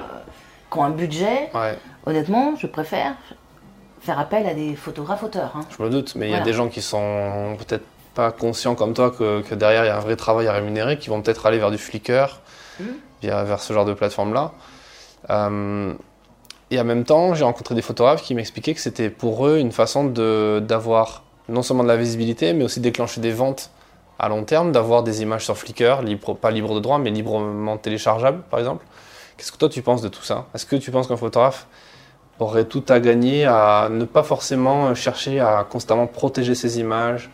qui 0.73 0.79
ont 0.79 0.85
un 0.85 0.91
budget, 0.91 1.51
honnêtement, 2.07 2.57
je 2.57 2.67
préfère 2.67 3.15
faire 4.01 4.19
appel 4.19 4.47
à 4.47 4.55
des 4.55 4.75
photographes 4.75 5.23
auteurs. 5.23 5.53
Hein. 5.55 5.61
Je 5.77 5.83
me 5.83 5.89
doute, 5.89 6.15
mais 6.17 6.29
il 6.29 6.33
y 6.33 6.35
a 6.35 6.41
des 6.41 6.53
gens 6.53 6.69
qui 6.69 6.83
sont 6.83 7.57
peut-être 7.59 7.85
pas 8.15 8.33
conscients 8.33 8.75
comme 8.75 8.95
toi 8.95 9.11
que, 9.11 9.55
derrière 9.55 9.85
il 9.85 9.89
y 9.89 9.91
a 9.91 9.97
un 9.97 10.01
vrai 10.01 10.17
travail 10.17 10.49
à 10.49 10.53
rémunérer, 10.53 10.99
qui 10.99 11.09
vont 11.09 11.23
peut-être 11.23 11.47
aller 11.47 11.59
vers 11.59 11.71
du 11.71 11.79
Flickr, 11.79 12.41
mmh. 12.81 12.85
vers 13.23 13.61
ce 13.61 13.73
genre 13.73 13.85
de 13.85 13.95
plateforme-là. 13.95 14.53
Euh, 15.31 15.95
et 16.71 16.81
en 16.81 16.85
même 16.85 17.05
temps, 17.05 17.35
j'ai 17.35 17.45
rencontré 17.45 17.75
des 17.75 17.83
photographes 17.83 18.23
qui 18.23 18.35
m'expliquaient 18.35 18.75
que 18.75 18.81
c'était 18.81 19.11
pour 19.11 19.47
eux 19.47 19.59
une 19.59 19.73
façon 19.73 20.05
d'avoir 20.07 21.23
non 21.49 21.63
seulement 21.63 21.83
de 21.83 21.89
la 21.89 21.97
visibilité, 21.97 22.55
mais 22.55 22.65
aussi 22.65 22.81
déclencher 22.81 23.21
des 23.21 23.33
ventes 23.33 23.71
à 24.19 24.29
long 24.29 24.45
terme, 24.45 24.73
d'avoir 24.73 25.03
des 25.03 25.23
images 25.23 25.45
sur 25.45 25.59
Flickr, 25.59 26.01
libre, 26.03 26.35
pas 26.35 26.51
libre 26.51 26.75
de 26.75 26.81
droit, 26.81 26.99
mais 26.99 27.11
librement 27.11 27.77
téléchargeables, 27.77 28.43
par 28.51 28.61
exemple. 28.61 28.85
Qu'est-ce 29.37 29.53
que 29.53 29.57
toi 29.57 29.69
tu 29.69 29.83
penses 29.83 30.03
de 30.03 30.09
tout 30.09 30.23
ça? 30.23 30.47
Est-ce 30.55 30.67
que 30.67 30.77
tu 30.77 30.91
penses 30.91 31.09
qu'un 31.09 31.17
photographe 31.17 31.67
aurait 32.39 32.65
tout 32.65 32.85
à 32.89 33.01
gagner 33.01 33.45
à 33.45 33.89
ne 33.91 34.05
pas 34.05 34.23
forcément 34.23 34.95
chercher 34.95 35.41
à 35.41 35.67
constamment 35.69 36.07
protéger 36.07 36.55
ses 36.55 36.79
images? 36.79 37.31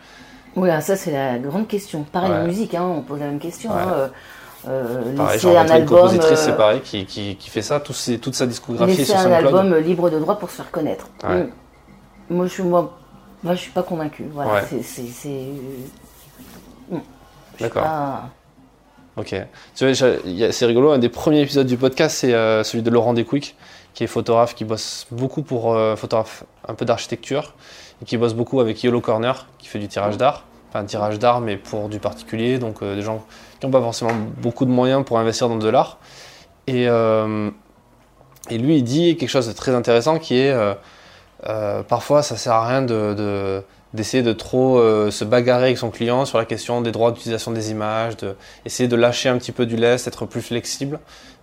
Oui, 0.55 0.69
ça 0.81 0.95
c'est 0.95 1.11
la 1.11 1.37
grande 1.37 1.67
question. 1.67 2.03
Pareil 2.03 2.31
en 2.31 2.45
musique, 2.45 2.73
hein, 2.75 2.83
on 2.83 3.01
pose 3.01 3.19
la 3.19 3.27
même 3.27 3.39
question. 3.39 3.71
Hein, 3.71 3.87
euh, 3.93 4.07
euh, 4.67 5.15
pareil, 5.15 5.33
laisser 5.35 5.55
un 5.55 5.61
album. 5.61 5.77
Une 5.79 5.85
compositrice, 5.85 6.39
c'est 6.39 6.51
euh, 6.51 6.57
pareil, 6.57 6.81
qui, 6.81 7.05
qui, 7.05 7.35
qui, 7.35 7.49
fait 7.49 7.61
ça, 7.61 7.79
tout 7.79 7.93
toute 8.21 8.35
sa 8.35 8.45
discographie 8.45 8.97
laisser 8.97 9.13
sur 9.13 9.19
un 9.19 9.31
album 9.31 9.75
libre 9.75 10.09
de 10.09 10.19
droit 10.19 10.37
pour 10.37 10.49
se 10.49 10.57
faire 10.57 10.71
connaître. 10.71 11.07
Mm. 11.23 12.35
Moi, 12.35 12.45
je 12.45 12.51
suis, 12.51 12.63
moi, 12.63 12.97
moi, 13.43 13.55
je 13.55 13.59
suis 13.61 13.71
pas 13.71 13.83
convaincu. 13.83 14.25
Voilà, 14.33 14.63
c'est. 14.63 15.29
Mm. 16.89 16.97
D'accord. 17.59 17.83
Ok. 19.19 19.35
C'est 19.73 20.65
rigolo, 20.65 20.91
un 20.91 20.97
des 20.97 21.09
premiers 21.09 21.41
épisodes 21.41 21.67
du 21.67 21.77
podcast, 21.77 22.15
c'est 22.15 22.31
celui 22.63 22.81
de 22.81 22.89
Laurent 22.89 23.13
Desquick 23.13 23.55
qui 23.93 24.03
est 24.03 24.07
photographe, 24.07 24.55
qui 24.55 24.65
bosse 24.65 25.07
beaucoup 25.11 25.41
pour 25.41 25.73
euh, 25.73 25.95
photographe 25.95 26.43
un 26.67 26.73
peu 26.73 26.85
d'architecture, 26.85 27.53
et 28.01 28.05
qui 28.05 28.17
bosse 28.17 28.33
beaucoup 28.33 28.59
avec 28.61 28.81
Yellow 28.83 29.01
Corner, 29.01 29.47
qui 29.57 29.67
fait 29.67 29.79
du 29.79 29.87
tirage 29.87 30.17
d'art. 30.17 30.45
Enfin, 30.69 30.81
un 30.81 30.85
tirage 30.85 31.19
d'art, 31.19 31.41
mais 31.41 31.57
pour 31.57 31.89
du 31.89 31.99
particulier, 31.99 32.59
donc 32.59 32.81
euh, 32.81 32.95
des 32.95 33.01
gens 33.01 33.25
qui 33.59 33.65
n'ont 33.65 33.71
pas 33.71 33.81
forcément 33.81 34.13
beaucoup 34.37 34.65
de 34.65 34.71
moyens 34.71 35.03
pour 35.03 35.19
investir 35.19 35.49
dans 35.49 35.57
de 35.57 35.67
l'art. 35.67 35.97
Et, 36.67 36.87
euh, 36.87 37.49
et 38.49 38.57
lui, 38.57 38.77
il 38.77 38.83
dit 38.83 39.17
quelque 39.17 39.29
chose 39.29 39.47
de 39.47 39.53
très 39.53 39.73
intéressant 39.73 40.19
qui 40.19 40.37
est 40.37 40.55
parfois 41.87 42.21
ça 42.21 42.35
sert 42.35 42.53
à 42.53 42.67
rien 42.67 42.81
de, 42.81 43.63
d'essayer 43.93 44.21
de 44.21 44.33
trop 44.33 44.79
se 45.09 45.23
bagarrer 45.25 45.65
avec 45.65 45.77
son 45.79 45.89
client 45.89 46.25
sur 46.25 46.37
la 46.37 46.45
question 46.45 46.81
des 46.81 46.91
droits 46.91 47.11
d'utilisation 47.11 47.51
des 47.51 47.71
images, 47.71 48.17
de 48.17 48.35
essayer 48.65 48.87
de 48.87 48.95
lâcher 48.95 49.29
un 49.29 49.37
petit 49.37 49.51
peu 49.51 49.65
du 49.65 49.77
lest, 49.77 50.07
être 50.07 50.25
plus 50.25 50.41
flexible. 50.41 50.99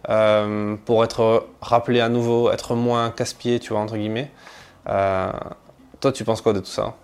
Euh, 0.08 0.76
pour 0.84 1.02
être 1.02 1.48
rappelé 1.60 2.00
à 2.00 2.08
nouveau, 2.08 2.50
être 2.50 2.74
moins 2.74 3.10
casse-pied, 3.10 3.58
tu 3.58 3.72
vois, 3.72 3.80
entre 3.82 3.96
guillemets. 3.96 4.30
Euh, 4.88 5.32
toi, 6.00 6.12
tu 6.12 6.22
penses 6.22 6.40
quoi 6.40 6.52
de 6.52 6.60
tout 6.60 6.66
ça? 6.66 6.94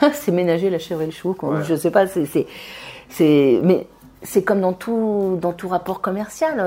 C'est 0.12 0.32
ménager 0.32 0.70
la 0.70 0.78
chèvre 0.80 1.02
et 1.02 1.06
le 1.06 1.12
chou. 1.12 1.34
Quoi. 1.34 1.62
Je 1.62 1.76
sais 1.76 1.90
pas, 1.92 2.06
c'est, 2.06 2.26
c'est, 3.08 3.60
mais 3.62 3.86
c'est 4.22 4.42
comme 4.42 4.60
dans 4.60 4.72
tout, 4.72 5.38
dans 5.40 5.52
tout 5.52 5.68
rapport 5.68 6.00
commercial. 6.00 6.58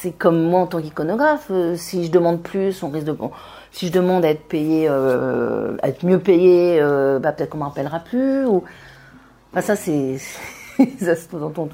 C'est 0.00 0.12
comme 0.12 0.40
moi 0.44 0.60
en 0.60 0.66
tant 0.68 0.80
qu'iconographe. 0.80 1.48
euh, 1.50 1.74
si 1.76 2.06
je 2.06 2.10
demande 2.12 2.40
plus, 2.40 2.84
on 2.84 2.90
risque 2.90 3.06
de. 3.06 3.12
bon, 3.12 3.32
si 3.72 3.88
je 3.88 3.92
demande 3.92 4.24
à 4.24 4.28
être 4.30 4.46
payé, 4.46 4.86
euh, 4.88 5.76
à 5.82 5.88
être 5.88 6.04
mieux 6.04 6.20
payé, 6.20 6.78
euh, 6.80 7.18
bah, 7.18 7.32
peut-être 7.32 7.50
qu'on 7.50 7.58
m'en 7.58 7.66
rappellera 7.66 7.98
plus. 7.98 8.46
Ou... 8.46 8.62
Enfin, 9.50 9.60
ça, 9.60 9.74
c'est. 9.74 10.18
ça, 11.00 11.14
dans 11.32 11.68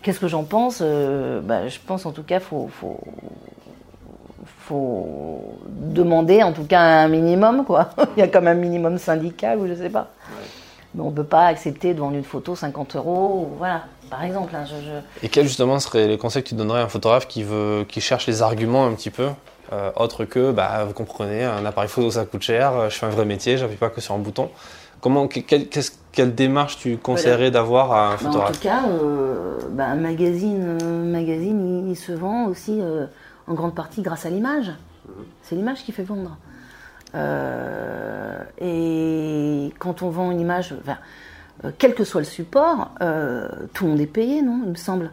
Qu'est-ce 0.00 0.20
que 0.20 0.28
j'en 0.28 0.44
pense 0.44 0.80
bah, 0.80 1.66
Je 1.66 1.78
pense 1.84 2.06
en 2.06 2.12
tout 2.12 2.22
cas, 2.22 2.38
faut, 2.38 2.68
faut, 2.68 3.00
faut 4.60 5.58
demander 5.66 6.44
en 6.44 6.52
tout 6.52 6.64
cas 6.64 6.80
un 6.80 7.08
minimum, 7.08 7.64
quoi. 7.64 7.90
Il 8.16 8.20
y 8.20 8.22
a 8.22 8.28
comme 8.28 8.46
un 8.46 8.54
minimum 8.54 8.96
syndical 8.98 9.58
ou 9.58 9.66
je 9.66 9.74
sais 9.74 9.90
pas. 9.90 10.10
Mais 10.94 11.02
on 11.02 11.10
ne 11.10 11.16
peut 11.16 11.24
pas 11.24 11.46
accepter 11.46 11.94
de 11.94 11.98
vendre 11.98 12.14
une 12.14 12.22
photo 12.22 12.54
50 12.54 12.94
euros, 12.94 13.48
ou 13.50 13.56
voilà, 13.58 13.86
par 14.10 14.22
exemple. 14.24 14.54
hein, 14.54 14.64
je- 14.64 14.74
je- 14.74 15.24
Et 15.26 15.28
quels 15.28 15.46
justement 15.46 15.78
seraient 15.80 16.06
les 16.08 16.18
conseils 16.18 16.42
que 16.42 16.48
tu 16.48 16.54
donnerais 16.54 16.80
à 16.80 16.84
un 16.84 16.88
photographe 16.88 17.26
qui, 17.28 17.42
veut, 17.42 17.84
qui 17.88 18.00
cherche 18.00 18.26
les 18.26 18.42
arguments 18.42 18.86
un 18.86 18.92
petit 18.94 19.10
peu 19.10 19.28
euh, 19.72 19.90
autre 19.96 20.24
que, 20.24 20.52
bah, 20.52 20.84
vous 20.86 20.92
comprenez, 20.92 21.42
un 21.44 21.64
appareil 21.66 21.88
photo 21.90 22.10
ça 22.10 22.24
coûte 22.24 22.42
cher, 22.42 22.72
euh, 22.76 22.88
je 22.88 22.96
fais 22.96 23.06
un 23.06 23.10
vrai 23.10 23.24
métier, 23.24 23.58
j'appuie 23.58 23.76
pas 23.76 23.90
que 23.90 24.00
sur 24.00 24.14
un 24.14 24.18
bouton. 24.18 24.48
Comment, 25.00 25.26
que- 25.28 25.40
quelle, 25.40 26.34
démarche 26.34 26.78
tu 26.78 26.96
conseillerais 26.98 27.50
d'avoir 27.50 27.92
à 27.92 28.06
un 28.06 28.08
Bah, 28.10 28.14
en 28.14 28.18
photographe 28.18 28.52
tout 28.52 28.62
cas, 28.62 28.84
euh, 28.88 29.58
bah, 29.72 29.86
un 29.86 29.96
magazine, 29.96 30.78
euh, 30.82 31.04
magazine 31.04 31.84
il, 31.84 31.90
il 31.90 31.96
se 31.96 32.12
vend 32.12 32.46
aussi 32.46 32.80
en 33.48 33.54
grande 33.54 33.74
partie 33.74 34.02
grâce 34.02 34.24
à 34.24 34.30
l'image. 34.30 34.72
C'est 35.42 35.54
l'image 35.56 35.82
qui 35.84 35.92
fait 35.92 36.02
vendre. 36.04 36.36
Et 38.60 39.72
quand 39.78 40.02
on 40.02 40.10
vend 40.10 40.30
une 40.30 40.40
image, 40.40 40.74
enfin, 40.80 40.96
quel 41.78 41.94
que 41.94 42.04
soit 42.04 42.20
le 42.20 42.26
support, 42.26 42.90
euh, 43.02 43.48
tout 43.74 43.84
le 43.84 43.90
monde 43.90 44.00
est 44.00 44.06
payé, 44.06 44.42
non 44.42 44.60
Il 44.64 44.70
me 44.70 44.74
semble. 44.76 45.10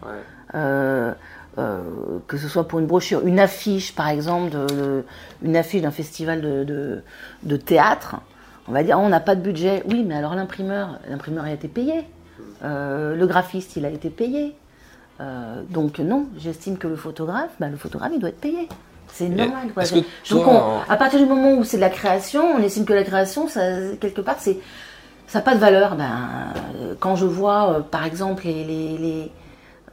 Euh, 0.55 1.11
euh, 1.59 1.81
que 2.27 2.37
ce 2.37 2.47
soit 2.47 2.67
pour 2.67 2.79
une 2.79 2.87
brochure, 2.87 3.25
une 3.27 3.39
affiche 3.39 3.93
par 3.93 4.09
exemple, 4.09 4.49
de, 4.49 4.65
de- 4.65 5.03
une 5.43 5.55
affiche 5.55 5.81
d'un 5.83 5.91
festival 5.91 6.41
de, 6.41 7.57
théâtre, 7.57 8.15
on 8.67 8.71
va 8.71 8.81
dire 8.83 8.97
oh, 8.99 9.03
on 9.05 9.09
n'a 9.09 9.19
pas 9.19 9.35
de 9.35 9.41
budget. 9.41 9.83
Oui, 9.89 10.03
mais 10.07 10.15
alors 10.15 10.33
l'imprimeur, 10.35 10.99
l'imprimeur 11.09 11.45
a 11.45 11.51
été 11.51 11.67
payé, 11.67 12.05
Euh, 12.63 13.15
le 13.15 13.27
graphiste 13.27 13.75
il 13.75 13.85
a 13.85 13.89
été 13.89 14.09
payé. 14.09 14.55
Euh, 15.21 15.61
donc 15.69 15.99
non, 15.99 16.25
j'estime 16.37 16.77
que 16.77 16.87
le 16.87 16.95
photographe, 16.95 17.51
bah, 17.59 17.67
le 17.69 17.77
photographe 17.77 18.11
il 18.15 18.19
doit 18.19 18.29
être 18.29 18.41
payé. 18.41 18.67
C'est 19.09 19.29
normal. 19.29 19.67
quoi. 19.73 19.83
que 19.83 19.99
toi, 20.27 20.47
en- 20.87 20.91
à 20.91 20.95
partir 20.97 21.19
du 21.19 21.25
moment 21.25 21.53
où 21.53 21.63
c'est 21.63 21.77
de 21.77 21.81
la 21.81 21.89
création, 21.91 22.41
on 22.55 22.59
estime 22.63 22.85
que 22.85 22.93
la 22.93 23.03
création, 23.03 23.47
ça, 23.47 23.61
quelque 23.99 24.21
part, 24.21 24.37
c'est 24.39 24.57
ça 25.33 25.39
n'a 25.39 25.45
pas 25.45 25.55
de 25.55 25.59
valeur. 25.59 25.95
Ben, 25.95 26.11
euh, 26.75 26.93
quand 26.99 27.15
je 27.15 27.25
vois, 27.25 27.71
euh, 27.71 27.79
par 27.79 28.05
exemple, 28.05 28.43
les, 28.45 29.31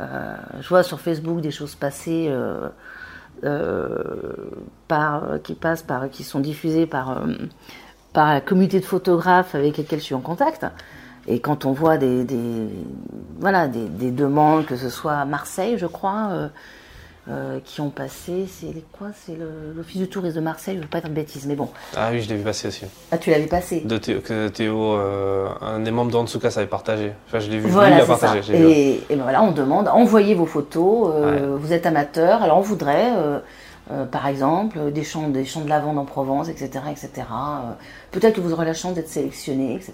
euh, 0.03 0.34
je 0.61 0.68
vois 0.68 0.82
sur 0.82 1.01
Facebook 1.01 1.41
des 1.41 1.51
choses 1.51 1.78
euh, 2.28 2.68
par, 4.86 5.22
qui 5.43 5.55
passent 5.55 5.82
par, 5.82 6.11
qui 6.11 6.24
sont 6.24 6.41
diffusées 6.41 6.84
par, 6.84 7.22
par 8.12 8.34
la 8.34 8.43
communauté 8.43 8.80
de 8.80 8.84
photographes 8.84 9.55
avec 9.55 9.78
lesquels 9.78 10.01
je 10.01 10.05
suis 10.05 10.14
en 10.14 10.20
contact. 10.20 10.66
Et 11.26 11.41
quand 11.41 11.64
on 11.64 11.72
voit 11.72 11.97
des- 11.97 12.68
voilà, 13.38 13.66
des, 13.66 13.88
des 13.88 14.11
demandes, 14.11 14.66
que 14.66 14.76
ce 14.76 14.91
soit 14.91 15.14
à 15.14 15.24
Marseille, 15.24 15.78
je 15.78 15.86
crois, 15.86 16.51
euh, 17.29 17.59
qui 17.64 17.81
ont 17.81 17.91
passé, 17.91 18.47
c'est 18.49 18.73
quoi 18.93 19.09
C'est 19.14 19.37
l'Office 19.77 19.99
du 19.99 20.09
tourisme 20.09 20.37
de 20.37 20.41
Marseille, 20.41 20.75
je 20.75 20.79
ne 20.79 20.85
veux 20.85 20.89
pas 20.91 21.01
dire 21.01 21.11
de 21.11 21.14
bêtises, 21.14 21.47
mais 21.47 21.55
bon. 21.55 21.68
Ah 21.97 22.09
oui, 22.12 22.23
je 22.23 22.29
l'ai 22.29 22.37
vu 22.37 22.43
passer 22.43 22.68
aussi. 22.68 22.85
Ah, 23.12 23.18
tu 23.18 23.31
l'avais 23.31 23.47
passé 23.47 23.81
De 23.85 23.99
Théo, 23.99 24.21
que 24.21 24.49
Théo 24.49 24.95
euh, 24.95 25.49
un 25.61 25.81
des 25.81 25.91
membres 25.91 26.11
d'Ansuka 26.11 26.49
avait 26.49 26.66
partagé. 26.66 27.12
Enfin, 27.29 27.39
je 27.41 27.51
l'ai 27.51 27.59
vu, 27.59 27.64
lui, 27.66 27.71
Voilà, 27.73 27.97
il 27.99 28.01
a 28.03 28.07
ça. 28.07 28.16
partagé. 28.16 28.55
Et, 28.57 28.95
et 29.11 29.16
ben 29.16 29.23
voilà, 29.23 29.43
on 29.43 29.53
demande, 29.53 29.89
envoyez 29.89 30.35
vos 30.35 30.47
photos, 30.47 31.12
euh, 31.14 31.57
vous 31.61 31.73
êtes 31.73 31.85
amateur, 31.87 32.43
alors 32.43 32.59
on 32.59 32.62
voudrait, 32.62 33.12
euh, 33.14 34.05
par 34.07 34.27
exemple, 34.27 34.91
des 34.91 35.05
champs, 35.05 35.29
des 35.29 35.45
champs 35.45 35.61
de 35.61 35.68
lavande 35.68 35.99
en 35.99 36.05
Provence, 36.07 36.49
etc. 36.49 36.71
etc. 36.91 37.11
Euh, 37.18 37.73
Peut-être 38.12 38.37
que 38.37 38.41
vous 38.41 38.53
aurez 38.53 38.64
la 38.64 38.75
chance 38.75 38.95
d'être 38.95 39.09
sélectionné, 39.09 39.75
etc. 39.75 39.93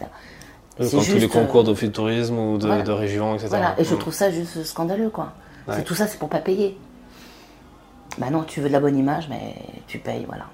Comme 0.79 0.87
C'est 0.87 0.97
tous 0.99 1.14
les 1.14 1.20
juste, 1.20 1.33
concours 1.33 1.64
d'office 1.64 1.89
de 1.89 1.95
tourisme 1.95 2.39
ou 2.39 2.57
de, 2.59 2.66
voilà. 2.66 2.83
de 2.83 2.93
région, 2.93 3.35
etc. 3.35 3.49
Voilà, 3.51 3.74
et 3.79 3.85
je 3.85 3.95
Mm. 3.95 3.99
trouve 3.99 4.14
ça 4.14 4.31
juste 4.31 4.62
scandaleux, 4.64 5.09
quoi. 5.11 5.33
Ouais. 5.66 5.74
C'est 5.77 5.85
tout 5.85 5.95
ça, 5.95 6.07
c'est 6.07 6.18
pour 6.18 6.29
pas 6.29 6.39
payer. 6.39 6.79
Bah 8.18 8.30
non, 8.30 8.44
tu 8.44 8.61
veux 8.61 8.68
de 8.68 8.72
la 8.72 8.80
bonne 8.80 8.96
image, 8.96 9.28
mais 9.28 9.54
tu 9.86 9.98
payes, 9.98 10.24
voilà. 10.26 10.46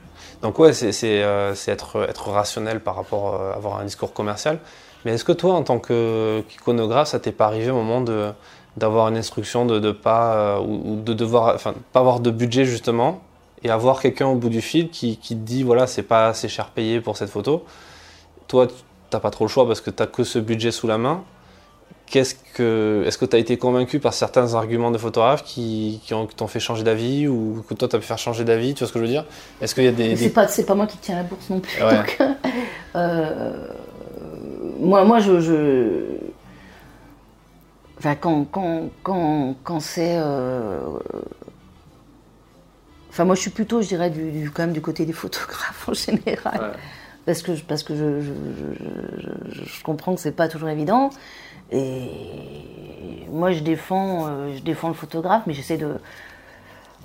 Donc 0.43 0.59
ouais, 0.59 0.73
c'est 0.73 0.93
euh, 1.05 1.55
être, 1.69 2.31
rationnel 2.31 2.81
par 2.81 2.97
rapport 2.97 3.37
à 3.37 3.55
avoir 3.55 3.79
un 3.79 3.85
discours 3.85 4.13
commercial. 4.13 4.59
Mais 5.05 5.13
est-ce 5.13 5.25
que 5.25 5.33
toi, 5.33 5.55
en 5.55 5.63
tant 5.63 5.79
qu'iconographe, 5.79 7.09
ça 7.09 7.21
t'est 7.21 7.33
pas 7.33 7.47
arrivé 7.47 7.71
au 7.71 7.83
moment 7.83 8.05
d'avoir 8.77 9.09
une 9.09 9.17
instruction 9.17 9.67
de, 9.67 9.79
de 9.79 9.93
pas 9.93 10.35
euh, 10.35 10.61
ou, 10.61 11.01
de 11.01 11.13
devoir, 11.13 11.59
pas 11.93 12.01
avoir 12.01 12.21
de 12.21 12.31
budget 12.31 12.65
justement 12.65 13.21
et 13.63 13.71
avoir 13.71 14.01
quelqu'un 14.01 14.27
au 14.27 14.35
bout 14.35 14.49
du 14.49 14.61
fil 14.61 14.91
qui, 14.91 15.17
qui 15.17 15.37
te 15.37 15.41
dit 15.41 15.63
voilà, 15.63 15.87
c'est 15.87 16.03
pas 16.03 16.29
assez 16.29 16.49
cher 16.49 16.71
payé 16.71 17.01
pour 17.01 17.17
cette 17.17 17.31
photo? 17.31 17.65
Toi, 18.49 18.67
t'as 19.11 19.21
pas 19.21 19.31
trop 19.31 19.45
le 19.45 19.49
choix 19.49 19.67
parce 19.67 19.81
que 19.81 19.91
tu 19.91 20.07
que 20.07 20.25
ce 20.25 20.39
budget 20.39 20.73
sous 20.73 20.87
la 20.87 20.99
main. 20.99 21.23
Qu'est-ce 22.13 22.35
que, 22.55 23.03
est-ce 23.07 23.17
que 23.17 23.25
tu 23.25 23.35
as 23.37 23.39
été 23.39 23.57
convaincu 23.57 23.99
par 23.99 24.13
certains 24.13 24.53
arguments 24.55 24.91
de 24.91 24.99
photographes 24.99 25.45
qui, 25.45 25.99
qui 26.05 26.13
ont- 26.13 26.27
qui 26.27 26.37
t'ont 26.37 26.47
fait 26.47 26.61
changer 26.61 26.83
d'avis 26.85 27.27
ou 27.27 27.65
que 27.67 27.73
toi 27.73 27.89
tu 27.89 27.97
as 27.97 27.99
pu 27.99 28.05
faire 28.05 28.19
changer 28.19 28.45
d'avis 28.45 28.75
Tu 28.75 28.81
vois 28.81 28.89
ce 28.89 28.93
que 28.93 28.99
je 28.99 29.05
veux 29.05 29.11
dire? 29.11 29.25
Est-ce 29.63 29.75
qu'il 29.75 29.85
y 29.85 29.89
a 29.89 29.93
des, 29.93 30.15
C'est 30.17 30.29
pas, 30.29 30.47
c'est 30.47 30.67
pas 30.67 30.75
moi 30.75 30.87
qui 30.87 30.99
tiens 30.99 31.17
la 31.17 31.23
bourse 31.23 31.49
non 31.49 31.61
plus. 31.61 31.83
Ouais. 31.83 31.97
donc, 31.97 32.19
euh, 32.97 33.67
moi, 34.79 35.05
moi, 35.07 35.21
je, 35.21 35.41
je- 35.41 36.17
enfin, 37.99 38.15
quand, 38.17 38.45
quand, 38.45 38.91
quand, 39.03 39.55
quand 39.65 39.81
c'est, 39.81 40.17
euh, 40.19 40.81
enfin, 43.11 43.25
moi, 43.25 43.35
je 43.35 43.41
suis 43.41 43.51
plutôt, 43.51 43.81
je 43.83 43.89
dirais, 43.89 44.11
du, 44.11 44.31
du- 44.31 44.51
quand 44.51 44.65
même 44.65 44.73
du 44.75 44.83
côté 44.83 45.07
des 45.07 45.13
photographes 45.15 45.89
en 45.89 45.95
général, 45.95 46.73
parce 47.27 47.43
que, 47.43 47.55
je- 47.55 47.65
parce 47.65 47.83
que 47.83 47.95
je, 47.97 48.21
je, 48.21 48.33
je- 48.33 49.53
je- 49.63 49.65
je 49.65 49.83
comprends 49.83 50.15
que 50.15 50.21
c'est 50.21 50.33
pas 50.37 50.49
toujours 50.49 50.69
évident. 50.69 51.11
Et 51.73 53.27
moi, 53.31 53.51
je 53.53 53.61
défends, 53.61 54.27
euh, 54.27 54.55
je 54.57 54.63
défends 54.63 54.89
le 54.89 54.95
photographe, 54.95 55.43
mais 55.47 55.55
j'essaie 55.55 55.79
de 55.79 55.95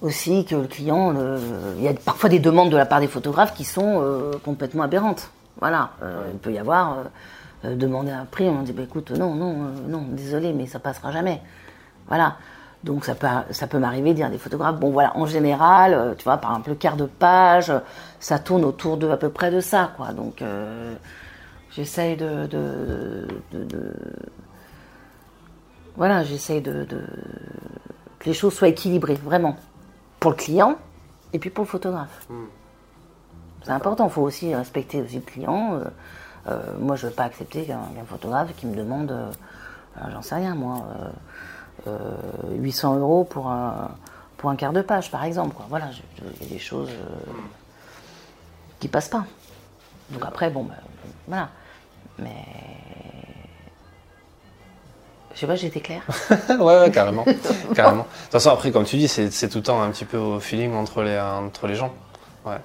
aussi 0.01 0.45
que 0.45 0.55
le 0.55 0.67
client, 0.67 1.11
le- 1.11 1.39
il 1.77 1.83
y 1.83 1.87
a 1.87 1.93
parfois 1.93 2.29
des 2.29 2.39
demandes 2.39 2.69
de 2.69 2.77
la 2.77 2.85
part 2.85 2.99
des 2.99 3.07
photographes 3.07 3.53
qui 3.55 3.63
sont 3.63 3.99
euh, 4.01 4.33
complètement 4.43 4.83
aberrantes. 4.83 5.31
Voilà, 5.59 5.89
Euh, 6.03 6.21
il 6.33 6.37
peut 6.39 6.51
y 6.51 6.59
avoir 6.59 6.97
demander 7.63 8.11
un 8.11 8.25
prix, 8.25 8.47
on 8.47 8.61
dit 8.61 8.71
bah, 8.71 8.83
écoute 8.83 9.09
non 9.09 9.33
non 9.33 9.55
non 9.87 10.03
désolé 10.11 10.53
mais 10.53 10.67
ça 10.67 10.77
passera 10.77 11.11
jamais. 11.11 11.41
Voilà. 12.07 12.35
Donc 12.83 13.03
ça 13.03 13.15
peut 13.15 13.27
ça 13.49 13.65
peut 13.65 13.79
m'arriver 13.79 14.11
de 14.11 14.17
dire 14.17 14.27
à 14.27 14.29
des 14.29 14.37
photographes 14.37 14.79
bon 14.79 14.91
voilà 14.91 15.17
en 15.17 15.25
général 15.25 16.13
tu 16.19 16.23
vois 16.25 16.37
par 16.37 16.51
exemple 16.51 16.69
le 16.69 16.75
quart 16.75 16.95
de 16.95 17.05
page 17.07 17.73
ça 18.19 18.37
tourne 18.37 18.63
autour 18.63 18.97
de 18.97 19.09
à 19.09 19.17
peu 19.17 19.29
près 19.29 19.49
de 19.49 19.59
ça 19.59 19.89
quoi 19.97 20.13
donc 20.13 20.43
euh, 20.43 20.93
j'essaye 21.71 22.15
de, 22.15 22.45
de, 22.45 23.27
de- 23.51 23.63
de- 23.63 23.93
voilà 25.97 26.23
j'essaye 26.23 26.61
de, 26.61 26.85
de 26.85 27.03
que 28.19 28.25
les 28.25 28.33
choses 28.33 28.53
soient 28.53 28.67
équilibrées, 28.67 29.15
vraiment. 29.15 29.57
Pour 30.19 30.31
le 30.31 30.37
client 30.37 30.77
et 31.33 31.39
puis 31.39 31.49
pour 31.49 31.65
le 31.65 31.69
photographe. 31.69 32.27
C'est 33.63 33.71
important, 33.71 34.07
il 34.07 34.11
faut 34.11 34.21
aussi 34.21 34.55
respecter 34.55 35.01
aussi 35.01 35.15
le 35.15 35.21
client. 35.21 35.73
Euh, 35.73 35.83
euh, 36.47 36.77
moi, 36.79 36.95
je 36.95 37.05
ne 37.05 37.09
veux 37.09 37.15
pas 37.15 37.25
accepter 37.25 37.65
qu'un 37.65 37.81
photographe 38.07 38.55
qui 38.55 38.65
me 38.65 38.75
demande, 38.75 39.11
euh, 39.11 39.31
j'en 40.11 40.21
sais 40.21 40.35
rien, 40.35 40.55
moi, 40.55 40.87
euh, 41.87 41.89
euh, 42.51 42.55
800 42.57 42.97
euros 42.97 43.25
pour 43.25 43.49
un, 43.49 43.91
pour 44.37 44.49
un 44.49 44.55
quart 44.55 44.71
de 44.71 44.81
page, 44.81 45.11
par 45.11 45.25
exemple. 45.25 45.53
Quoi. 45.53 45.65
Voilà, 45.69 45.89
il 46.39 46.43
y 46.43 46.49
a 46.49 46.53
des 46.53 46.59
choses 46.59 46.89
euh, 46.89 47.33
qui 48.79 48.87
passent 48.87 49.09
pas. 49.09 49.25
Donc 50.11 50.23
après, 50.25 50.49
bon, 50.49 50.63
ben, 50.63 50.75
voilà. 51.27 51.49
Mais. 52.17 52.45
Je 55.37 55.41
sais 55.41 55.47
pas, 55.47 55.53
été 55.61 55.81
claire. 55.81 56.01
ouais, 56.49 56.79
ouais, 56.79 56.89
carrément. 56.89 57.23
carrément. 57.75 58.03
De 58.03 58.23
toute 58.23 58.31
façon, 58.31 58.49
après, 58.49 58.71
comme 58.71 58.85
tu 58.85 58.97
dis, 58.97 59.07
c'est 59.07 59.49
tout 59.49 59.59
le 59.59 59.63
temps 59.63 59.79
un 59.79 59.91
petit 59.91 60.05
peu 60.05 60.17
au 60.17 60.39
feeling 60.39 60.73
entre 60.73 61.03
les, 61.03 61.19
entre 61.19 61.67
les 61.67 61.75
gens. 61.75 61.93
Ouais. 62.43 62.57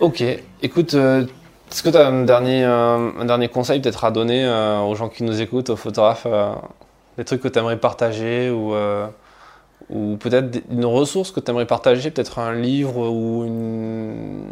Ok. 0.00 0.24
Écoute, 0.62 0.94
euh, 0.94 1.26
est-ce 1.70 1.82
que 1.82 1.90
tu 1.90 1.98
as 1.98 2.06
un 2.06 2.24
dernier, 2.24 2.64
euh, 2.64 3.10
un 3.20 3.24
dernier 3.26 3.48
conseil 3.48 3.78
peut-être 3.80 4.06
à 4.06 4.10
donner 4.10 4.42
euh, 4.46 4.80
aux 4.80 4.94
gens 4.94 5.10
qui 5.10 5.22
nous 5.22 5.42
écoutent, 5.42 5.68
aux 5.68 5.76
photographes 5.76 6.26
Des 7.18 7.26
trucs 7.26 7.42
que 7.42 7.48
tu 7.48 7.58
aimerais 7.58 7.76
partager 7.76 8.48
ou, 8.48 8.72
ou 9.90 10.16
peut-être 10.16 10.62
une 10.70 10.86
ressource 10.86 11.30
que 11.30 11.40
tu 11.40 11.50
aimerais 11.50 11.66
partager, 11.66 12.10
peut-être 12.10 12.38
un 12.38 12.54
livre 12.54 13.06
ou 13.06 13.44
une, 13.44 14.44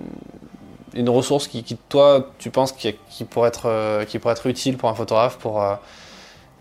une 0.93 1.09
ressource 1.09 1.49
qui, 1.49 1.63
qui, 1.63 1.79
toi, 1.89 2.29
tu 2.39 2.51
penses 2.51 2.73
qui, 2.73 2.95
qui, 3.09 3.25
pourrait 3.25 3.49
être, 3.49 4.05
qui 4.05 4.19
pourrait 4.19 4.35
être 4.35 4.47
utile 4.47 4.77
pour 4.77 4.91
un 4.91 4.95
photographe 4.95 5.39
pour 5.39 5.65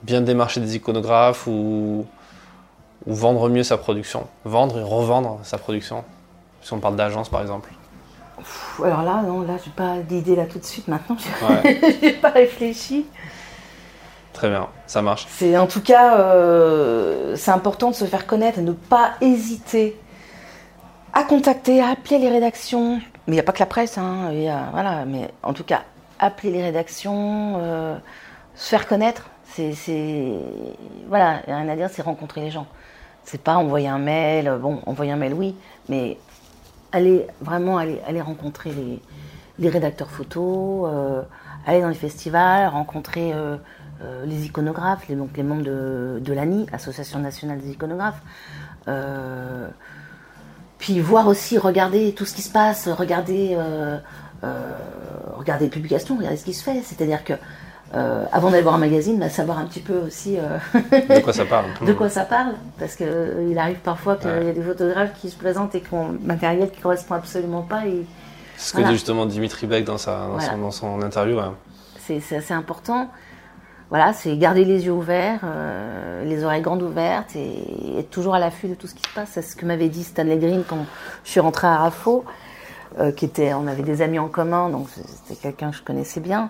bien 0.06 0.22
démarcher 0.22 0.60
des 0.60 0.76
iconographes 0.76 1.48
ou, 1.48 2.06
ou 3.08 3.14
vendre 3.14 3.50
mieux 3.50 3.64
sa 3.64 3.78
production. 3.78 4.28
Vendre 4.44 4.80
et 4.80 4.84
revendre 4.84 5.40
sa 5.44 5.58
production. 5.58 6.04
Si 6.62 6.74
on 6.74 6.80
parle 6.80 6.96
d'agence 6.96 7.30
par 7.30 7.42
exemple. 7.42 7.70
Alors 8.84 9.04
là, 9.04 9.24
non, 9.24 9.42
là, 9.42 9.56
j'ai 9.64 9.72
pas 9.72 9.98
d'idée 10.00 10.36
là 10.36 10.46
tout 10.46 10.60
de 10.60 10.66
suite 10.66 10.88
maintenant. 10.88 11.18
Ouais. 11.42 11.80
j'ai 12.02 12.14
pas 12.14 12.30
réfléchi. 12.30 13.06
Très 14.34 14.50
bien, 14.50 14.68
ça 14.86 15.02
marche. 15.02 15.26
C'est 15.30 15.58
en 15.58 15.66
tout 15.66 15.82
cas, 15.82 16.20
euh, 16.20 17.36
c'est 17.38 17.52
important 17.52 17.92
de 17.92 17.96
se 17.96 18.06
faire 18.06 18.28
connaître 18.28 18.60
et 18.60 18.64
ne 18.64 18.74
pas 18.74 19.14
hésiter 19.22 19.98
à 21.14 21.24
contacter, 21.24 21.82
à 21.82 21.92
appeler 21.92 22.20
les 22.20 22.30
rédactions. 22.30 23.00
Mais 23.28 23.34
il 23.34 23.34
n'y 23.34 23.40
a 23.40 23.44
pas 23.44 23.54
que 23.54 23.60
la 23.60 23.66
presse, 23.66 23.98
hein, 23.98 24.32
voilà. 24.74 25.06
Mais 25.06 25.32
en 25.42 25.54
tout 25.54 25.64
cas, 25.64 25.84
appeler 26.20 26.52
les 26.52 26.62
rédactions, 26.62 27.56
euh, 27.58 27.98
se 28.56 28.70
faire 28.70 28.88
connaître. 28.88 29.30
C'est, 29.56 30.34
voilà, 31.08 31.42
rien 31.46 31.70
à 31.70 31.76
dire, 31.78 31.90
c'est 31.90 32.02
rencontrer 32.02 32.42
les 32.42 32.52
gens. 32.52 32.68
C'est 33.24 33.42
pas 33.42 33.56
envoyer 33.56 33.88
un 33.88 34.00
mail. 34.00 34.52
Bon, 34.62 34.82
envoyer 34.86 35.14
un 35.14 35.16
mail, 35.16 35.34
oui, 35.34 35.56
mais 35.88 36.18
aller 36.92 37.26
vraiment 37.42 37.78
aller, 37.78 38.22
rencontrer 38.22 38.72
les, 39.60 39.70
rédacteurs 39.70 40.10
photos, 40.10 40.90
euh, 40.92 41.22
aller 41.66 41.82
dans 41.82 41.88
les 41.90 41.96
festivals, 41.96 42.68
rencontrer 42.68 43.34
euh, 43.34 43.56
euh, 44.02 44.26
les 44.26 44.46
iconographes, 44.46 45.08
les, 45.08 45.16
donc 45.16 45.38
membres 45.38 45.64
de, 45.64 46.20
de 46.22 46.34
l'ANI, 46.34 46.68
Association 46.74 47.20
nationale 47.20 47.60
des 47.60 47.72
iconographes. 47.72 48.22
puis 50.80 51.00
voir 51.00 51.28
aussi, 51.28 51.58
regarder 51.58 52.14
tout 52.14 52.26
ce 52.26 52.36
qui 52.36 52.42
se 52.42 52.52
passe, 52.52 52.90
regarder, 52.90 53.58
regarder 55.34 55.66
les 55.66 55.72
publications, 55.72 56.18
regarder 56.18 56.38
ce 56.38 56.46
qui 56.46 56.54
se 56.54 56.64
fait. 56.64 56.82
C'est-à-dire 56.84 57.24
que 57.24 57.34
avant 57.94 58.50
d'aller 58.50 58.64
voir 58.64 58.76
un 58.76 58.80
magazine, 58.80 59.18
bah, 59.20 59.30
savoir 59.30 59.58
un 59.60 59.66
petit 59.66 59.80
peu 59.80 59.98
aussi 60.00 60.36
de 60.36 61.20
quoi 61.22 61.32
ça 61.32 61.46
parle. 61.46 61.66
de 61.86 61.94
quoi 61.94 62.10
ça 62.10 62.26
parle, 62.26 62.56
parce 62.78 62.96
qu'il 62.96 63.58
arrive 63.58 63.78
parfois 63.78 64.18
qu'il 64.18 64.30
y 64.30 64.50
a 64.50 64.54
des 64.54 64.62
photographes 64.62 65.14
qui 65.22 65.30
se 65.30 65.38
présentent 65.38 65.76
et 65.76 65.82
qui 65.82 65.94
ont 65.94 66.18
matériel 66.22 66.70
qui 66.72 66.82
correspond 66.82 67.16
absolument 67.16 67.62
pas. 67.62 67.88
Et, 67.88 68.06
c'est 68.58 68.70
ce 68.70 68.74
que 68.74 68.88
dit 68.88 68.94
justement 68.94 69.26
Dimitri 69.26 69.68
Beck 69.68 69.86
dans, 69.86 69.98
sa, 69.98 70.28
dans, 70.58 70.72
son, 70.72 71.02
interview. 71.02 71.40
C'est 72.00 72.36
assez 72.36 72.54
important. 72.54 73.10
Voilà, 73.90 74.14
c'est 74.14 74.36
garder 74.38 74.66
les 74.66 74.86
yeux 74.86 74.92
ouverts, 74.92 75.42
euh, 75.44 76.24
les 76.26 76.44
oreilles 76.44 76.62
grandes 76.62 76.82
ouvertes 76.82 77.36
et 77.36 78.00
être 78.00 78.10
toujours 78.10 78.34
à 78.34 78.40
l'affût 78.40 78.68
de 78.68 78.74
tout 78.74 78.88
ce 78.88 78.96
qui 78.96 79.08
se 79.08 79.14
passe. 79.14 79.30
C'est 79.34 79.42
ce 79.44 79.56
que 79.56 79.66
m'avait 79.66 79.90
dit 79.90 80.04
Stanley 80.04 80.38
Green 80.38 80.64
quand 80.68 80.86
je 81.24 81.30
suis 81.30 81.40
rentrée 81.40 81.68
à 81.68 81.78
Rafo, 81.78 82.26
euh, 83.00 83.12
qui 83.12 83.26
était, 83.26 83.54
on 83.54 83.68
avait 83.68 83.84
des 83.84 84.02
amis 84.02 84.18
en 84.18 84.28
commun, 84.28 84.70
donc 84.70 84.88
c'était 84.90 85.40
quelqu'un 85.40 85.70
que 85.70 85.78
je 85.78 85.84
connaissais 85.84 86.20
bien. 86.20 86.50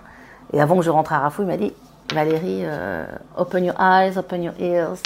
Et 0.52 0.60
avant 0.60 0.76
que 0.76 0.82
je 0.82 0.90
rentre 0.90 1.12
à 1.12 1.18
Rafo, 1.18 1.42
il 1.42 1.46
m'a 1.46 1.56
dit 1.56 1.72
Valérie, 2.12 2.60
euh, 2.64 3.04
open 3.36 3.64
your 3.64 3.74
eyes, 3.80 4.16
open 4.16 4.42
your 4.42 4.54
ears. 4.60 4.98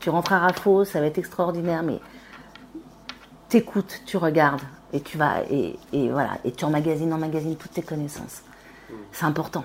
Tu 0.00 0.10
rentres 0.10 0.32
à 0.32 0.40
Rafo, 0.40 0.84
ça 0.84 1.00
va 1.00 1.06
être 1.06 1.18
extraordinaire, 1.18 1.82
mais 1.82 2.00
t'écoutes, 3.48 4.02
tu 4.06 4.16
regardes 4.16 4.62
et 4.92 5.00
tu 5.00 5.16
vas 5.16 5.42
et, 5.50 5.78
voilà 6.10 6.32
et 6.44 6.52
tu 6.52 6.64
emmagasines 6.64 7.12
emmagasines 7.12 7.56
toutes 7.56 7.72
tes 7.72 7.82
connaissances. 7.82 8.42
C'est 9.12 9.24
important. 9.24 9.64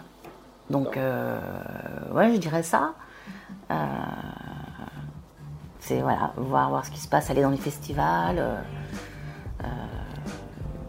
Donc 0.69 0.95
euh, 0.95 1.39
ouais, 2.13 2.33
je 2.33 2.37
dirais 2.37 2.63
ça. 2.63 2.93
Euh, 3.71 3.75
c'est 5.79 6.01
voilà, 6.01 6.31
voir 6.37 6.69
voir 6.69 6.85
ce 6.85 6.91
qui 6.91 6.99
se 6.99 7.07
passe, 7.07 7.29
aller 7.29 7.41
dans 7.41 7.49
les 7.49 7.57
festivals. 7.57 8.41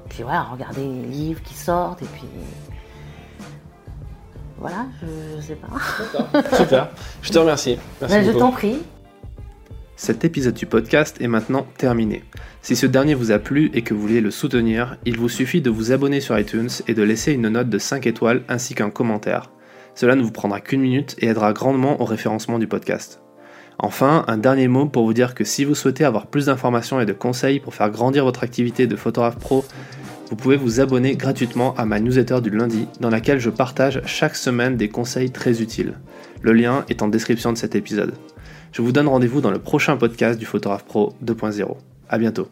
Puis 0.08 0.24
voilà, 0.24 0.42
regarder 0.42 0.84
les 0.84 1.06
livres 1.06 1.42
qui 1.42 1.54
sortent 1.54 2.02
et 2.02 2.06
puis 2.06 2.26
voilà, 4.60 4.86
je, 5.00 5.40
sais 5.40 5.56
pas. 5.56 6.56
Super. 6.56 6.88
Je 7.22 7.30
te 7.30 7.38
remercie. 7.38 7.78
Merci 8.00 8.16
ben, 8.16 8.24
je 8.24 8.38
t'en 8.38 8.50
prie. 8.50 8.78
Cet 9.96 10.24
épisode 10.24 10.54
du 10.54 10.66
podcast 10.66 11.16
est 11.20 11.28
maintenant 11.28 11.66
terminé. 11.76 12.24
Si 12.62 12.76
ce 12.76 12.86
dernier 12.86 13.14
vous 13.14 13.32
a 13.32 13.38
plu 13.38 13.70
et 13.74 13.82
que 13.82 13.94
vous 13.94 14.00
voulez 14.00 14.20
le 14.20 14.30
soutenir, 14.30 14.96
il 15.04 15.16
vous 15.16 15.28
suffit 15.28 15.60
de 15.60 15.70
vous 15.70 15.92
abonner 15.92 16.20
sur 16.20 16.38
iTunes 16.38 16.68
et 16.86 16.94
de 16.94 17.02
laisser 17.02 17.32
une 17.32 17.48
note 17.48 17.68
de 17.68 17.78
5 17.78 18.06
étoiles 18.06 18.42
ainsi 18.48 18.74
qu'un 18.74 18.90
commentaire. 18.90 19.50
Cela 19.94 20.14
ne 20.14 20.22
vous 20.22 20.30
prendra 20.30 20.60
qu'une 20.60 20.80
minute 20.80 21.16
et 21.18 21.26
aidera 21.26 21.52
grandement 21.52 22.00
au 22.00 22.04
référencement 22.04 22.60
du 22.60 22.68
podcast. 22.68 23.20
Enfin, 23.80 24.24
un 24.26 24.38
dernier 24.38 24.66
mot 24.68 24.86
pour 24.86 25.04
vous 25.04 25.14
dire 25.14 25.34
que 25.34 25.44
si 25.44 25.64
vous 25.64 25.74
souhaitez 25.74 26.04
avoir 26.04 26.26
plus 26.26 26.46
d'informations 26.46 27.00
et 27.00 27.06
de 27.06 27.12
conseils 27.12 27.60
pour 27.60 27.74
faire 27.74 27.90
grandir 27.90 28.24
votre 28.24 28.42
activité 28.42 28.86
de 28.88 28.96
photographe 28.96 29.38
pro, 29.38 29.64
vous 30.30 30.36
pouvez 30.36 30.56
vous 30.56 30.80
abonner 30.80 31.16
gratuitement 31.16 31.74
à 31.76 31.86
ma 31.86 32.00
newsletter 32.00 32.40
du 32.42 32.50
lundi 32.50 32.86
dans 33.00 33.10
laquelle 33.10 33.38
je 33.38 33.50
partage 33.50 34.02
chaque 34.04 34.36
semaine 34.36 34.76
des 34.76 34.88
conseils 34.88 35.30
très 35.30 35.62
utiles. 35.62 35.94
Le 36.42 36.52
lien 36.52 36.84
est 36.88 37.02
en 37.02 37.08
description 37.08 37.52
de 37.52 37.58
cet 37.58 37.74
épisode. 37.74 38.14
Je 38.72 38.82
vous 38.82 38.92
donne 38.92 39.08
rendez-vous 39.08 39.40
dans 39.40 39.50
le 39.50 39.58
prochain 39.58 39.96
podcast 39.96 40.38
du 40.38 40.44
Photographe 40.44 40.84
Pro 40.84 41.14
2.0. 41.24 41.76
À 42.10 42.18
bientôt. 42.18 42.48